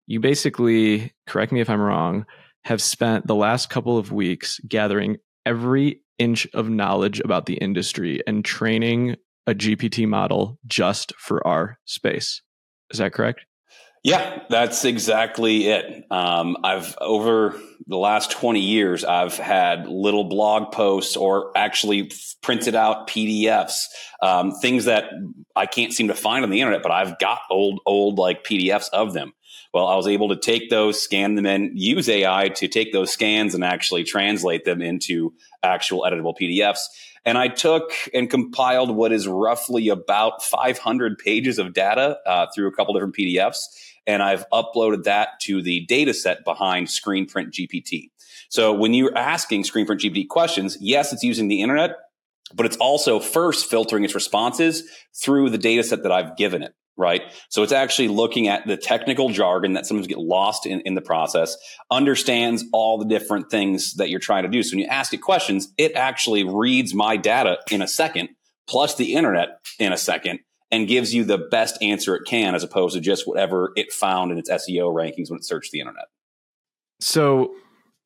you 0.06 0.20
basically 0.20 1.12
correct 1.26 1.52
me 1.52 1.60
if 1.60 1.70
I'm 1.70 1.80
wrong 1.80 2.26
have 2.64 2.80
spent 2.80 3.26
the 3.26 3.34
last 3.34 3.68
couple 3.68 3.98
of 3.98 4.12
weeks 4.12 4.58
gathering 4.66 5.18
every 5.44 6.00
inch 6.18 6.46
of 6.54 6.70
knowledge 6.70 7.20
about 7.20 7.46
the 7.46 7.54
industry 7.54 8.20
and 8.26 8.44
training 8.44 9.16
a 9.46 9.54
GPT 9.54 10.08
model 10.08 10.58
just 10.66 11.14
for 11.16 11.46
our 11.46 11.78
space. 11.84 12.40
Is 12.90 12.98
that 12.98 13.12
correct? 13.12 13.44
Yeah, 14.04 14.42
that's 14.50 14.84
exactly 14.84 15.66
it. 15.68 16.04
Um, 16.10 16.58
I've 16.62 16.94
over 17.00 17.58
the 17.86 17.96
last 17.96 18.30
20 18.32 18.60
years, 18.60 19.02
I've 19.02 19.38
had 19.38 19.88
little 19.88 20.24
blog 20.24 20.72
posts 20.72 21.16
or 21.16 21.50
actually 21.56 22.12
printed 22.42 22.74
out 22.74 23.08
PDFs, 23.08 23.86
um, 24.20 24.52
things 24.60 24.84
that 24.84 25.04
I 25.56 25.64
can't 25.64 25.90
seem 25.90 26.08
to 26.08 26.14
find 26.14 26.44
on 26.44 26.50
the 26.50 26.60
internet, 26.60 26.82
but 26.82 26.92
I've 26.92 27.18
got 27.18 27.40
old, 27.50 27.80
old 27.86 28.18
like 28.18 28.44
PDFs 28.44 28.90
of 28.92 29.14
them. 29.14 29.32
Well, 29.72 29.86
I 29.86 29.96
was 29.96 30.06
able 30.06 30.28
to 30.28 30.36
take 30.36 30.68
those, 30.68 31.00
scan 31.00 31.34
them 31.34 31.46
in, 31.46 31.72
use 31.74 32.06
AI 32.06 32.50
to 32.50 32.68
take 32.68 32.92
those 32.92 33.10
scans 33.10 33.54
and 33.54 33.64
actually 33.64 34.04
translate 34.04 34.66
them 34.66 34.82
into 34.82 35.32
actual 35.62 36.02
editable 36.02 36.34
PDFs. 36.38 36.80
And 37.24 37.38
I 37.38 37.48
took 37.48 37.90
and 38.12 38.28
compiled 38.28 38.94
what 38.94 39.12
is 39.12 39.26
roughly 39.26 39.88
about 39.88 40.42
500 40.42 41.18
pages 41.18 41.58
of 41.58 41.72
data 41.72 42.18
uh, 42.26 42.46
through 42.54 42.68
a 42.68 42.72
couple 42.72 42.92
different 42.92 43.16
PDFs 43.16 43.62
and 44.06 44.22
I've 44.22 44.48
uploaded 44.50 45.04
that 45.04 45.40
to 45.42 45.62
the 45.62 45.84
data 45.86 46.14
set 46.14 46.44
behind 46.44 46.88
ScreenPrint 46.88 47.52
GPT. 47.52 48.10
So 48.48 48.72
when 48.72 48.94
you're 48.94 49.16
asking 49.16 49.64
ScreenPrint 49.64 50.00
GPT 50.00 50.28
questions, 50.28 50.76
yes, 50.80 51.12
it's 51.12 51.22
using 51.22 51.48
the 51.48 51.62
internet, 51.62 51.96
but 52.54 52.66
it's 52.66 52.76
also 52.76 53.18
first 53.18 53.68
filtering 53.68 54.04
its 54.04 54.14
responses 54.14 54.84
through 55.14 55.50
the 55.50 55.58
data 55.58 55.82
set 55.82 56.02
that 56.02 56.12
I've 56.12 56.36
given 56.36 56.62
it 56.62 56.74
right? 56.96 57.22
So 57.48 57.62
it's 57.62 57.72
actually 57.72 58.08
looking 58.08 58.48
at 58.48 58.66
the 58.66 58.76
technical 58.76 59.28
jargon 59.30 59.72
that 59.72 59.86
sometimes 59.86 60.06
get 60.06 60.18
lost 60.18 60.66
in, 60.66 60.80
in 60.82 60.94
the 60.94 61.00
process, 61.00 61.56
understands 61.90 62.64
all 62.72 62.98
the 62.98 63.04
different 63.04 63.50
things 63.50 63.94
that 63.94 64.10
you're 64.10 64.20
trying 64.20 64.44
to 64.44 64.48
do. 64.48 64.62
So 64.62 64.74
when 64.74 64.80
you 64.80 64.86
ask 64.86 65.12
it 65.12 65.18
questions, 65.18 65.72
it 65.76 65.92
actually 65.94 66.44
reads 66.44 66.94
my 66.94 67.16
data 67.16 67.58
in 67.70 67.82
a 67.82 67.88
second, 67.88 68.30
plus 68.68 68.94
the 68.94 69.14
internet 69.14 69.58
in 69.78 69.92
a 69.92 69.98
second, 69.98 70.40
and 70.74 70.88
gives 70.88 71.14
you 71.14 71.22
the 71.22 71.38
best 71.38 71.80
answer 71.80 72.16
it 72.16 72.24
can 72.26 72.56
as 72.56 72.64
opposed 72.64 72.96
to 72.96 73.00
just 73.00 73.28
whatever 73.28 73.72
it 73.76 73.92
found 73.92 74.32
in 74.32 74.38
its 74.38 74.50
SEO 74.50 74.92
rankings 74.92 75.30
when 75.30 75.38
it 75.38 75.44
searched 75.44 75.70
the 75.70 75.78
internet. 75.78 76.06
So 76.98 77.54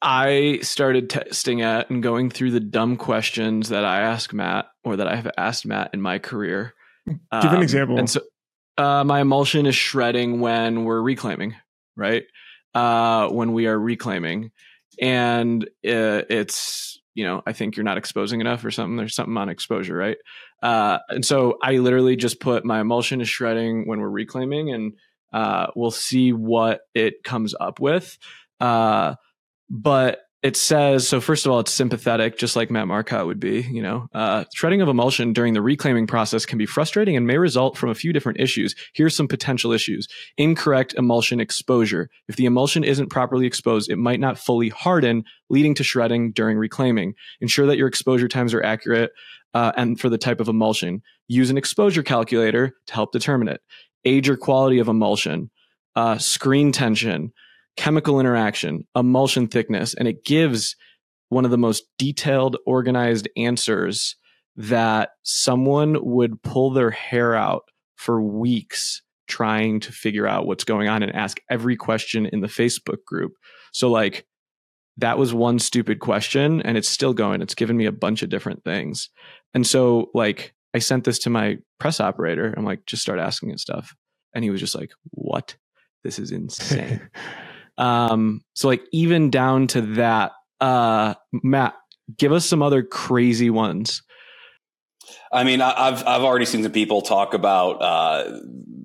I 0.03 0.59
started 0.61 1.09
testing 1.09 1.63
at 1.63 1.89
and 1.89 2.03
going 2.03 2.29
through 2.29 2.51
the 2.51 2.61
dumb 2.61 2.99
questions 2.99 3.71
that 3.71 3.87
I 3.87 4.03
ask 4.03 4.35
Matt 4.35 4.67
or 4.85 4.97
that 4.97 5.09
I 5.09 5.17
have 5.17 5.31
asked 5.39 5.65
Matt 5.65 5.91
in 5.95 6.03
my 6.03 6.19
career. 6.19 6.75
Give 7.07 7.19
um, 7.33 7.55
an 7.55 7.63
example. 7.63 7.99
And 7.99 8.11
so 8.11 8.21
uh, 8.77 9.03
my 9.03 9.23
emulsion 9.23 9.65
is 9.65 9.75
shredding 9.75 10.41
when 10.41 10.85
we're 10.85 11.01
reclaiming, 11.01 11.55
right? 11.97 12.25
Uh, 12.75 13.29
when 13.29 13.55
we 13.55 13.67
are 13.67 13.79
reclaiming. 13.79 14.51
And 15.01 15.65
uh, 15.65 16.29
it's, 16.29 16.98
you 17.19 17.25
know, 17.25 17.43
I 17.45 17.53
think 17.53 17.77
you're 17.77 17.83
not 17.83 17.99
exposing 17.99 18.41
enough 18.41 18.65
or 18.65 18.71
something. 18.71 18.95
There's 18.97 19.17
something 19.17 19.37
on 19.37 19.49
exposure, 19.49 19.97
right? 19.97 20.19
Uh, 20.63 20.99
and 21.09 21.27
so 21.27 21.59
I 21.61 21.79
literally 21.79 22.15
just 22.15 22.39
put 22.39 22.65
my 22.65 22.79
emulsion 22.79 23.21
is 23.21 23.29
shredding 23.29 23.89
when 23.89 23.99
we're 23.99 24.09
reclaiming, 24.09 24.71
and 24.71 24.93
uh, 25.33 25.67
we'll 25.75 25.91
see 25.91 26.33
what 26.33 26.83
it 26.95 27.25
comes 27.25 27.57
up 27.59 27.81
with. 27.81 28.17
Uh, 28.61 29.17
but 29.69 30.21
it 30.43 30.57
says 30.57 31.09
so. 31.09 31.21
First 31.21 31.47
of 31.47 31.53
all, 31.53 31.59
it's 31.59 31.73
sympathetic, 31.73 32.39
just 32.39 32.55
like 32.55 32.71
Matt 32.71 32.87
Marcotte 32.87 33.27
would 33.27 33.41
be. 33.41 33.63
You 33.63 33.83
know, 33.83 34.09
uh, 34.15 34.45
shredding 34.55 34.81
of 34.81 34.89
emulsion 34.89 35.33
during 35.33 35.55
the 35.55 35.63
reclaiming 35.63 36.07
process 36.07 36.47
can 36.47 36.59
be 36.59 36.67
frustrating 36.67 37.17
and 37.17 37.27
may 37.27 37.39
result 37.39 37.77
from 37.77 37.91
a 37.91 37.95
few 37.95 38.13
different 38.13 38.39
issues. 38.39 38.75
Here's 38.95 39.17
some 39.17 39.27
potential 39.27 39.73
issues: 39.73 40.07
incorrect 40.37 40.95
emulsion 40.95 41.41
exposure. 41.41 42.09
If 42.29 42.37
the 42.37 42.47
emulsion 42.47 42.85
isn't 42.85 43.11
properly 43.11 43.47
exposed, 43.47 43.91
it 43.91 43.97
might 43.97 44.21
not 44.21 44.39
fully 44.39 44.69
harden, 44.69 45.25
leading 45.51 45.75
to 45.75 45.85
shredding 45.85 46.31
during 46.31 46.57
reclaiming. 46.57 47.15
Ensure 47.41 47.67
that 47.67 47.79
your 47.79 47.89
exposure 47.89 48.29
times 48.29 48.55
are 48.55 48.63
accurate 48.63 49.11
uh, 49.55 49.73
and 49.77 49.99
for 49.99 50.09
the 50.09 50.19
type 50.19 50.41
of 50.41 50.49
emulsion. 50.49 51.03
Use 51.27 51.51
an 51.51 51.59
exposure 51.59 52.05
calculator 52.05 52.75
to 52.87 52.95
help 52.95 53.11
determine 53.13 53.49
it. 53.49 53.61
Age 54.05 54.29
or 54.29 54.37
quality 54.37 54.79
of 54.79 54.87
emulsion, 54.87 55.51
uh, 55.97 56.17
screen 56.19 56.71
tension, 56.71 57.33
chemical 57.79 58.19
interaction, 58.19 58.85
emulsion 58.97 59.47
thickness, 59.47 59.95
and 59.95 60.09
it 60.09 60.25
gives 60.25 60.75
one 61.29 61.45
of 61.45 61.53
the 61.53 61.57
most 61.57 61.85
detailed, 61.97 62.57
organized 62.67 63.29
answers 63.37 64.17
that 64.57 65.11
someone 65.23 65.97
would 66.05 66.43
pull 66.43 66.73
their 66.73 66.91
hair 66.91 67.37
out 67.37 67.63
for 67.95 68.21
weeks 68.21 69.01
trying 69.29 69.79
to 69.79 69.93
figure 69.93 70.27
out 70.27 70.47
what's 70.47 70.65
going 70.65 70.89
on 70.89 71.05
and 71.05 71.15
ask 71.15 71.39
every 71.49 71.77
question 71.77 72.27
in 72.27 72.41
the 72.41 72.49
Facebook 72.49 73.05
group. 73.07 73.35
So, 73.73 73.89
like, 73.89 74.27
that 74.97 75.17
was 75.17 75.33
one 75.33 75.61
stupid 75.61 76.01
question 76.01 76.61
and 76.63 76.77
it's 76.77 76.89
still 76.89 77.15
going. 77.15 77.43
It's 77.43 77.55
given 77.55 77.77
me 77.77 77.87
a 77.87 77.93
bunch 77.93 78.25
of 78.25 78.29
different 78.29 78.65
things. 78.65 79.09
And 79.55 79.65
so, 79.65 80.11
like, 80.15 80.53
I 80.75 80.81
sent 80.81 81.05
this 81.05 81.21
to 81.21 81.31
my 81.31 81.59
press 81.79 82.01
operator. 82.01 82.53
I'm 82.57 82.65
like, 82.65 82.87
just 82.87 83.03
start 83.03 83.21
asking 83.21 83.51
it 83.51 83.61
stuff. 83.61 83.95
And 84.35 84.43
he 84.43 84.51
was 84.51 84.61
just 84.61 84.75
like, 84.75 84.91
what? 85.13 85.57
This 86.03 86.19
is 86.19 86.33
insane. 86.33 87.09
Um, 87.79 88.43
so, 88.55 88.69
like, 88.69 88.83
even 88.93 89.31
down 89.31 89.69
to 89.69 89.81
that, 89.81 90.33
uh, 90.61 91.15
Matt, 91.33 91.75
give 92.17 92.33
us 92.33 92.45
some 92.45 92.63
other 92.63 92.83
crazy 92.83 93.51
ones. 93.51 94.03
I 95.33 95.45
mean, 95.45 95.61
I've 95.61 96.07
I've 96.07 96.23
already 96.23 96.47
seen 96.47 96.63
some 96.63 96.73
people 96.73 97.03
talk 97.03 97.35
about 97.35 97.83
uh, 97.83 98.41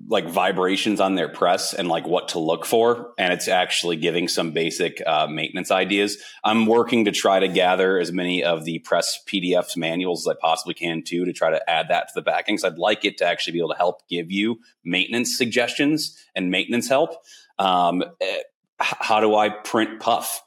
like 0.08 0.28
vibrations 0.28 1.00
on 1.00 1.14
their 1.14 1.28
press 1.28 1.72
and 1.72 1.88
like 1.88 2.06
what 2.06 2.28
to 2.28 2.38
look 2.38 2.66
for, 2.66 3.12
and 3.18 3.32
it's 3.32 3.48
actually 3.48 3.96
giving 3.96 4.28
some 4.28 4.52
basic 4.52 5.02
uh, 5.06 5.26
maintenance 5.26 5.70
ideas. 5.70 6.18
I'm 6.44 6.66
working 6.66 7.06
to 7.06 7.12
try 7.12 7.40
to 7.40 7.48
gather 7.48 7.98
as 7.98 8.12
many 8.12 8.44
of 8.44 8.64
the 8.64 8.78
press 8.80 9.18
PDFs 9.26 9.76
manuals 9.76 10.26
as 10.26 10.36
I 10.36 10.38
possibly 10.40 10.74
can 10.74 11.02
too 11.02 11.24
to 11.24 11.32
try 11.32 11.50
to 11.50 11.70
add 11.70 11.88
that 11.88 12.08
to 12.08 12.12
the 12.14 12.22
backing. 12.22 12.58
So 12.58 12.68
I'd 12.68 12.78
like 12.78 13.04
it 13.04 13.16
to 13.18 13.26
actually 13.26 13.54
be 13.54 13.60
able 13.60 13.70
to 13.70 13.76
help 13.76 14.06
give 14.08 14.30
you 14.30 14.58
maintenance 14.84 15.36
suggestions 15.36 16.18
and 16.34 16.50
maintenance 16.50 16.88
help. 16.88 17.16
Um, 17.58 18.02
eh, 18.20 18.40
how 18.84 19.20
do 19.20 19.34
I 19.34 19.48
print 19.48 20.00
puff? 20.00 20.42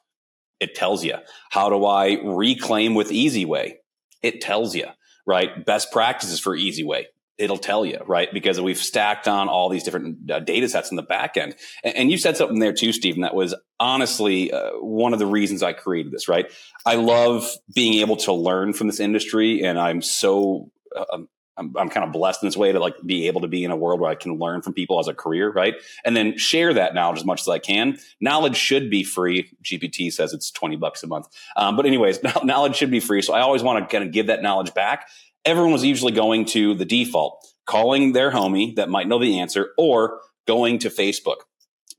It 0.60 0.76
tells 0.76 1.04
you. 1.04 1.16
How 1.50 1.70
do 1.70 1.86
I 1.86 2.20
reclaim 2.24 2.96
with 2.96 3.10
Easiway? 3.10 3.76
It 4.24 4.42
tells 4.42 4.76
you 4.76 4.88
right? 5.28 5.64
Best 5.64 5.92
practices 5.92 6.40
for 6.40 6.58
Easiway. 6.58 7.04
It'll 7.38 7.60
tell 7.60 7.86
you, 7.86 8.00
right? 8.08 8.34
Because 8.34 8.60
we've 8.60 8.80
stacked 8.80 9.28
on 9.28 9.48
all 9.48 9.70
these 9.70 9.84
different 9.84 10.32
uh, 10.32 10.40
data 10.40 10.68
sets 10.68 10.90
in 10.90 10.96
the 10.96 11.04
back 11.04 11.38
end. 11.38 11.56
And, 11.84 11.96
and, 11.96 12.10
you 12.10 12.18
said 12.18 12.36
something 12.36 12.58
there 12.58 12.74
too, 12.74 12.92
Stephen, 12.92 13.22
that 13.22 13.36
was 13.36 13.54
honestly 13.80 14.52
uh, 14.52 14.72
one 14.80 15.14
of 15.14 15.20
the 15.20 15.28
reasons 15.28 15.62
I 15.62 15.74
created 15.74 16.12
this, 16.12 16.28
right? 16.28 16.52
I 16.84 16.96
love 16.96 17.48
being 17.76 17.96
able 17.96 18.16
to 18.18 18.34
learn 18.34 18.74
from 18.74 18.88
this 18.88 19.00
industry 19.00 19.64
and 19.64 19.78
I'm 19.78 20.02
so, 20.02 20.72
uh, 20.96 21.06
um, 21.14 21.30
I'm, 21.58 21.74
I'm 21.78 21.90
kind 21.90 22.06
of 22.06 22.12
blessed 22.12 22.44
in 22.44 22.48
this 22.48 22.58
way 22.58 22.72
to 22.72 22.80
like 22.80 22.96
be 23.06 23.28
able 23.28 23.42
to 23.42 23.48
be 23.48 23.64
in 23.64 23.72
a 23.72 23.76
world 23.76 24.00
where 24.00 24.10
I 24.10 24.16
can 24.16 24.38
learn 24.38 24.62
from 24.62 24.74
people 24.74 25.00
as 25.00 25.08
a 25.08 25.14
career, 25.14 25.52
right? 25.52 25.76
And 26.06 26.16
then 26.16 26.38
share 26.38 26.74
that 26.74 26.94
knowledge 26.94 27.20
as 27.20 27.26
much 27.26 27.42
as 27.42 27.48
I 27.48 27.60
can. 27.60 27.98
Knowledge 28.22 28.56
should 28.56 28.90
be 28.90 29.04
free. 29.04 29.52
GPT 29.64 30.12
says 30.12 30.34
it's 30.34 30.52
20 30.52 30.76
bucks 30.76 31.04
a 31.04 31.08
month. 31.08 31.28
Um, 31.56 31.76
but 31.76 31.86
anyways, 31.86 32.20
knowledge 32.44 32.76
should 32.76 32.92
be 32.92 33.00
free. 33.00 33.22
So 33.22 33.34
I 33.34 33.42
always 33.42 33.64
want 33.64 33.88
to 33.88 33.92
kind 33.94 34.08
of 34.08 34.14
give 34.14 34.28
that 34.28 34.42
knowledge 34.42 34.74
back. 34.74 35.08
Everyone 35.46 35.72
was 35.72 35.84
usually 35.84 36.12
going 36.12 36.46
to 36.46 36.76
the 36.76 36.86
default, 36.86 37.46
calling 37.66 38.12
their 38.12 38.32
homie 38.32 38.76
that 38.76 38.90
might 38.90 39.08
know 39.08 39.20
the 39.20 39.40
answer 39.40 39.70
or 39.78 40.20
going 40.46 40.80
to 40.80 40.90
Facebook. 40.90 41.38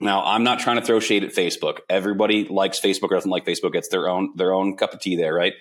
Now, 0.01 0.25
I'm 0.25 0.45
not 0.45 0.61
trying 0.61 0.77
to 0.77 0.85
throw 0.85 1.01
shade 1.01 1.25
at 1.25 1.35
Facebook. 1.35 1.79
Everybody 1.89 2.45
likes 2.45 2.79
Facebook 2.79 3.11
or 3.11 3.17
doesn't 3.17 3.31
like 3.31 3.45
Facebook. 3.45 3.75
It's 3.75 3.89
their 3.89 4.09
own, 4.09 4.31
their 4.37 4.53
own 4.53 4.77
cup 4.77 4.95
of 4.95 5.01
tea 5.01 5.17
there, 5.17 5.35
right? 5.35 5.55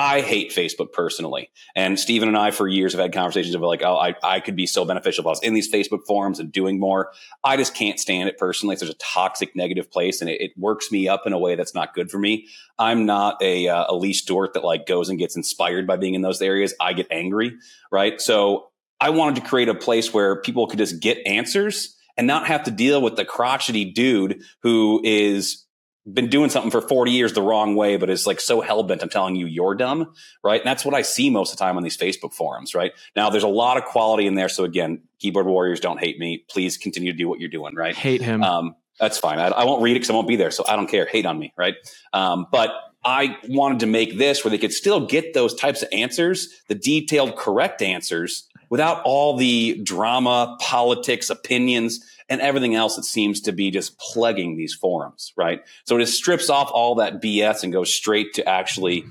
I 0.00 0.22
hate 0.22 0.50
Facebook 0.50 0.94
personally. 0.94 1.50
And 1.76 2.00
Stephen 2.00 2.26
and 2.26 2.38
I, 2.38 2.52
for 2.52 2.66
years, 2.66 2.94
have 2.94 3.02
had 3.02 3.12
conversations 3.12 3.54
of 3.54 3.60
like, 3.60 3.82
oh, 3.82 3.96
I, 3.96 4.14
I 4.22 4.40
could 4.40 4.56
be 4.56 4.64
so 4.64 4.86
beneficial 4.86 5.20
if 5.20 5.26
I 5.26 5.28
was 5.28 5.42
in 5.42 5.52
these 5.52 5.70
Facebook 5.70 6.06
forums 6.06 6.40
and 6.40 6.50
doing 6.50 6.80
more. 6.80 7.12
I 7.44 7.58
just 7.58 7.74
can't 7.74 8.00
stand 8.00 8.26
it 8.26 8.38
personally. 8.38 8.72
It's 8.72 8.80
there's 8.80 8.94
a 8.94 8.96
toxic, 8.98 9.54
negative 9.54 9.90
place 9.90 10.22
and 10.22 10.30
it, 10.30 10.40
it 10.40 10.52
works 10.56 10.90
me 10.90 11.06
up 11.06 11.26
in 11.26 11.34
a 11.34 11.38
way 11.38 11.54
that's 11.54 11.74
not 11.74 11.92
good 11.92 12.10
for 12.10 12.16
me. 12.16 12.48
I'm 12.78 13.04
not 13.04 13.42
a, 13.42 13.68
uh, 13.68 13.92
a 13.92 13.94
Lee 13.94 14.14
Stewart 14.14 14.54
that 14.54 14.64
like 14.64 14.86
goes 14.86 15.10
and 15.10 15.18
gets 15.18 15.36
inspired 15.36 15.86
by 15.86 15.98
being 15.98 16.14
in 16.14 16.22
those 16.22 16.40
areas. 16.40 16.72
I 16.80 16.94
get 16.94 17.06
angry, 17.10 17.58
right? 17.92 18.18
So 18.22 18.70
I 19.02 19.10
wanted 19.10 19.42
to 19.42 19.48
create 19.50 19.68
a 19.68 19.74
place 19.74 20.14
where 20.14 20.40
people 20.40 20.66
could 20.66 20.78
just 20.78 21.00
get 21.00 21.18
answers 21.26 21.94
and 22.16 22.26
not 22.26 22.46
have 22.46 22.62
to 22.62 22.70
deal 22.70 23.02
with 23.02 23.16
the 23.16 23.26
crotchety 23.26 23.84
dude 23.84 24.40
who 24.62 25.02
is 25.04 25.66
been 26.14 26.28
doing 26.28 26.50
something 26.50 26.70
for 26.70 26.80
40 26.80 27.10
years 27.10 27.32
the 27.32 27.42
wrong 27.42 27.74
way, 27.74 27.96
but 27.96 28.10
is 28.10 28.26
like 28.26 28.40
so 28.40 28.60
hell 28.60 28.82
bent. 28.82 29.02
I'm 29.02 29.08
telling 29.08 29.36
you 29.36 29.46
you're 29.46 29.74
dumb, 29.74 30.12
right? 30.42 30.60
And 30.60 30.66
that's 30.66 30.84
what 30.84 30.94
I 30.94 31.02
see 31.02 31.30
most 31.30 31.52
of 31.52 31.58
the 31.58 31.64
time 31.64 31.76
on 31.76 31.82
these 31.82 31.96
Facebook 31.96 32.32
forums, 32.32 32.74
right? 32.74 32.92
Now, 33.16 33.30
there's 33.30 33.44
a 33.44 33.48
lot 33.48 33.76
of 33.76 33.84
quality 33.84 34.26
in 34.26 34.34
there. 34.34 34.48
So 34.48 34.64
again, 34.64 35.02
keyboard 35.18 35.46
warriors 35.46 35.80
don't 35.80 35.98
hate 35.98 36.18
me. 36.18 36.44
Please 36.48 36.76
continue 36.76 37.12
to 37.12 37.18
do 37.18 37.28
what 37.28 37.40
you're 37.40 37.50
doing, 37.50 37.74
right? 37.74 37.94
Hate 37.94 38.22
him. 38.22 38.42
Um, 38.42 38.76
that's 38.98 39.18
fine. 39.18 39.38
I, 39.38 39.48
I, 39.48 39.64
won't 39.64 39.82
read 39.82 39.92
it 39.92 40.00
because 40.00 40.10
I 40.10 40.12
won't 40.12 40.28
be 40.28 40.36
there, 40.36 40.50
so 40.50 40.64
I 40.68 40.76
don't 40.76 40.88
care. 40.88 41.06
Hate 41.06 41.24
on 41.24 41.38
me, 41.38 41.54
right? 41.56 41.74
Um, 42.12 42.46
but 42.52 42.70
I 43.04 43.38
wanted 43.48 43.80
to 43.80 43.86
make 43.86 44.18
this 44.18 44.44
where 44.44 44.50
they 44.50 44.58
could 44.58 44.72
still 44.72 45.06
get 45.06 45.32
those 45.32 45.54
types 45.54 45.82
of 45.82 45.88
answers, 45.90 46.62
the 46.68 46.74
detailed, 46.74 47.36
correct 47.36 47.80
answers, 47.80 48.46
without 48.68 49.02
all 49.04 49.36
the 49.36 49.80
drama, 49.82 50.56
politics, 50.60 51.30
opinions 51.30 52.04
and 52.30 52.40
everything 52.40 52.76
else 52.76 52.96
that 52.96 53.04
seems 53.04 53.40
to 53.42 53.52
be 53.52 53.70
just 53.70 53.98
plugging 53.98 54.56
these 54.56 54.72
forums, 54.72 55.32
right? 55.36 55.62
So 55.86 55.96
it 55.96 56.00
just 56.00 56.16
strips 56.16 56.48
off 56.48 56.70
all 56.72 56.94
that 56.94 57.20
BS 57.20 57.64
and 57.64 57.72
goes 57.72 57.92
straight 57.92 58.34
to 58.34 58.48
actually 58.48 59.04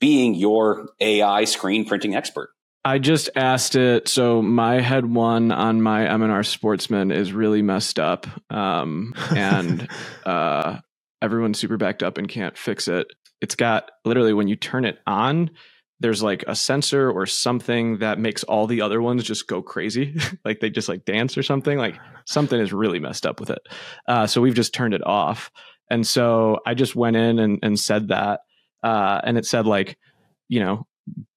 being 0.00 0.34
your 0.34 0.88
AI 0.98 1.44
screen 1.44 1.84
printing 1.84 2.16
expert. 2.16 2.50
I 2.84 2.98
just 2.98 3.30
asked 3.36 3.76
it. 3.76 4.08
So 4.08 4.42
my 4.42 4.80
head 4.80 5.06
one 5.06 5.52
on 5.52 5.82
my 5.82 6.08
M&R 6.08 6.42
Sportsman 6.42 7.12
is 7.12 7.32
really 7.32 7.62
messed 7.62 8.00
up, 8.00 8.26
um, 8.50 9.14
and 9.36 9.86
uh, 10.24 10.78
everyone's 11.20 11.60
super 11.60 11.76
backed 11.76 12.02
up 12.02 12.18
and 12.18 12.28
can't 12.28 12.58
fix 12.58 12.88
it. 12.88 13.06
It's 13.40 13.54
got 13.54 13.90
literally 14.04 14.32
when 14.32 14.48
you 14.48 14.56
turn 14.56 14.84
it 14.84 14.98
on, 15.06 15.50
there's 16.02 16.22
like 16.22 16.44
a 16.46 16.54
sensor 16.54 17.10
or 17.10 17.26
something 17.26 17.98
that 17.98 18.18
makes 18.18 18.44
all 18.44 18.66
the 18.66 18.80
other 18.80 19.00
ones 19.00 19.24
just 19.24 19.46
go 19.46 19.62
crazy. 19.62 20.16
Like 20.44 20.60
they 20.60 20.70
just 20.70 20.88
like 20.88 21.04
dance 21.04 21.38
or 21.38 21.42
something. 21.42 21.78
Like 21.78 21.98
something 22.26 22.58
is 22.58 22.72
really 22.72 22.98
messed 22.98 23.26
up 23.26 23.38
with 23.38 23.50
it. 23.50 23.60
Uh, 24.08 24.26
so 24.26 24.40
we've 24.40 24.54
just 24.54 24.74
turned 24.74 24.94
it 24.94 25.06
off. 25.06 25.50
And 25.88 26.06
so 26.06 26.60
i 26.66 26.74
just 26.74 26.96
went 26.96 27.16
in 27.16 27.38
and, 27.38 27.58
and 27.62 27.78
said 27.78 28.08
that 28.08 28.40
uh, 28.82 29.20
and 29.24 29.38
it 29.38 29.46
said 29.46 29.66
like 29.66 29.98
you 30.48 30.60
know 30.60 30.86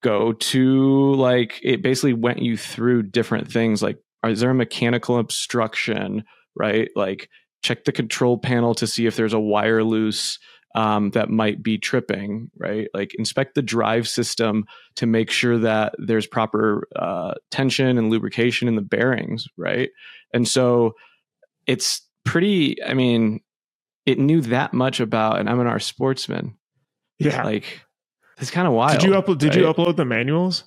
go 0.02 0.32
to 0.32 1.14
like 1.14 1.60
it 1.62 1.82
basically 1.82 2.14
went 2.14 2.40
you 2.40 2.56
through 2.56 3.02
different 3.02 3.50
things 3.50 3.82
like 3.82 3.98
is 4.24 4.40
there 4.40 4.50
a 4.50 4.54
mechanical 4.54 5.18
obstruction 5.18 6.24
right? 6.56 6.88
Like 6.96 7.28
check 7.62 7.84
the 7.84 7.92
control 7.92 8.38
panel 8.38 8.74
to 8.74 8.86
see 8.86 9.06
if 9.06 9.14
there's 9.14 9.34
a 9.34 9.40
wire 9.40 9.84
loose 9.84 10.38
um, 10.76 11.10
that 11.10 11.30
might 11.30 11.62
be 11.62 11.78
tripping, 11.78 12.50
right? 12.58 12.88
Like 12.92 13.14
inspect 13.14 13.54
the 13.54 13.62
drive 13.62 14.06
system 14.06 14.66
to 14.96 15.06
make 15.06 15.30
sure 15.30 15.56
that 15.58 15.94
there's 15.98 16.26
proper 16.26 16.86
uh, 16.94 17.32
tension 17.50 17.96
and 17.96 18.10
lubrication 18.10 18.68
in 18.68 18.76
the 18.76 18.82
bearings, 18.82 19.48
right? 19.56 19.88
And 20.34 20.46
so 20.46 20.92
it's 21.66 22.02
pretty, 22.26 22.82
I 22.84 22.92
mean, 22.92 23.40
it 24.04 24.18
knew 24.18 24.42
that 24.42 24.74
much 24.74 25.00
about 25.00 25.40
an 25.40 25.48
M&R 25.48 25.80
sportsman. 25.80 26.58
Yeah. 27.18 27.42
Like 27.42 27.80
it's 28.38 28.50
kind 28.50 28.66
of 28.66 28.74
wild. 28.74 29.00
Did 29.00 29.08
you 29.08 29.12
upload 29.12 29.38
did 29.38 29.54
right? 29.54 29.64
you 29.64 29.72
upload 29.72 29.96
the 29.96 30.04
manuals? 30.04 30.64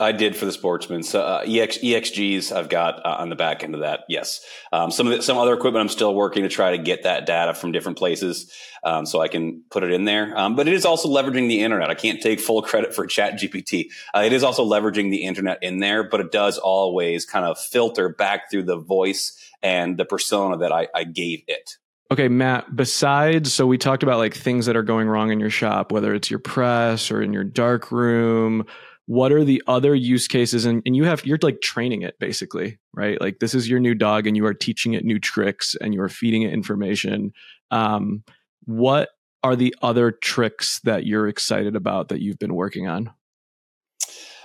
I 0.00 0.12
did 0.12 0.36
for 0.36 0.44
the 0.44 0.52
sportsman. 0.52 1.02
So 1.02 1.20
uh, 1.20 1.44
EX, 1.46 1.78
EXGs 1.78 2.52
I've 2.52 2.68
got 2.68 3.04
uh, 3.04 3.16
on 3.18 3.30
the 3.30 3.36
back 3.36 3.64
end 3.64 3.74
of 3.74 3.80
that. 3.80 4.04
Yes. 4.08 4.40
Um, 4.72 4.92
some 4.92 5.08
of 5.08 5.16
the, 5.16 5.22
some 5.22 5.38
other 5.38 5.52
equipment 5.54 5.82
I'm 5.82 5.88
still 5.88 6.14
working 6.14 6.44
to 6.44 6.48
try 6.48 6.76
to 6.76 6.78
get 6.82 7.02
that 7.02 7.26
data 7.26 7.52
from 7.52 7.72
different 7.72 7.98
places 7.98 8.52
um, 8.84 9.06
so 9.06 9.20
I 9.20 9.26
can 9.26 9.62
put 9.70 9.82
it 9.82 9.90
in 9.90 10.04
there. 10.04 10.38
Um, 10.38 10.54
but 10.54 10.68
it 10.68 10.74
is 10.74 10.84
also 10.84 11.08
leveraging 11.08 11.48
the 11.48 11.62
internet. 11.62 11.90
I 11.90 11.94
can't 11.94 12.22
take 12.22 12.38
full 12.38 12.62
credit 12.62 12.94
for 12.94 13.06
Chat 13.18 13.34
GPT. 13.34 13.86
Uh, 14.14 14.22
it 14.24 14.32
is 14.32 14.44
also 14.44 14.64
leveraging 14.64 15.10
the 15.10 15.24
internet 15.24 15.58
in 15.62 15.80
there, 15.80 16.04
but 16.04 16.20
it 16.20 16.30
does 16.30 16.58
always 16.58 17.24
kind 17.24 17.44
of 17.44 17.58
filter 17.58 18.08
back 18.08 18.50
through 18.50 18.64
the 18.64 18.78
voice 18.78 19.36
and 19.62 19.96
the 19.96 20.04
persona 20.04 20.58
that 20.58 20.70
I, 20.70 20.86
I 20.94 21.02
gave 21.04 21.42
it. 21.48 21.76
Okay, 22.10 22.28
Matt, 22.28 22.74
besides, 22.74 23.52
so 23.52 23.66
we 23.66 23.76
talked 23.76 24.02
about 24.02 24.16
like 24.18 24.32
things 24.32 24.64
that 24.66 24.76
are 24.76 24.82
going 24.82 25.08
wrong 25.08 25.30
in 25.30 25.40
your 25.40 25.50
shop, 25.50 25.92
whether 25.92 26.14
it's 26.14 26.30
your 26.30 26.38
press 26.38 27.10
or 27.10 27.20
in 27.20 27.34
your 27.34 27.44
dark 27.44 27.92
room 27.92 28.64
what 29.08 29.32
are 29.32 29.42
the 29.42 29.62
other 29.66 29.94
use 29.94 30.28
cases? 30.28 30.66
And, 30.66 30.82
and 30.84 30.94
you 30.94 31.04
have 31.04 31.24
you're 31.24 31.38
like 31.40 31.62
training 31.62 32.02
it 32.02 32.18
basically 32.18 32.78
right? 32.98 33.20
Like 33.20 33.38
this 33.38 33.54
is 33.54 33.68
your 33.68 33.78
new 33.78 33.94
dog 33.94 34.26
and 34.26 34.36
you 34.36 34.44
are 34.44 34.52
teaching 34.52 34.94
it 34.94 35.04
new 35.04 35.20
tricks 35.20 35.76
and 35.80 35.94
you 35.94 36.02
are 36.02 36.08
feeding 36.08 36.42
it 36.42 36.52
information. 36.52 37.32
Um, 37.70 38.24
what 38.64 39.10
are 39.44 39.54
the 39.54 39.72
other 39.80 40.10
tricks 40.10 40.80
that 40.80 41.06
you're 41.06 41.28
excited 41.28 41.76
about 41.76 42.08
that 42.08 42.20
you've 42.20 42.40
been 42.40 42.54
working 42.54 42.88
on? 42.88 43.12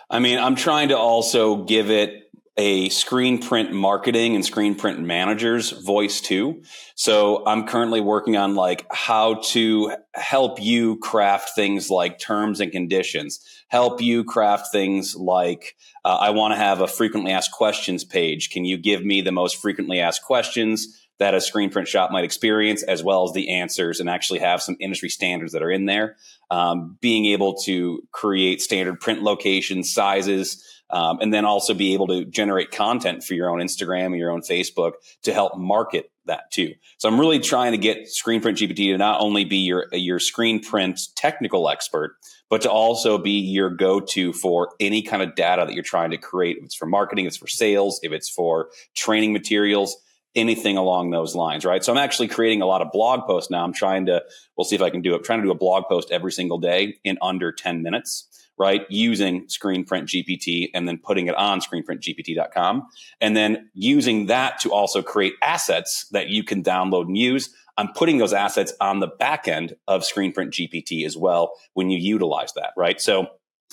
I 0.10 0.20
mean 0.20 0.38
i'm 0.38 0.56
trying 0.56 0.90
to 0.90 0.98
also 0.98 1.64
give 1.64 1.90
it 1.90 2.24
a 2.58 2.90
screen 2.90 3.42
print 3.42 3.72
marketing 3.72 4.36
and 4.36 4.46
screen 4.46 4.76
print 4.76 5.00
manager's 5.00 5.72
voice 5.72 6.22
too. 6.22 6.62
So 6.96 7.44
I'm 7.48 7.66
currently 7.66 8.00
working 8.00 8.38
on 8.38 8.54
like 8.54 8.86
how 8.92 9.42
to 9.46 9.96
help 10.14 10.62
you 10.62 11.00
craft 11.00 11.52
things 11.56 11.90
like 11.90 12.20
terms 12.20 12.60
and 12.60 12.72
conditions, 12.72 13.44
help 13.74 14.04
you 14.04 14.24
craft 14.24 14.72
things 14.72 15.16
like 15.16 15.76
uh, 16.06 16.16
I 16.22 16.30
want 16.30 16.52
to 16.52 16.58
have 16.58 16.80
a 16.80 16.88
frequently 16.88 17.32
asked 17.32 17.52
questions 17.52 18.04
page. 18.04 18.52
Can 18.52 18.66
you 18.66 18.78
give 18.78 19.04
me 19.04 19.22
the 19.22 19.32
most 19.32 19.60
frequently 19.60 20.00
asked 20.00 20.24
questions? 20.24 21.00
that 21.20 21.36
a 21.36 21.40
screen 21.40 21.70
print 21.70 21.88
shop 21.88 22.12
might 22.12 22.24
experience, 22.24 22.82
as 22.82 23.04
well 23.04 23.24
as 23.24 23.34
the 23.34 23.56
answers, 23.56 24.00
and 24.00 24.10
actually 24.10 24.40
have 24.40 24.62
some 24.62 24.76
industry 24.80 25.10
standards 25.10 25.54
that 25.54 25.62
are 25.62 25.70
in 25.70 25.86
there. 25.86 26.18
Um, 26.50 26.98
being 27.02 27.26
able 27.28 27.54
to 27.66 28.02
create 28.12 28.62
standard 28.62 29.00
print 29.00 29.22
locations, 29.22 29.94
sizes, 29.94 30.64
um, 30.90 31.20
and 31.22 31.34
then 31.34 31.46
also 31.46 31.76
be 31.76 31.94
able 31.94 32.08
to 32.08 32.26
generate 32.26 32.72
content 32.72 33.24
for 33.24 33.36
your 33.36 33.50
own 33.50 33.60
Instagram 33.60 34.08
and 34.08 34.18
your 34.18 34.32
own 34.32 34.42
Facebook 34.42 34.94
to 35.22 35.34
help 35.34 35.56
market 35.56 36.12
that 36.26 36.52
too. 36.52 36.74
So 36.98 37.10
I'm 37.10 37.20
really 37.20 37.40
trying 37.40 37.72
to 37.72 37.78
get 37.78 38.08
Screenprint 38.08 38.58
GPT 38.58 38.92
to 38.92 38.98
not 38.98 39.22
only 39.22 39.46
be 39.46 39.58
your 39.58 39.88
your 39.92 40.20
screen 40.20 40.62
print 40.62 41.00
technical 41.16 41.70
expert, 41.70 42.16
but 42.54 42.62
to 42.62 42.70
also 42.70 43.18
be 43.18 43.32
your 43.32 43.72
go-to 43.72 44.32
for 44.32 44.76
any 44.80 45.02
kind 45.02 45.24
of 45.24 45.34
data 45.34 45.66
that 45.66 45.74
you're 45.74 45.82
trying 45.82 46.12
to 46.12 46.20
create. 46.20 46.58
If 46.58 46.66
it's 46.66 46.76
for 46.76 46.86
marketing, 46.86 47.26
if 47.26 47.30
it's 47.30 47.38
for 47.38 47.48
sales, 47.48 48.00
if 48.04 48.12
it's 48.12 48.30
for 48.30 48.70
training 48.94 49.34
materials, 49.34 49.98
anything 50.36 50.78
along 50.78 51.10
those 51.10 51.34
lines, 51.34 51.66
right? 51.66 51.84
So 51.84 51.92
I'm 51.92 51.98
actually 51.98 52.28
creating 52.28 52.62
a 52.62 52.68
lot 52.68 52.84
of 52.84 52.92
blog 52.92 53.26
posts 53.26 53.50
now. 53.50 53.64
I'm 53.64 53.74
trying 53.74 54.06
to, 54.06 54.22
we'll 54.56 54.66
see 54.66 54.76
if 54.76 54.84
I 54.84 54.92
can 54.92 55.02
do 55.02 55.14
it. 55.14 55.18
I'm 55.18 55.24
trying 55.24 55.40
to 55.40 55.46
do 55.46 55.52
a 55.52 55.56
blog 55.56 55.86
post 55.90 56.12
every 56.12 56.32
single 56.32 56.60
day 56.60 56.98
in 57.04 57.18
under 57.24 57.52
10 57.52 57.82
minutes 57.82 58.30
right? 58.58 58.86
Using 58.88 59.48
ScreenPrint 59.48 60.04
GPT 60.04 60.70
and 60.76 60.88
then 60.88 61.00
putting 61.00 61.26
it 61.26 61.34
on 61.34 61.60
screenprintgpt.com. 61.60 62.88
And 63.20 63.36
then 63.36 63.72
using 63.74 64.28
that 64.28 64.60
to 64.60 64.72
also 64.72 65.02
create 65.02 65.34
assets 65.42 66.08
that 66.12 66.30
you 66.30 66.44
can 66.44 66.62
download 66.62 67.08
and 67.08 67.18
use. 67.18 67.50
I'm 67.78 67.90
putting 67.94 68.18
those 68.18 68.34
assets 68.34 68.74
on 68.80 69.00
the 69.00 69.08
back 69.08 69.48
end 69.48 69.76
of 69.88 70.04
ScreenPrint 70.04 70.52
GPT 70.52 71.06
as 71.06 71.18
well 71.18 71.54
when 71.74 71.90
you 71.90 71.98
utilize 71.98 72.54
that, 72.54 72.74
right? 72.78 73.02
So 73.02 73.28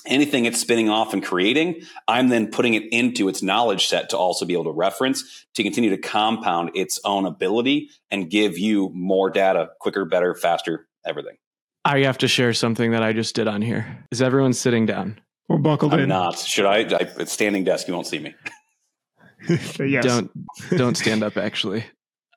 anything 0.06 0.46
it's 0.46 0.60
spinning 0.60 0.88
off 0.88 1.12
and 1.12 1.22
creating, 1.22 1.82
I'm 2.08 2.28
then 2.28 2.50
putting 2.50 2.74
it 2.74 2.84
into 2.92 3.28
its 3.28 3.42
knowledge 3.42 3.86
set 3.86 4.10
to 4.10 4.16
also 4.16 4.46
be 4.46 4.54
able 4.54 4.64
to 4.64 4.72
reference 4.72 5.46
to 5.54 5.62
continue 5.62 5.90
to 5.90 5.98
compound 5.98 6.70
its 6.74 6.98
own 7.04 7.26
ability 7.26 7.90
and 8.10 8.30
give 8.30 8.58
you 8.58 8.90
more 8.94 9.30
data 9.30 9.70
quicker, 9.80 10.04
better, 10.04 10.34
faster, 10.34 10.86
everything. 11.04 11.36
I 11.84 12.00
have 12.00 12.18
to 12.18 12.28
share 12.28 12.52
something 12.52 12.90
that 12.92 13.02
I 13.02 13.12
just 13.12 13.34
did 13.34 13.48
on 13.48 13.62
here. 13.62 14.06
Is 14.10 14.20
everyone 14.20 14.52
sitting 14.52 14.86
down? 14.86 15.18
We're 15.48 15.58
buckled 15.58 15.94
I'm 15.94 16.00
in. 16.00 16.08
not. 16.08 16.38
Should 16.38 16.66
I? 16.66 16.78
I 16.80 17.08
it's 17.18 17.32
standing 17.32 17.64
desk. 17.64 17.88
You 17.88 17.94
won't 17.94 18.06
see 18.06 18.18
me. 18.20 18.34
yes. 19.78 20.04
Don't 20.04 20.30
don't 20.76 20.96
stand 20.96 21.22
up. 21.22 21.36
Actually, 21.36 21.84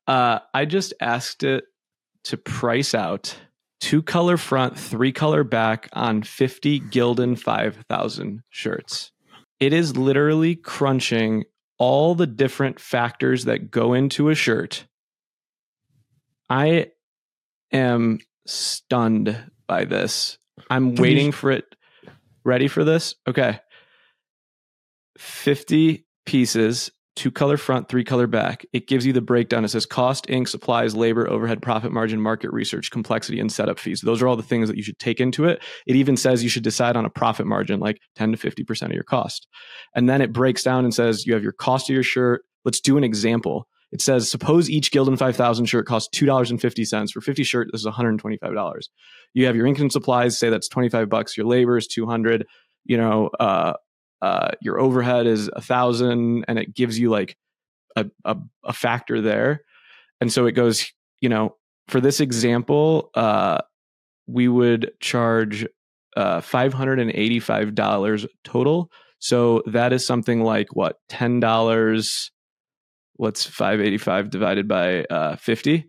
uh, 0.07 0.39
I 0.53 0.65
just 0.65 0.93
asked 0.99 1.43
it 1.43 1.65
to 2.25 2.37
price 2.37 2.93
out 2.93 3.37
two 3.79 4.01
color 4.01 4.37
front, 4.37 4.77
three 4.77 5.11
color 5.11 5.43
back 5.43 5.89
on 5.93 6.23
fifty 6.23 6.79
Gildan 6.79 7.37
five 7.37 7.83
thousand 7.89 8.43
shirts. 8.49 9.11
It 9.59 9.73
is 9.73 9.95
literally 9.95 10.55
crunching 10.55 11.45
all 11.77 12.15
the 12.15 12.27
different 12.27 12.79
factors 12.79 13.45
that 13.45 13.71
go 13.71 13.93
into 13.93 14.29
a 14.29 14.35
shirt. 14.35 14.85
I 16.49 16.91
am 17.71 18.19
stunned 18.45 19.51
by 19.67 19.85
this. 19.85 20.37
I'm 20.69 20.95
waiting 20.95 21.31
for 21.31 21.51
it. 21.51 21.65
Ready 22.43 22.67
for 22.67 22.83
this? 22.83 23.15
Okay. 23.27 23.59
50 25.17 26.05
pieces, 26.25 26.91
two 27.15 27.31
color 27.31 27.57
front, 27.57 27.89
three 27.89 28.03
color 28.03 28.27
back. 28.27 28.65
It 28.73 28.87
gives 28.87 29.05
you 29.05 29.13
the 29.13 29.21
breakdown. 29.21 29.63
It 29.63 29.69
says 29.69 29.85
cost, 29.85 30.29
ink, 30.29 30.47
supplies, 30.47 30.95
labor, 30.95 31.29
overhead, 31.29 31.61
profit 31.61 31.91
margin, 31.91 32.19
market 32.19 32.51
research, 32.51 32.91
complexity, 32.91 33.39
and 33.39 33.51
setup 33.51 33.79
fees. 33.79 34.01
Those 34.01 34.21
are 34.21 34.27
all 34.27 34.35
the 34.35 34.43
things 34.43 34.67
that 34.67 34.77
you 34.77 34.83
should 34.83 34.99
take 34.99 35.19
into 35.19 35.45
it. 35.45 35.61
It 35.85 35.95
even 35.95 36.17
says 36.17 36.43
you 36.43 36.49
should 36.49 36.63
decide 36.63 36.95
on 36.95 37.05
a 37.05 37.09
profit 37.09 37.45
margin, 37.45 37.79
like 37.79 37.99
10 38.15 38.31
to 38.33 38.37
50% 38.37 38.83
of 38.83 38.91
your 38.93 39.03
cost. 39.03 39.47
And 39.95 40.09
then 40.09 40.21
it 40.21 40.33
breaks 40.33 40.63
down 40.63 40.83
and 40.83 40.93
says 40.93 41.25
you 41.25 41.33
have 41.33 41.43
your 41.43 41.51
cost 41.51 41.89
of 41.89 41.93
your 41.93 42.03
shirt. 42.03 42.41
Let's 42.65 42.79
do 42.79 42.97
an 42.97 43.03
example. 43.03 43.67
It 43.91 44.01
says, 44.01 44.29
suppose 44.29 44.71
each 44.71 44.91
Gildan 44.91 45.19
5000 45.19 45.65
shirt 45.65 45.85
costs 45.85 46.17
$2.50. 46.17 47.11
For 47.11 47.21
50 47.21 47.43
shirt, 47.43 47.69
this 47.71 47.81
is 47.81 47.87
$125. 47.87 48.79
You 49.35 49.45
have 49.45 49.55
your 49.55 49.67
ink 49.67 49.77
and 49.77 49.91
supplies, 49.91 50.39
say 50.39 50.49
that's 50.49 50.67
25 50.67 51.09
bucks. 51.09 51.37
Your 51.37 51.45
labor 51.45 51.77
is 51.77 51.85
200. 51.85 52.47
You 52.85 52.97
know, 52.97 53.29
uh, 53.39 53.73
uh, 54.23 54.51
your 54.61 54.79
overhead 54.79 55.27
is 55.27 55.49
a 55.51 55.59
thousand 55.59 56.45
and 56.47 56.57
it 56.57 56.73
gives 56.73 56.97
you 56.97 57.09
like 57.09 57.35
a, 57.97 58.05
a, 58.23 58.37
a 58.63 58.71
factor 58.71 59.19
there. 59.19 59.59
And 60.21 60.31
so 60.31 60.45
it 60.45 60.53
goes, 60.53 60.89
you 61.19 61.27
know, 61.27 61.57
for 61.89 61.99
this 61.99 62.21
example, 62.21 63.09
uh, 63.15 63.57
we 64.25 64.47
would 64.47 64.93
charge 65.01 65.67
uh, 66.15 66.39
$585 66.39 68.27
total. 68.45 68.89
So 69.19 69.61
that 69.65 69.91
is 69.91 70.07
something 70.07 70.41
like 70.41 70.73
what, 70.73 70.99
$10? 71.11 72.29
What's 73.17 73.45
585 73.45 74.29
divided 74.29 74.69
by 74.69 75.03
uh, 75.03 75.35
50? 75.35 75.79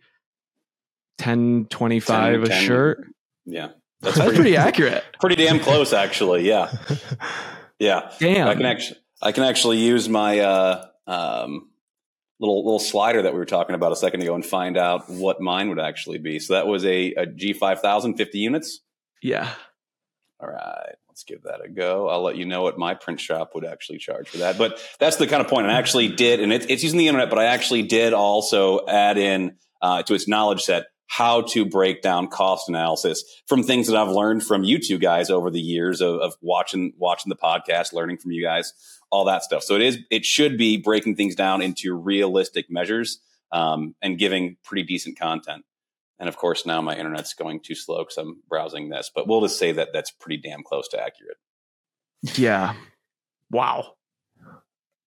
1025 1.18 2.32
10, 2.32 2.43
a 2.43 2.47
10, 2.47 2.64
shirt. 2.64 3.07
Yeah. 3.47 3.68
That's, 4.01 4.16
that's 4.16 4.26
pretty, 4.26 4.43
pretty 4.43 4.57
accurate. 4.59 5.05
Pretty 5.20 5.37
damn 5.37 5.61
close, 5.61 5.95
actually. 5.95 6.47
Yeah. 6.47 6.70
Yeah. 7.79 8.11
Damn. 8.18 8.49
I 8.49 8.55
can 8.55 8.66
actually, 8.66 9.01
I 9.22 9.33
can 9.33 9.45
actually 9.45 9.79
use 9.79 10.09
my, 10.09 10.41
uh, 10.41 10.87
um, 11.07 11.70
little 12.41 12.64
little 12.64 12.79
slider 12.79 13.22
that 13.22 13.33
we 13.33 13.39
were 13.39 13.45
talking 13.45 13.75
about 13.75 13.93
a 13.93 13.97
second 13.97 14.22
ago 14.22 14.35
and 14.35 14.45
find 14.45 14.77
out 14.77 15.09
what 15.09 15.41
mine 15.41 15.68
would 15.68 15.79
actually 15.79 16.18
be. 16.18 16.39
So 16.39 16.55
that 16.55 16.66
was 16.66 16.85
a, 16.85 17.12
a 17.14 17.27
G5000, 17.27 18.16
50 18.16 18.39
units. 18.39 18.81
Yeah. 19.22 19.53
All 20.41 20.49
right. 20.49 20.95
Let's 21.09 21.22
give 21.25 21.43
that 21.45 21.64
a 21.64 21.68
go. 21.68 22.09
I'll 22.09 22.22
let 22.22 22.37
you 22.37 22.45
know 22.45 22.62
what 22.62 22.77
my 22.77 22.95
print 22.95 23.20
shop 23.20 23.53
would 23.55 23.64
actually 23.64 23.99
charge 23.99 24.29
for 24.29 24.39
that. 24.39 24.59
But 24.59 24.81
that's 24.99 25.16
the 25.16 25.29
kind 25.29 25.41
of 25.41 25.49
point. 25.49 25.68
I 25.68 25.75
actually 25.75 26.09
did, 26.09 26.41
and 26.41 26.53
it's, 26.53 26.66
it's 26.68 26.83
using 26.83 26.99
the 26.99 27.07
internet, 27.07 27.31
but 27.31 27.39
I 27.39 27.45
actually 27.45 27.83
did 27.83 28.12
also 28.12 28.85
add 28.87 29.16
in 29.16 29.57
uh, 29.81 30.03
to 30.03 30.14
its 30.14 30.27
knowledge 30.27 30.62
set 30.62 30.87
how 31.07 31.43
to 31.43 31.65
break 31.65 32.03
down 32.03 32.27
cost 32.29 32.69
analysis 32.69 33.25
from 33.47 33.63
things 33.63 33.87
that 33.87 33.97
I've 33.97 34.09
learned 34.09 34.43
from 34.43 34.65
you 34.65 34.79
two 34.79 34.99
guys 34.99 35.31
over 35.31 35.51
the 35.51 35.61
years 35.61 36.01
of, 36.01 36.17
of 36.21 36.35
watching 36.41 36.93
watching 36.99 37.31
the 37.31 37.37
podcast, 37.37 37.93
learning 37.93 38.19
from 38.19 38.33
you 38.33 38.43
guys 38.43 38.73
all 39.11 39.25
that 39.27 39.45
stuff. 39.45 39.63
So 39.63 39.77
it 39.77 39.83
is, 39.83 39.99
it 40.11 40.25
should 40.25 40.59
be 40.59 40.77
breaking 40.77 41.15
things 41.15 41.37
down 41.37 41.63
into 41.63 41.95
realistic 41.95 42.67
measures 42.69 43.21
um, 43.53 43.95
and 44.03 44.19
giving 44.19 44.57
pretty 44.65 44.83
decent 44.83 45.19
content. 45.19 45.65
And 46.19 46.29
of 46.29 46.37
course, 46.37 46.67
now 46.67 46.81
my 46.81 46.97
internet's 46.97 47.35
going 47.35 47.61
too 47.61 47.75
slow 47.75 47.99
because 47.99 48.17
I'm 48.17 48.43
browsing 48.49 48.89
this, 48.89 49.11
but 49.15 49.29
we'll 49.29 49.43
just 49.43 49.59
say 49.59 49.73
that 49.73 49.91
that's 49.93 50.11
pretty 50.11 50.39
damn 50.39 50.63
close 50.63 50.89
to 50.89 51.01
accurate. 51.01 51.37
Yeah. 52.23 52.75
Wow. 53.51 53.95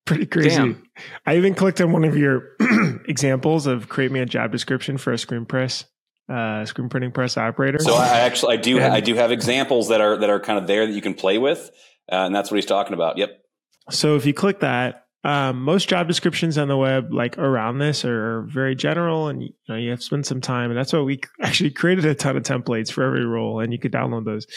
Pretty 0.08 0.26
crazy. 0.26 0.50
Damn. 0.50 0.84
I 1.26 1.38
even 1.38 1.54
clicked 1.54 1.80
on 1.82 1.92
one 1.92 2.04
of 2.04 2.18
your 2.18 2.56
examples 3.08 3.68
of 3.68 3.90
create 3.90 4.12
me 4.12 4.20
a 4.22 4.26
job 4.26 4.52
description 4.52 4.98
for 4.98 5.14
a 5.14 5.18
screen 5.18 5.46
press 5.46 5.86
uh, 6.30 6.66
screen 6.66 6.90
printing 6.90 7.12
press 7.12 7.38
operator. 7.38 7.80
So 7.80 7.96
I 7.96 8.20
actually 8.20 8.58
I 8.58 8.58
do 8.58 8.82
I 8.82 9.00
do 9.00 9.16
have 9.16 9.32
examples 9.32 9.90
that 9.90 10.02
are 10.02 10.18
that 10.18 10.30
are 10.30 10.40
kind 10.40 10.60
of 10.60 10.68
there 10.68 10.86
that 10.86 10.94
you 10.94 11.02
can 11.02 11.14
play 11.14 11.38
with, 11.38 11.70
uh, 12.12 12.16
and 12.16 12.36
that's 12.36 12.52
what 12.52 12.56
he's 12.56 12.66
talking 12.66 12.94
about. 12.94 13.18
Yep. 13.18 13.42
So 13.90 14.16
if 14.16 14.26
you 14.26 14.34
click 14.34 14.60
that, 14.60 15.06
um, 15.24 15.62
most 15.62 15.88
job 15.88 16.08
descriptions 16.08 16.58
on 16.58 16.68
the 16.68 16.78
web, 16.78 17.14
like 17.14 17.38
around 17.38 17.80
this, 17.80 18.04
are 18.04 18.42
very 18.42 18.76
general, 18.76 19.28
and 19.30 19.44
you, 19.44 19.50
know, 19.70 19.76
you 19.76 19.90
have 19.92 20.00
to 20.00 20.06
spend 20.06 20.26
some 20.26 20.42
time. 20.42 20.70
And 20.70 20.78
that's 20.78 20.92
why 20.92 21.00
we 21.00 21.22
actually 21.42 21.72
created 21.72 22.06
a 22.06 22.16
ton 22.16 22.36
of 22.36 22.44
templates 22.44 22.92
for 22.92 23.04
every 23.04 23.26
role, 23.26 23.60
and 23.60 23.72
you 23.72 23.80
could 23.80 23.94
download 23.94 24.26
those. 24.26 24.48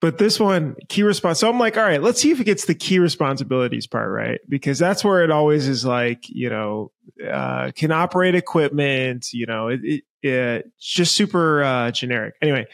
But 0.00 0.16
this 0.16 0.40
one, 0.40 0.76
key 0.88 1.02
response. 1.02 1.38
So 1.40 1.50
I'm 1.50 1.58
like, 1.58 1.76
all 1.76 1.82
right, 1.82 2.02
let's 2.02 2.20
see 2.20 2.30
if 2.30 2.40
it 2.40 2.44
gets 2.44 2.64
the 2.64 2.74
key 2.74 2.98
responsibilities 2.98 3.86
part 3.86 4.10
right, 4.10 4.40
because 4.48 4.78
that's 4.78 5.04
where 5.04 5.22
it 5.22 5.30
always 5.30 5.68
is 5.68 5.84
like, 5.84 6.28
you 6.28 6.48
know, 6.48 6.90
uh, 7.30 7.70
can 7.74 7.92
operate 7.92 8.34
equipment. 8.34 9.32
You 9.32 9.46
know, 9.46 9.68
it, 9.68 10.02
it, 10.22 10.70
just 10.80 11.14
super 11.14 11.62
uh, 11.62 11.90
generic. 11.90 12.34
Anyway, 12.40 12.66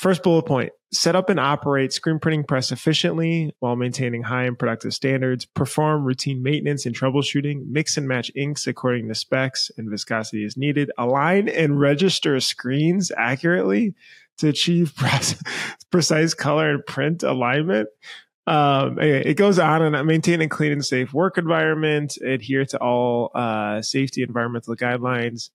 First 0.00 0.22
bullet 0.22 0.46
point 0.46 0.72
set 0.94 1.14
up 1.14 1.28
and 1.28 1.38
operate 1.38 1.92
screen 1.92 2.18
printing 2.18 2.42
press 2.42 2.72
efficiently 2.72 3.54
while 3.58 3.76
maintaining 3.76 4.22
high 4.22 4.44
and 4.44 4.58
productive 4.58 4.94
standards, 4.94 5.44
perform 5.44 6.06
routine 6.06 6.42
maintenance 6.42 6.86
and 6.86 6.96
troubleshooting, 6.96 7.66
mix 7.66 7.98
and 7.98 8.08
match 8.08 8.32
inks 8.34 8.66
according 8.66 9.08
to 9.08 9.14
specs 9.14 9.70
and 9.76 9.90
viscosity 9.90 10.42
as 10.46 10.56
needed, 10.56 10.90
align 10.96 11.50
and 11.50 11.78
register 11.78 12.40
screens 12.40 13.12
accurately 13.14 13.92
to 14.40 14.48
achieve 14.48 14.94
precise 15.90 16.34
color 16.34 16.70
and 16.70 16.86
print 16.86 17.22
alignment. 17.22 17.88
Um, 18.46 18.98
anyway, 18.98 19.22
it 19.24 19.34
goes 19.34 19.58
on 19.58 19.82
and 19.82 20.06
maintain 20.06 20.40
a 20.40 20.48
clean 20.48 20.72
and 20.72 20.84
safe 20.84 21.12
work 21.12 21.38
environment, 21.38 22.16
adhere 22.18 22.64
to 22.66 22.78
all 22.78 23.30
uh, 23.34 23.80
safety 23.82 24.22
environmental 24.22 24.74
guidelines. 24.74 25.50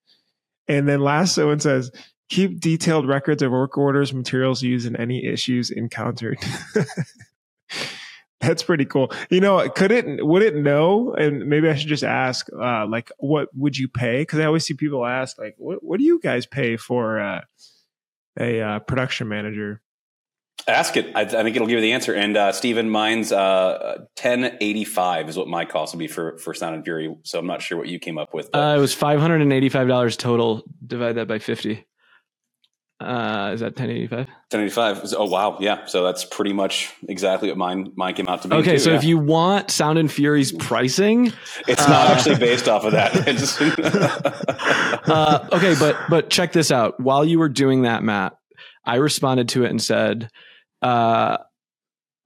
And 0.67 0.87
then 0.87 1.01
last, 1.01 1.35
so 1.35 1.51
it 1.51 1.61
says 1.61 1.91
Keep 2.29 2.59
detailed 2.59 3.07
records 3.07 3.43
of 3.43 3.51
work 3.51 3.77
orders, 3.77 4.11
materials 4.11 4.63
used, 4.63 4.87
and 4.87 4.97
any 4.97 5.25
issues 5.25 5.69
encountered. 5.69 6.39
That's 8.41 8.63
pretty 8.63 8.85
cool. 8.85 9.11
You 9.29 9.41
know, 9.41 9.69
could 9.69 9.91
it 9.91 10.25
would 10.25 10.41
it 10.41 10.55
know? 10.55 11.13
And 11.13 11.45
maybe 11.45 11.69
I 11.69 11.75
should 11.75 11.87
just 11.87 12.03
ask, 12.03 12.47
uh, 12.51 12.87
like, 12.87 13.11
what 13.17 13.49
would 13.55 13.77
you 13.77 13.87
pay? 13.87 14.21
Because 14.21 14.39
I 14.39 14.45
always 14.45 14.65
see 14.65 14.73
people 14.73 15.05
ask, 15.05 15.37
like, 15.37 15.53
what 15.57 15.83
what 15.83 15.99
do 15.99 16.03
you 16.03 16.19
guys 16.19 16.47
pay 16.47 16.77
for 16.77 17.19
uh, 17.19 17.41
a 18.39 18.61
uh, 18.61 18.79
production 18.79 19.27
manager? 19.27 19.81
Ask 20.67 20.97
it. 20.97 21.15
I, 21.15 21.21
I, 21.21 21.25
think 21.25 21.55
it'll 21.55 21.67
give 21.67 21.77
you 21.77 21.81
the 21.81 21.91
answer. 21.91 22.13
And 22.13 22.35
uh, 22.35 22.51
Stephen, 22.51 22.89
mine's 22.89 23.31
uh, 23.31 24.05
ten 24.15 24.57
eighty 24.61 24.83
five 24.83 25.29
is 25.29 25.37
what 25.37 25.47
my 25.47 25.65
cost 25.65 25.93
will 25.93 25.99
be 25.99 26.07
for 26.07 26.37
for 26.37 26.53
Sound 26.53 26.75
and 26.75 26.83
Fury. 26.83 27.15
So 27.23 27.37
I'm 27.37 27.45
not 27.45 27.61
sure 27.61 27.77
what 27.77 27.87
you 27.87 27.99
came 27.99 28.17
up 28.17 28.33
with. 28.33 28.49
Uh, 28.53 28.75
it 28.75 28.79
was 28.79 28.93
five 28.93 29.19
hundred 29.19 29.41
and 29.41 29.53
eighty 29.53 29.69
five 29.69 29.87
dollars 29.87 30.17
total. 30.17 30.63
Divide 30.85 31.13
that 31.13 31.27
by 31.27 31.39
fifty. 31.39 31.85
Uh, 32.99 33.51
is 33.53 33.59
that 33.59 33.77
1085? 33.77 34.19
1085. 34.19 35.13
Oh 35.17 35.25
wow, 35.25 35.57
yeah. 35.59 35.85
So 35.85 36.05
that's 36.05 36.23
pretty 36.23 36.53
much 36.53 36.93
exactly 37.09 37.49
what 37.49 37.57
mine 37.57 37.91
mine 37.97 38.13
came 38.13 38.29
out 38.29 38.41
to 38.43 38.47
be. 38.47 38.55
Okay, 38.55 38.73
too, 38.73 38.79
so 38.79 38.91
yeah. 38.91 38.97
if 38.97 39.03
you 39.03 39.17
want 39.17 39.69
Sound 39.69 39.99
and 39.99 40.09
Fury's 40.09 40.53
pricing, 40.53 41.33
it's 41.67 41.81
uh, 41.81 41.89
not 41.89 42.07
actually 42.07 42.37
based 42.37 42.69
off 42.69 42.85
of 42.85 42.93
that. 42.93 43.13
uh, 45.09 45.47
okay, 45.51 45.75
but 45.77 45.97
but 46.09 46.29
check 46.29 46.53
this 46.53 46.71
out. 46.71 46.97
While 46.97 47.25
you 47.25 47.37
were 47.37 47.49
doing 47.49 47.81
that, 47.81 48.01
Matt, 48.01 48.37
I 48.85 48.95
responded 48.95 49.49
to 49.49 49.65
it 49.65 49.71
and 49.71 49.83
said, 49.83 50.29
uh, 50.81 51.39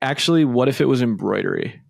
"Actually, 0.03 0.45
what 0.45 0.67
if 0.67 0.81
it 0.81 0.85
was 0.85 1.01
embroidery?" 1.01 1.81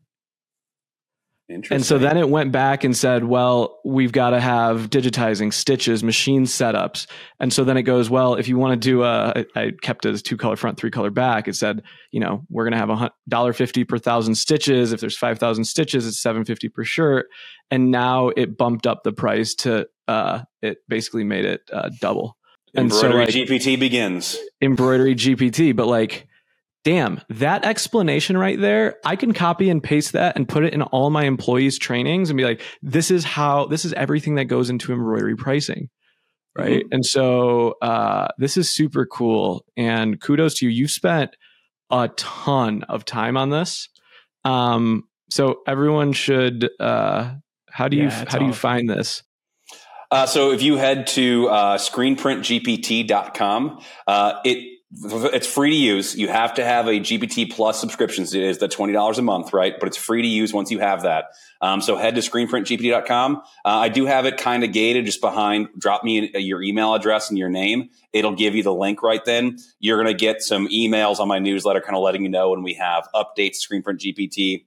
And 1.49 1.83
so 1.83 1.97
then 1.97 2.17
it 2.17 2.29
went 2.29 2.51
back 2.51 2.83
and 2.83 2.95
said, 2.95 3.23
well, 3.23 3.79
we've 3.83 4.11
got 4.11 4.31
to 4.31 4.39
have 4.39 4.89
digitizing 4.91 5.51
stitches, 5.51 6.03
machine 6.03 6.43
setups. 6.43 7.07
And 7.39 7.51
so 7.51 7.63
then 7.63 7.75
it 7.75 7.83
goes, 7.83 8.07
well, 8.07 8.35
if 8.35 8.47
you 8.47 8.57
want 8.57 8.79
to 8.79 8.89
do 8.89 9.03
a, 9.03 9.45
I 9.55 9.71
kept 9.81 10.05
it 10.05 10.11
as 10.11 10.21
two 10.21 10.37
color 10.37 10.55
front, 10.55 10.77
three 10.77 10.91
color 10.91 11.09
back. 11.09 11.47
It 11.47 11.55
said, 11.55 11.81
you 12.11 12.19
know, 12.19 12.45
we're 12.49 12.65
going 12.65 12.73
to 12.73 12.77
have 12.77 12.89
a 12.91 13.11
dollar 13.27 13.53
fifty 13.53 13.83
per 13.83 13.97
thousand 13.97 14.35
stitches. 14.35 14.93
If 14.93 14.99
there's 15.01 15.17
5,000 15.17 15.65
stitches, 15.65 16.05
it's 16.05 16.21
750 16.21 16.69
per 16.69 16.83
shirt. 16.83 17.27
And 17.71 17.89
now 17.89 18.29
it 18.29 18.55
bumped 18.55 18.85
up 18.85 19.03
the 19.03 19.11
price 19.11 19.55
to, 19.55 19.87
uh, 20.07 20.41
it 20.61 20.77
basically 20.87 21.23
made 21.23 21.45
it 21.45 21.61
uh, 21.73 21.89
double. 21.99 22.37
Embroidery 22.75 23.23
and 23.23 23.33
so, 23.33 23.39
like, 23.39 23.49
GPT 23.49 23.79
begins. 23.79 24.37
Embroidery 24.61 25.15
GPT. 25.15 25.75
But 25.75 25.87
like, 25.87 26.27
damn, 26.83 27.21
that 27.29 27.65
explanation 27.65 28.37
right 28.37 28.59
there, 28.59 28.97
I 29.05 29.15
can 29.15 29.33
copy 29.33 29.69
and 29.69 29.83
paste 29.83 30.13
that 30.13 30.35
and 30.35 30.47
put 30.47 30.63
it 30.63 30.73
in 30.73 30.81
all 30.81 31.09
my 31.09 31.25
employees' 31.25 31.77
trainings 31.77 32.29
and 32.29 32.37
be 32.37 32.45
like, 32.45 32.61
this 32.81 33.11
is 33.11 33.23
how, 33.23 33.65
this 33.65 33.85
is 33.85 33.93
everything 33.93 34.35
that 34.35 34.45
goes 34.45 34.69
into 34.69 34.93
embroidery 34.93 35.35
pricing. 35.35 35.89
Right. 36.57 36.83
Mm-hmm. 36.83 36.93
And 36.93 37.05
so 37.05 37.75
uh, 37.81 38.29
this 38.37 38.57
is 38.57 38.69
super 38.69 39.05
cool. 39.05 39.65
And 39.77 40.19
kudos 40.19 40.55
to 40.55 40.65
you. 40.65 40.71
You've 40.71 40.91
spent 40.91 41.35
a 41.89 42.09
ton 42.09 42.83
of 42.83 43.05
time 43.05 43.37
on 43.37 43.49
this. 43.49 43.89
Um, 44.43 45.03
so 45.29 45.59
everyone 45.67 46.13
should, 46.13 46.69
uh, 46.79 47.35
how 47.69 47.87
do 47.87 47.97
you, 47.97 48.03
yeah, 48.03 48.09
how 48.09 48.25
awesome. 48.25 48.39
do 48.39 48.45
you 48.45 48.53
find 48.53 48.89
this? 48.89 49.23
Uh, 50.11 50.25
so 50.25 50.51
if 50.51 50.63
you 50.63 50.77
head 50.77 51.07
to 51.07 51.47
uh, 51.49 51.77
screenprintgpt.com, 51.77 53.79
uh, 54.07 54.33
it 54.43 54.78
it's 54.91 55.45
free 55.45 55.69
to 55.69 55.75
use. 55.75 56.15
You 56.17 56.29
have 56.29 56.55
to 56.55 56.65
have 56.65 56.87
a 56.87 56.99
GPT 56.99 57.51
Plus 57.51 57.79
subscription. 57.79 58.23
It 58.23 58.33
is 58.33 58.57
the 58.57 58.67
twenty 58.67 58.93
dollars 58.93 59.19
a 59.19 59.21
month, 59.21 59.53
right? 59.53 59.75
But 59.79 59.87
it's 59.87 59.97
free 59.97 60.23
to 60.23 60.27
use 60.27 60.51
once 60.51 60.71
you 60.71 60.79
have 60.79 61.03
that. 61.03 61.25
Um, 61.61 61.81
so 61.81 61.95
head 61.95 62.15
to 62.15 62.21
screenprintgpt.com. 62.21 63.35
Uh, 63.35 63.39
I 63.63 63.89
do 63.89 64.05
have 64.05 64.25
it 64.25 64.37
kind 64.37 64.63
of 64.63 64.71
gated 64.71 65.05
just 65.05 65.21
behind. 65.21 65.67
Drop 65.77 66.03
me 66.03 66.31
your 66.35 66.63
email 66.63 66.95
address 66.95 67.29
and 67.29 67.37
your 67.37 67.49
name. 67.49 67.89
It'll 68.13 68.35
give 68.35 68.55
you 68.55 68.63
the 68.63 68.73
link 68.73 69.03
right 69.03 69.23
then. 69.23 69.57
You're 69.79 70.01
going 70.01 70.15
to 70.15 70.19
get 70.19 70.41
some 70.41 70.67
emails 70.69 71.19
on 71.19 71.27
my 71.27 71.37
newsletter, 71.37 71.81
kind 71.81 71.95
of 71.95 72.01
letting 72.01 72.23
you 72.23 72.29
know 72.29 72.51
when 72.51 72.63
we 72.63 72.73
have 72.75 73.07
updates. 73.13 73.57
Screenprint 73.57 73.99
GPT 73.99 74.65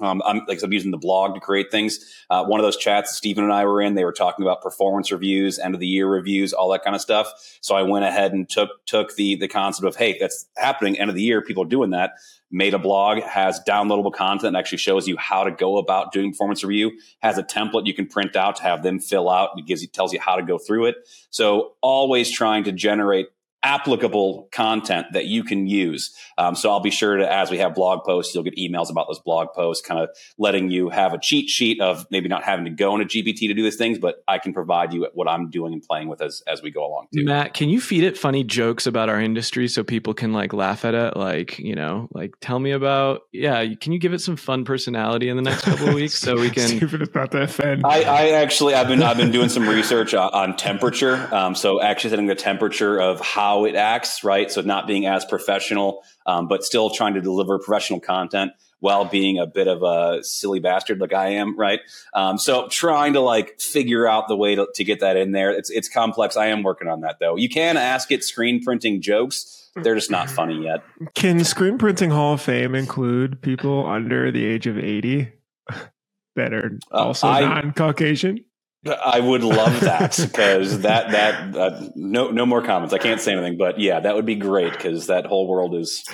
um, 0.00 0.22
I'm 0.24 0.42
like 0.46 0.62
I'm 0.62 0.72
using 0.72 0.90
the 0.90 0.98
blog 0.98 1.34
to 1.34 1.40
create 1.40 1.70
things. 1.70 1.98
Uh, 2.30 2.44
one 2.44 2.60
of 2.60 2.64
those 2.64 2.76
chats 2.76 3.16
Stephen 3.16 3.44
and 3.44 3.52
I 3.52 3.64
were 3.64 3.80
in, 3.80 3.94
they 3.94 4.04
were 4.04 4.12
talking 4.12 4.44
about 4.44 4.62
performance 4.62 5.12
reviews, 5.12 5.58
end 5.58 5.74
of 5.74 5.80
the 5.80 5.86
year 5.86 6.08
reviews, 6.08 6.52
all 6.52 6.70
that 6.70 6.84
kind 6.84 6.94
of 6.94 7.02
stuff. 7.02 7.28
So 7.60 7.74
I 7.74 7.82
went 7.82 8.04
ahead 8.04 8.32
and 8.32 8.48
took 8.48 8.70
took 8.86 9.14
the 9.16 9.36
the 9.36 9.48
concept 9.48 9.86
of 9.86 9.96
hey, 9.96 10.16
that's 10.18 10.46
happening 10.56 10.98
end 10.98 11.10
of 11.10 11.16
the 11.16 11.22
year. 11.22 11.42
People 11.42 11.64
are 11.64 11.68
doing 11.68 11.90
that. 11.90 12.12
Made 12.50 12.74
a 12.74 12.78
blog, 12.78 13.20
has 13.22 13.60
downloadable 13.66 14.12
content, 14.12 14.54
actually 14.54 14.78
shows 14.78 15.08
you 15.08 15.16
how 15.16 15.42
to 15.42 15.50
go 15.50 15.76
about 15.78 16.12
doing 16.12 16.30
performance 16.30 16.62
review. 16.62 16.92
Has 17.20 17.36
a 17.36 17.42
template 17.42 17.86
you 17.86 17.94
can 17.94 18.06
print 18.06 18.36
out 18.36 18.56
to 18.56 18.62
have 18.62 18.82
them 18.82 19.00
fill 19.00 19.28
out. 19.28 19.50
It 19.56 19.66
gives 19.66 19.82
you 19.82 19.88
tells 19.88 20.12
you 20.12 20.20
how 20.20 20.36
to 20.36 20.42
go 20.42 20.58
through 20.58 20.86
it. 20.86 20.96
So 21.30 21.72
always 21.80 22.30
trying 22.30 22.64
to 22.64 22.72
generate 22.72 23.28
applicable 23.64 24.48
content 24.52 25.06
that 25.12 25.24
you 25.24 25.42
can 25.42 25.66
use. 25.66 26.14
Um, 26.36 26.54
so 26.54 26.70
I'll 26.70 26.80
be 26.80 26.90
sure 26.90 27.16
to, 27.16 27.32
as 27.32 27.50
we 27.50 27.58
have 27.58 27.74
blog 27.74 28.04
posts, 28.04 28.34
you'll 28.34 28.44
get 28.44 28.56
emails 28.56 28.90
about 28.90 29.06
those 29.08 29.20
blog 29.20 29.48
posts, 29.54 29.86
kind 29.86 30.00
of 30.00 30.10
letting 30.38 30.70
you 30.70 30.90
have 30.90 31.14
a 31.14 31.18
cheat 31.18 31.48
sheet 31.48 31.80
of 31.80 32.06
maybe 32.10 32.28
not 32.28 32.44
having 32.44 32.66
to 32.66 32.70
go 32.70 32.94
into 32.94 33.06
GPT 33.06 33.48
to 33.48 33.54
do 33.54 33.62
these 33.62 33.76
things, 33.76 33.98
but 33.98 34.22
I 34.28 34.38
can 34.38 34.52
provide 34.52 34.92
you 34.92 35.08
what 35.14 35.28
I'm 35.28 35.50
doing 35.50 35.72
and 35.72 35.82
playing 35.82 36.08
with 36.08 36.20
as, 36.20 36.42
as 36.46 36.62
we 36.62 36.70
go 36.70 36.86
along 36.86 37.06
too. 37.14 37.24
Matt, 37.24 37.54
can 37.54 37.70
you 37.70 37.80
feed 37.80 38.04
it 38.04 38.18
funny 38.18 38.44
jokes 38.44 38.86
about 38.86 39.08
our 39.08 39.20
industry 39.20 39.66
so 39.68 39.82
people 39.82 40.12
can 40.12 40.32
like 40.32 40.52
laugh 40.52 40.84
at 40.84 40.94
it? 40.94 41.16
Like, 41.16 41.58
you 41.58 41.74
know, 41.74 42.08
like 42.12 42.34
tell 42.40 42.58
me 42.58 42.72
about, 42.72 43.22
yeah, 43.32 43.64
can 43.80 43.92
you 43.92 43.98
give 43.98 44.12
it 44.12 44.20
some 44.20 44.36
fun 44.36 44.64
personality 44.64 45.28
in 45.28 45.36
the 45.36 45.42
next 45.42 45.62
couple 45.62 45.88
of 45.88 45.94
weeks 45.94 46.18
so 46.18 46.38
we 46.38 46.50
can. 46.50 46.68
Stupid 46.68 47.02
about 47.02 47.30
to 47.30 47.42
offend. 47.42 47.86
I, 47.86 48.02
I 48.02 48.28
actually, 48.32 48.74
I've 48.74 48.88
been, 48.88 49.02
I've 49.02 49.16
been 49.16 49.30
doing 49.30 49.48
some 49.48 49.66
research 49.66 50.12
on, 50.12 50.30
on 50.32 50.56
temperature. 50.56 51.28
Um, 51.34 51.54
so 51.54 51.80
actually 51.80 52.10
setting 52.10 52.26
the 52.26 52.34
temperature 52.34 53.00
of 53.00 53.20
how 53.20 53.53
how 53.54 53.64
it 53.64 53.76
acts, 53.76 54.24
right? 54.24 54.50
So 54.50 54.60
not 54.62 54.86
being 54.86 55.06
as 55.06 55.24
professional, 55.24 56.02
um, 56.26 56.48
but 56.48 56.64
still 56.64 56.90
trying 56.90 57.14
to 57.14 57.20
deliver 57.20 57.58
professional 57.58 58.00
content 58.00 58.52
while 58.80 59.04
being 59.04 59.38
a 59.38 59.46
bit 59.46 59.68
of 59.68 59.82
a 59.82 60.22
silly 60.22 60.60
bastard 60.60 61.00
like 61.00 61.14
I 61.14 61.30
am, 61.30 61.56
right? 61.56 61.80
Um, 62.12 62.36
so 62.36 62.68
trying 62.68 63.14
to 63.14 63.20
like 63.20 63.60
figure 63.60 64.06
out 64.06 64.28
the 64.28 64.36
way 64.36 64.56
to, 64.56 64.66
to 64.74 64.84
get 64.84 65.00
that 65.00 65.16
in 65.16 65.32
there. 65.32 65.50
It's 65.50 65.70
it's 65.70 65.88
complex. 65.88 66.36
I 66.36 66.46
am 66.46 66.62
working 66.62 66.88
on 66.88 67.00
that 67.02 67.18
though. 67.20 67.36
You 67.36 67.48
can 67.48 67.76
ask 67.76 68.10
it 68.10 68.24
screen 68.24 68.62
printing 68.62 69.00
jokes. 69.00 69.70
They're 69.76 69.94
just 69.94 70.10
not 70.10 70.30
funny 70.30 70.62
yet. 70.62 70.84
Can 71.14 71.42
Screen 71.42 71.78
Printing 71.78 72.10
Hall 72.10 72.34
of 72.34 72.40
Fame 72.40 72.76
include 72.76 73.42
people 73.42 73.84
under 73.86 74.30
the 74.30 74.44
age 74.44 74.68
of 74.68 74.78
80 74.78 75.32
that 76.36 76.52
are 76.52 76.78
uh, 76.92 77.06
also 77.06 77.26
uh, 77.26 77.40
non 77.40 77.72
Caucasian? 77.72 78.44
I 78.86 79.20
would 79.20 79.42
love 79.42 79.80
that 79.80 80.16
because 80.20 80.80
that 80.80 81.10
that 81.12 81.56
uh, 81.56 81.88
no 81.94 82.30
no 82.30 82.46
more 82.46 82.62
comments. 82.62 82.92
I 82.92 82.98
can't 82.98 83.20
say 83.20 83.32
anything, 83.32 83.56
but 83.56 83.80
yeah, 83.80 84.00
that 84.00 84.14
would 84.14 84.26
be 84.26 84.34
great 84.34 84.72
because 84.72 85.06
that 85.06 85.26
whole 85.26 85.48
world 85.48 85.74
is 85.74 86.04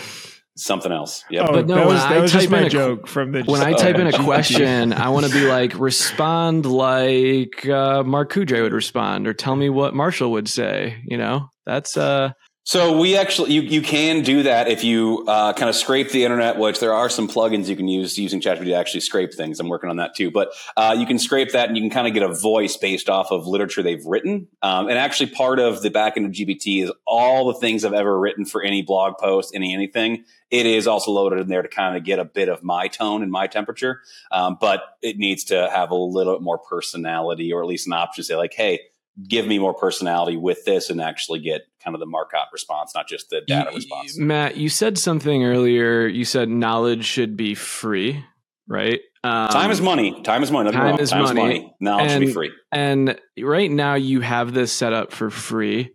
something 0.56 0.92
else. 0.92 1.24
Yeah, 1.30 1.46
oh, 1.48 1.52
but 1.52 1.66
no, 1.66 1.74
that 1.74 1.86
was, 1.86 2.02
that 2.02 2.20
was 2.20 2.32
just 2.32 2.50
my 2.50 2.68
joke 2.68 3.06
from 3.06 3.32
the. 3.32 3.42
When 3.42 3.60
I 3.60 3.72
type 3.72 3.96
in 3.96 4.06
a 4.06 4.12
question, 4.24 4.92
I 4.92 5.08
want 5.08 5.26
to 5.26 5.32
be 5.32 5.46
like 5.46 5.78
respond 5.78 6.66
like 6.66 7.66
uh, 7.68 8.04
Mark 8.04 8.32
Coudray 8.32 8.62
would 8.62 8.72
respond, 8.72 9.26
or 9.26 9.34
tell 9.34 9.56
me 9.56 9.68
what 9.68 9.94
Marshall 9.94 10.32
would 10.32 10.48
say. 10.48 11.02
You 11.04 11.18
know, 11.18 11.48
that's 11.66 11.96
uh 11.96 12.32
so 12.64 12.98
we 13.00 13.16
actually 13.16 13.52
you, 13.52 13.62
you 13.62 13.80
can 13.80 14.22
do 14.22 14.42
that 14.42 14.68
if 14.68 14.84
you 14.84 15.24
uh, 15.26 15.52
kind 15.54 15.68
of 15.70 15.74
scrape 15.74 16.10
the 16.10 16.24
internet, 16.24 16.58
which 16.58 16.78
there 16.78 16.92
are 16.92 17.08
some 17.08 17.26
plugins 17.26 17.68
you 17.68 17.74
can 17.74 17.88
use 17.88 18.18
using 18.18 18.40
ChatGPT 18.40 18.66
to 18.66 18.74
actually 18.74 19.00
scrape 19.00 19.32
things. 19.32 19.58
I'm 19.58 19.68
working 19.68 19.88
on 19.88 19.96
that 19.96 20.14
too, 20.14 20.30
but 20.30 20.52
uh, 20.76 20.94
you 20.96 21.06
can 21.06 21.18
scrape 21.18 21.52
that 21.52 21.68
and 21.68 21.76
you 21.76 21.82
can 21.82 21.90
kind 21.90 22.06
of 22.06 22.12
get 22.12 22.22
a 22.22 22.32
voice 22.32 22.76
based 22.76 23.08
off 23.08 23.30
of 23.30 23.46
literature 23.46 23.82
they've 23.82 24.04
written. 24.04 24.46
Um, 24.60 24.88
and 24.88 24.98
actually, 24.98 25.30
part 25.30 25.58
of 25.58 25.80
the 25.80 25.90
backend 25.90 26.26
of 26.26 26.32
GPT 26.32 26.84
is 26.84 26.92
all 27.06 27.46
the 27.50 27.58
things 27.58 27.84
I've 27.84 27.94
ever 27.94 28.18
written 28.18 28.44
for 28.44 28.62
any 28.62 28.82
blog 28.82 29.16
post, 29.18 29.54
any 29.54 29.72
anything. 29.72 30.24
It 30.50 30.66
is 30.66 30.86
also 30.86 31.12
loaded 31.12 31.40
in 31.40 31.48
there 31.48 31.62
to 31.62 31.68
kind 31.68 31.96
of 31.96 32.04
get 32.04 32.18
a 32.18 32.24
bit 32.24 32.48
of 32.48 32.62
my 32.62 32.88
tone 32.88 33.22
and 33.22 33.32
my 33.32 33.46
temperature, 33.46 34.02
um, 34.30 34.58
but 34.60 34.82
it 35.00 35.16
needs 35.16 35.44
to 35.44 35.70
have 35.70 35.90
a 35.90 35.94
little 35.94 36.34
bit 36.34 36.42
more 36.42 36.58
personality, 36.58 37.52
or 37.52 37.62
at 37.62 37.68
least 37.68 37.86
an 37.86 37.94
option 37.94 38.22
to 38.22 38.26
say 38.26 38.36
like, 38.36 38.52
"Hey." 38.52 38.80
Give 39.28 39.46
me 39.46 39.58
more 39.58 39.74
personality 39.74 40.36
with 40.36 40.64
this 40.64 40.88
and 40.88 41.00
actually 41.00 41.40
get 41.40 41.62
kind 41.84 41.94
of 41.94 42.00
the 42.00 42.06
Marcotte 42.06 42.48
response, 42.52 42.92
not 42.94 43.08
just 43.08 43.30
the 43.30 43.42
data 43.46 43.70
you, 43.70 43.76
response. 43.76 44.16
Matt, 44.16 44.56
you 44.56 44.68
said 44.68 44.98
something 44.98 45.44
earlier. 45.44 46.06
You 46.06 46.24
said 46.24 46.48
knowledge 46.48 47.04
should 47.04 47.36
be 47.36 47.54
free, 47.54 48.24
right? 48.68 49.00
Um, 49.22 49.48
time 49.48 49.70
is 49.70 49.80
money. 49.80 50.22
Time 50.22 50.42
is 50.42 50.50
money. 50.50 50.70
time, 50.70 50.98
is, 50.98 51.10
time 51.10 51.24
money. 51.24 51.40
is 51.40 51.44
money. 51.44 51.74
Knowledge 51.80 52.10
and, 52.10 52.22
should 52.22 52.26
be 52.28 52.32
free. 52.32 52.52
And 52.72 53.20
right 53.38 53.70
now 53.70 53.94
you 53.94 54.20
have 54.20 54.54
this 54.54 54.72
set 54.72 54.92
up 54.92 55.12
for 55.12 55.28
free. 55.28 55.92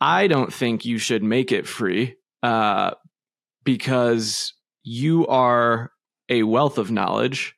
I 0.00 0.26
don't 0.26 0.52
think 0.52 0.84
you 0.84 0.98
should 0.98 1.22
make 1.22 1.50
it 1.52 1.66
free 1.66 2.16
uh, 2.42 2.92
because 3.64 4.52
you 4.84 5.26
are 5.26 5.90
a 6.28 6.42
wealth 6.44 6.78
of 6.78 6.90
knowledge. 6.90 7.54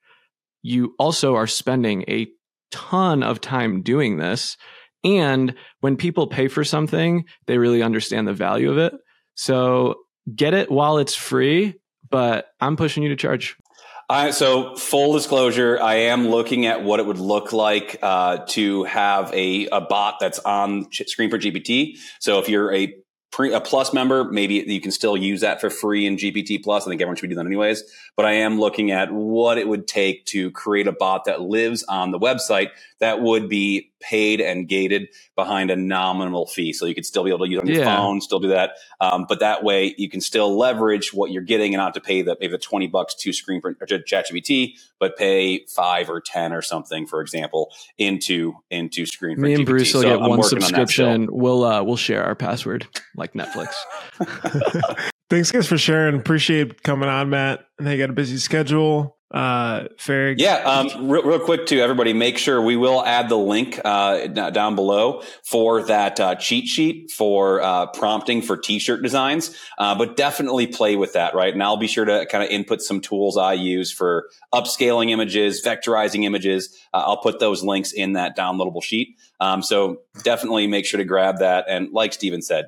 You 0.63 0.95
also 0.99 1.35
are 1.35 1.47
spending 1.47 2.05
a 2.09 2.29
ton 2.71 3.23
of 3.23 3.41
time 3.41 3.83
doing 3.83 4.17
this 4.17 4.57
and 5.05 5.55
when 5.81 5.97
people 5.97 6.27
pay 6.27 6.49
for 6.49 6.65
something, 6.65 7.25
they 7.47 7.59
really 7.59 7.83
understand 7.83 8.27
the 8.27 8.33
value 8.33 8.71
of 8.71 8.79
it. 8.79 8.95
So 9.35 9.97
get 10.35 10.55
it 10.55 10.71
while 10.71 10.99
it's 10.99 11.15
free, 11.15 11.75
but 12.11 12.47
I'm 12.61 12.77
pushing 12.77 13.03
you 13.03 13.11
to 13.11 13.17
charge. 13.17 13.57
I, 14.09 14.33
so 14.33 14.77
full 14.77 15.15
disclosure, 15.15 15.81
I 15.81 15.95
am 15.95 16.29
looking 16.29 16.67
at 16.67 16.85
what 16.85 17.01
it 17.01 17.07
would 17.07 17.19
look 17.19 17.53
like 17.53 17.99
uh, 18.03 18.39
to 18.49 18.85
have 18.85 19.33
a, 19.33 19.67
a 19.69 19.81
bot 19.81 20.17
that's 20.21 20.39
on 20.41 20.87
ScreenPrint 20.87 21.41
GPT. 21.41 21.99
So 22.21 22.39
if 22.39 22.49
you're 22.49 22.73
a 22.75 22.95
pre, 23.35 23.53
a 23.53 23.61
plus 23.61 23.93
member, 23.93 24.25
maybe 24.25 24.65
you 24.67 24.81
can 24.81 24.93
still 24.93 25.17
use 25.17 25.41
that 25.41 25.61
for 25.61 25.71
free 25.71 26.07
in 26.07 26.17
GPT 26.17 26.63
plus. 26.63 26.87
I 26.87 26.91
think 26.91 27.01
everyone 27.01 27.17
should 27.17 27.29
be 27.29 27.35
doing 27.35 27.45
that 27.45 27.49
anyways. 27.49 27.83
But 28.15 28.27
I 28.27 28.33
am 28.33 28.61
looking 28.61 28.91
at 28.91 29.11
what 29.11 29.57
it 29.57 29.67
would 29.67 29.89
take 29.89 30.27
to 30.27 30.51
create 30.53 30.87
a 30.87 30.93
bot 30.93 31.25
that 31.25 31.41
lives 31.41 31.83
on 31.83 32.11
the 32.11 32.19
website 32.19 32.69
that 33.05 33.21
would 33.21 33.51
be 33.51 33.93
paid 34.01 34.41
and 34.41 34.67
gated 34.67 35.09
behind 35.37 35.71
a 35.71 35.77
nominal 35.77 36.47
fee. 36.47 36.73
So 36.73 36.87
you 36.87 36.95
could 36.95 37.05
still 37.05 37.23
be 37.23 37.29
able 37.29 37.45
to 37.45 37.51
use 37.51 37.61
on 37.61 37.67
your 37.67 37.81
yeah. 37.81 37.97
phone, 37.97 38.23
still 38.23 38.41
do 38.41 38.49
that. 38.49 38.77
Um, 38.99 39.27
but 39.29 39.41
that 39.41 39.63
way 39.63 39.95
you 39.99 40.09
can 40.09 40.23
still 40.23 40.57
leverage 40.57 41.13
what 41.13 41.31
you're 41.31 41.43
getting 41.43 41.75
and 41.75 41.83
not 41.83 41.93
to 41.95 42.01
pay 42.01 42.23
the 42.23 42.35
maybe 42.41 42.53
the 42.53 42.59
20 42.59 42.87
bucks 42.87 43.15
to 43.17 43.33
screen 43.35 43.61
print 43.61 43.77
or 43.79 43.87
to 43.87 43.99
ChatGPT, 43.99 44.79
but 44.99 45.19
pay 45.19 45.67
five 45.67 46.09
or 46.09 46.23
10 46.23 46.55
or 46.55 46.63
something, 46.63 47.07
for 47.07 47.21
example, 47.21 47.71
into, 47.99 48.55
into 48.71 49.05
screen 49.05 49.39
Me 49.39 49.53
and 49.53 49.65
GPT. 49.65 49.67
Bruce 49.67 49.95
will 49.95 50.03
so 50.03 50.09
get 50.09 50.23
I'm 50.23 50.31
one 50.31 50.43
subscription. 50.43 51.29
We'll, 51.31 51.63
uh, 51.63 51.83
we'll 51.83 51.97
share 51.97 52.25
our 52.25 52.35
password 52.35 52.87
like 53.17 53.35
Netflix. 53.35 53.75
Thanks 55.29 55.51
guys 55.51 55.67
for 55.67 55.77
sharing. 55.77 56.17
Appreciate 56.17 56.83
coming 56.83 57.11
on, 57.11 57.29
Matt. 57.29 57.67
And 57.79 57.87
they 57.87 57.99
got 57.99 58.09
a 58.09 58.15
busy 58.15 58.39
schedule 58.39 59.19
uh 59.35 59.89
fair 59.99 60.33
yeah 60.39 60.59
um 60.59 61.09
real, 61.09 61.25
real, 61.25 61.41
quick 61.41 61.67
to 61.67 61.81
everybody 61.81 62.13
make 62.13 62.39
sure 62.39 62.63
we 62.63 62.77
will 62.77 63.05
add 63.05 63.29
the 63.29 63.37
link 63.37 63.81
uh 63.85 64.29
down 64.29 64.77
below 64.77 65.23
for 65.43 65.83
that 65.83 66.21
uh, 66.21 66.37
cheat 66.37 66.67
sheet 66.69 67.11
for 67.11 67.61
uh 67.61 67.87
prompting 67.89 68.41
for 68.41 68.57
t-shirt 68.57 69.03
designs. 69.03 69.55
Uh 69.77 69.93
but 69.97 70.17
definitely 70.17 70.69
play 70.69 70.95
with 70.95 71.15
that 71.15 71.35
right? 71.35 71.53
And 71.53 71.65
i'll 71.65 71.77
be 71.77 71.89
sure 71.89 72.05
to 72.05 72.27
kind 72.27 72.45
of 72.45 72.51
input 72.51 72.81
some 72.81 73.01
tools 73.01 73.37
i 73.37 73.55
use 73.55 73.91
for 73.91 74.31
upscaling 74.55 75.11
images 75.11 75.61
vectorizing 75.65 76.23
images. 76.23 76.79
Uh, 76.95 77.03
i'll 77.05 77.21
put 77.21 77.41
those 77.41 77.65
links 77.65 77.91
in 77.91 78.13
that 78.13 78.37
downloadable 78.37 78.85
sheet. 78.85 79.19
Um 79.41 79.63
so 79.63 80.03
definitely 80.23 80.69
make 80.69 80.87
sure 80.87 80.99
to 80.99 81.05
grab 81.05 81.39
that. 81.39 81.65
And 81.69 81.91
like 81.91 82.13
steven 82.13 82.41
said 82.41 82.67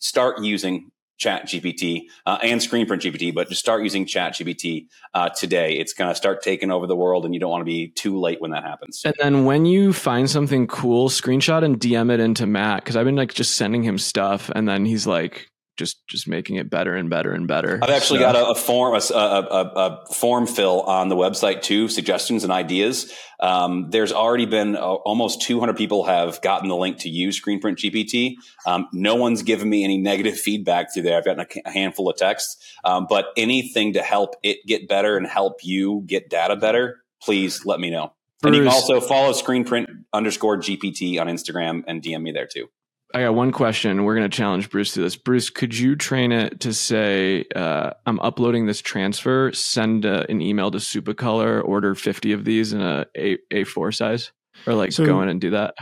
start 0.00 0.42
using 0.42 0.90
chat 1.18 1.46
GPT 1.46 2.04
uh, 2.24 2.38
and 2.42 2.60
ScreenPrint 2.60 3.00
GPT, 3.00 3.34
but 3.34 3.48
just 3.48 3.60
start 3.60 3.82
using 3.82 4.06
chat 4.06 4.34
GPT 4.34 4.86
uh, 5.12 5.28
today. 5.28 5.74
It's 5.74 5.92
going 5.92 6.10
to 6.10 6.14
start 6.14 6.42
taking 6.42 6.70
over 6.70 6.86
the 6.86 6.96
world 6.96 7.24
and 7.24 7.34
you 7.34 7.40
don't 7.40 7.50
want 7.50 7.60
to 7.62 7.66
be 7.66 7.88
too 7.88 8.18
late 8.18 8.40
when 8.40 8.52
that 8.52 8.64
happens. 8.64 9.02
And 9.04 9.14
then 9.18 9.44
when 9.44 9.66
you 9.66 9.92
find 9.92 10.30
something 10.30 10.66
cool, 10.66 11.08
screenshot 11.08 11.64
and 11.64 11.78
DM 11.78 12.10
it 12.12 12.20
into 12.20 12.46
Matt. 12.46 12.84
Cause 12.84 12.96
I've 12.96 13.04
been 13.04 13.16
like 13.16 13.34
just 13.34 13.56
sending 13.56 13.82
him 13.82 13.98
stuff 13.98 14.50
and 14.54 14.68
then 14.68 14.86
he's 14.86 15.06
like, 15.06 15.47
just 15.78 16.06
just 16.08 16.28
making 16.28 16.56
it 16.56 16.68
better 16.68 16.94
and 16.94 17.08
better 17.08 17.32
and 17.32 17.46
better. 17.46 17.78
I've 17.80 17.90
actually 17.90 18.18
so. 18.18 18.32
got 18.32 18.36
a, 18.36 18.50
a 18.50 18.54
form 18.54 18.94
a, 18.94 19.14
a, 19.14 20.00
a, 20.04 20.06
form 20.12 20.46
fill 20.46 20.82
on 20.82 21.08
the 21.08 21.16
website 21.16 21.62
too, 21.62 21.88
suggestions 21.88 22.42
and 22.42 22.52
ideas. 22.52 23.12
Um, 23.40 23.88
there's 23.90 24.12
already 24.12 24.46
been 24.46 24.76
uh, 24.76 24.80
almost 24.80 25.42
200 25.42 25.76
people 25.76 26.04
have 26.04 26.42
gotten 26.42 26.68
the 26.68 26.76
link 26.76 26.98
to 26.98 27.08
use 27.08 27.40
ScreenPrint 27.40 27.76
GPT. 27.76 28.34
Um, 28.66 28.88
no 28.92 29.14
one's 29.14 29.42
given 29.42 29.68
me 29.70 29.84
any 29.84 29.96
negative 29.96 30.38
feedback 30.38 30.92
through 30.92 31.04
there. 31.04 31.16
I've 31.16 31.24
gotten 31.24 31.46
a, 31.64 31.70
handful 31.70 32.10
of 32.10 32.16
texts, 32.16 32.56
um, 32.84 33.06
but 33.08 33.26
anything 33.36 33.92
to 33.92 34.02
help 34.02 34.34
it 34.42 34.58
get 34.66 34.88
better 34.88 35.16
and 35.16 35.26
help 35.26 35.60
you 35.62 36.02
get 36.06 36.28
data 36.28 36.56
better, 36.56 36.98
please 37.22 37.64
let 37.64 37.78
me 37.78 37.90
know. 37.90 38.12
Bruce. 38.42 38.50
And 38.50 38.56
you 38.56 38.62
can 38.62 38.72
also 38.72 39.00
follow 39.00 39.32
ScreenPrint 39.32 39.86
underscore 40.12 40.58
GPT 40.58 41.20
on 41.20 41.28
Instagram 41.28 41.84
and 41.86 42.02
DM 42.02 42.22
me 42.22 42.32
there 42.32 42.46
too. 42.46 42.68
I 43.14 43.22
got 43.22 43.34
one 43.34 43.52
question. 43.52 44.04
We're 44.04 44.16
going 44.16 44.30
to 44.30 44.36
challenge 44.36 44.68
Bruce 44.68 44.92
to 44.92 45.00
this. 45.00 45.16
Bruce, 45.16 45.48
could 45.48 45.76
you 45.76 45.96
train 45.96 46.30
it 46.30 46.60
to 46.60 46.74
say, 46.74 47.46
uh, 47.56 47.92
I'm 48.04 48.20
uploading 48.20 48.66
this 48.66 48.82
transfer, 48.82 49.50
send 49.52 50.04
uh, 50.04 50.26
an 50.28 50.42
email 50.42 50.70
to 50.70 50.78
Supacolor, 50.78 51.64
order 51.64 51.94
50 51.94 52.32
of 52.32 52.44
these 52.44 52.74
in 52.74 52.82
a 52.82 53.06
A- 53.16 53.38
A4 53.50 53.94
size? 53.94 54.32
Or 54.66 54.74
like 54.74 54.92
so 54.92 55.06
go 55.06 55.22
in 55.22 55.28
and 55.30 55.40
do 55.40 55.50
that? 55.50 55.74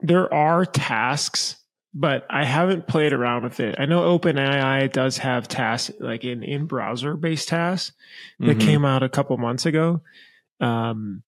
There 0.00 0.32
are 0.32 0.66
tasks, 0.66 1.56
but 1.94 2.26
I 2.28 2.44
haven't 2.44 2.86
played 2.86 3.14
around 3.14 3.44
with 3.44 3.60
it. 3.60 3.76
I 3.78 3.86
know 3.86 4.18
OpenAI 4.18 4.92
does 4.92 5.16
have 5.18 5.48
tasks 5.48 5.90
like 6.00 6.24
in, 6.24 6.42
in 6.42 6.66
browser 6.66 7.16
based 7.16 7.48
tasks 7.48 7.96
that 8.40 8.58
mm-hmm. 8.58 8.58
came 8.58 8.84
out 8.84 9.02
a 9.02 9.08
couple 9.08 9.38
months 9.38 9.64
ago. 9.64 10.02
Um, 10.60 11.22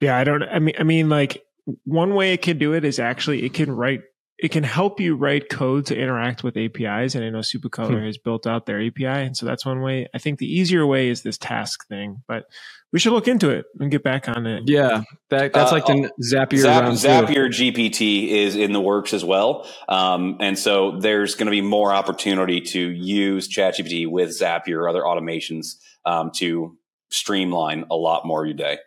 yeah, 0.00 0.16
I 0.16 0.24
don't, 0.24 0.42
I 0.44 0.60
mean, 0.60 0.74
I 0.78 0.82
mean, 0.82 1.10
like 1.10 1.44
one 1.84 2.14
way 2.14 2.32
it 2.32 2.40
can 2.40 2.56
do 2.56 2.72
it 2.72 2.84
is 2.84 2.98
actually 2.98 3.44
it 3.44 3.52
can 3.52 3.70
write 3.70 4.02
it 4.38 4.50
can 4.50 4.64
help 4.64 5.00
you 5.00 5.16
write 5.16 5.48
code 5.48 5.86
to 5.86 5.98
interact 5.98 6.44
with 6.44 6.56
APIs. 6.58 7.14
And 7.14 7.24
I 7.24 7.30
know 7.30 7.38
Supacolor 7.38 8.00
hmm. 8.00 8.04
has 8.04 8.18
built 8.18 8.46
out 8.46 8.66
their 8.66 8.84
API. 8.84 9.06
And 9.06 9.36
so 9.36 9.46
that's 9.46 9.64
one 9.64 9.80
way. 9.80 10.08
I 10.14 10.18
think 10.18 10.38
the 10.38 10.46
easier 10.46 10.86
way 10.86 11.08
is 11.08 11.22
this 11.22 11.38
task 11.38 11.88
thing, 11.88 12.22
but 12.28 12.44
we 12.92 12.98
should 12.98 13.12
look 13.12 13.28
into 13.28 13.48
it 13.48 13.64
and 13.80 13.90
get 13.90 14.02
back 14.02 14.28
on 14.28 14.46
it. 14.46 14.64
Yeah. 14.66 15.02
That, 15.30 15.54
that's 15.54 15.72
uh, 15.72 15.74
like 15.74 15.86
the 15.86 16.10
Zapier. 16.22 16.58
Zap, 16.58 16.84
Zapier 16.84 17.48
GPT 17.48 18.28
is 18.28 18.56
in 18.56 18.72
the 18.72 18.80
works 18.80 19.14
as 19.14 19.24
well. 19.24 19.66
Um, 19.88 20.36
and 20.40 20.58
so 20.58 20.98
there's 21.00 21.34
going 21.34 21.46
to 21.46 21.50
be 21.50 21.62
more 21.62 21.92
opportunity 21.92 22.60
to 22.60 22.80
use 22.80 23.48
ChatGPT 23.48 24.06
with 24.06 24.38
Zapier 24.38 24.76
or 24.76 24.88
other 24.88 25.02
automations 25.02 25.76
um, 26.04 26.30
to 26.36 26.76
streamline 27.10 27.86
a 27.90 27.96
lot 27.96 28.26
more 28.26 28.42
of 28.42 28.48
your 28.48 28.56
day. 28.56 28.78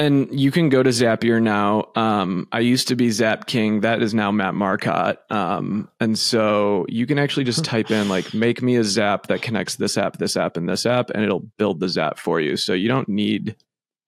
And 0.00 0.40
you 0.40 0.50
can 0.50 0.70
go 0.70 0.82
to 0.82 0.88
Zapier 0.88 1.42
now. 1.42 1.90
Um, 1.94 2.48
I 2.52 2.60
used 2.60 2.88
to 2.88 2.96
be 2.96 3.10
Zap 3.10 3.46
King. 3.46 3.82
That 3.82 4.00
is 4.00 4.14
now 4.14 4.30
Matt 4.30 4.54
Marcotte. 4.54 5.18
Um, 5.28 5.90
and 6.00 6.18
so 6.18 6.86
you 6.88 7.06
can 7.06 7.18
actually 7.18 7.44
just 7.44 7.66
type 7.66 7.90
in 7.90 8.08
like, 8.08 8.32
make 8.32 8.62
me 8.62 8.76
a 8.76 8.82
Zap 8.82 9.26
that 9.26 9.42
connects 9.42 9.76
this 9.76 9.98
app, 9.98 10.16
this 10.16 10.38
app, 10.38 10.56
and 10.56 10.66
this 10.66 10.86
app, 10.86 11.10
and 11.10 11.22
it'll 11.22 11.46
build 11.58 11.80
the 11.80 11.88
Zap 11.90 12.18
for 12.18 12.40
you. 12.40 12.56
So 12.56 12.72
you 12.72 12.88
don't 12.88 13.10
need 13.10 13.56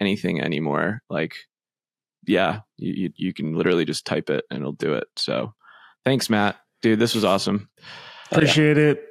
anything 0.00 0.40
anymore. 0.40 1.02
Like, 1.10 1.34
yeah, 2.26 2.60
you, 2.78 3.12
you 3.16 3.34
can 3.34 3.54
literally 3.54 3.84
just 3.84 4.06
type 4.06 4.30
it 4.30 4.46
and 4.50 4.60
it'll 4.60 4.72
do 4.72 4.94
it. 4.94 5.08
So 5.16 5.52
thanks, 6.06 6.30
Matt. 6.30 6.56
Dude, 6.80 7.00
this 7.00 7.14
was 7.14 7.26
awesome. 7.26 7.68
Appreciate 8.30 8.78
yeah. 8.78 8.92
it. 8.92 9.04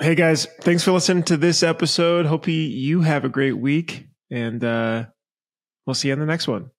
Hey 0.00 0.16
guys, 0.16 0.46
thanks 0.62 0.82
for 0.82 0.90
listening 0.90 1.22
to 1.22 1.36
this 1.36 1.62
episode. 1.62 2.26
Hope 2.26 2.48
you 2.48 3.02
have 3.02 3.24
a 3.24 3.28
great 3.28 3.56
week 3.56 4.08
and 4.28 4.64
uh 4.64 5.04
We'll 5.86 5.94
see 5.94 6.08
you 6.08 6.14
in 6.14 6.20
the 6.20 6.26
next 6.26 6.48
one. 6.48 6.70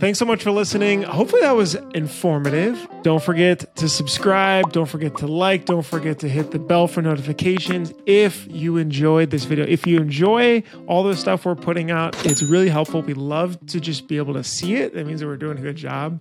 Thanks 0.00 0.18
so 0.18 0.24
much 0.24 0.42
for 0.42 0.50
listening. 0.50 1.02
Hopefully 1.02 1.42
that 1.42 1.54
was 1.54 1.76
informative. 1.94 2.88
Don't 3.02 3.22
forget 3.22 3.76
to 3.76 3.88
subscribe. 3.88 4.72
Don't 4.72 4.88
forget 4.88 5.16
to 5.18 5.26
like. 5.26 5.66
Don't 5.66 5.84
forget 5.84 6.18
to 6.20 6.28
hit 6.28 6.50
the 6.50 6.58
bell 6.58 6.88
for 6.88 7.00
notifications 7.00 7.92
if 8.06 8.46
you 8.50 8.76
enjoyed 8.76 9.30
this 9.30 9.44
video. 9.44 9.64
If 9.66 9.86
you 9.86 9.98
enjoy 9.98 10.62
all 10.86 11.04
the 11.04 11.16
stuff 11.16 11.44
we're 11.44 11.54
putting 11.54 11.90
out, 11.90 12.26
it's 12.26 12.42
really 12.42 12.70
helpful. 12.70 13.02
We 13.02 13.14
love 13.14 13.64
to 13.68 13.80
just 13.80 14.08
be 14.08 14.16
able 14.16 14.34
to 14.34 14.42
see 14.42 14.76
it. 14.76 14.94
That 14.94 15.06
means 15.06 15.20
that 15.20 15.26
we're 15.26 15.36
doing 15.36 15.58
a 15.58 15.62
good 15.62 15.76
job. 15.76 16.20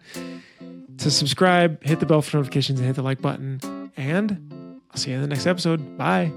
To 0.98 1.10
subscribe, 1.10 1.84
hit 1.84 2.00
the 2.00 2.06
bell 2.06 2.22
for 2.22 2.38
notifications, 2.38 2.80
and 2.80 2.86
hit 2.86 2.96
the 2.96 3.02
like 3.02 3.22
button. 3.22 3.92
And 3.98 4.82
I'll 4.92 4.98
see 4.98 5.10
you 5.10 5.16
in 5.16 5.22
the 5.22 5.28
next 5.28 5.48
episode. 5.48 5.98
Bye. 5.98 6.32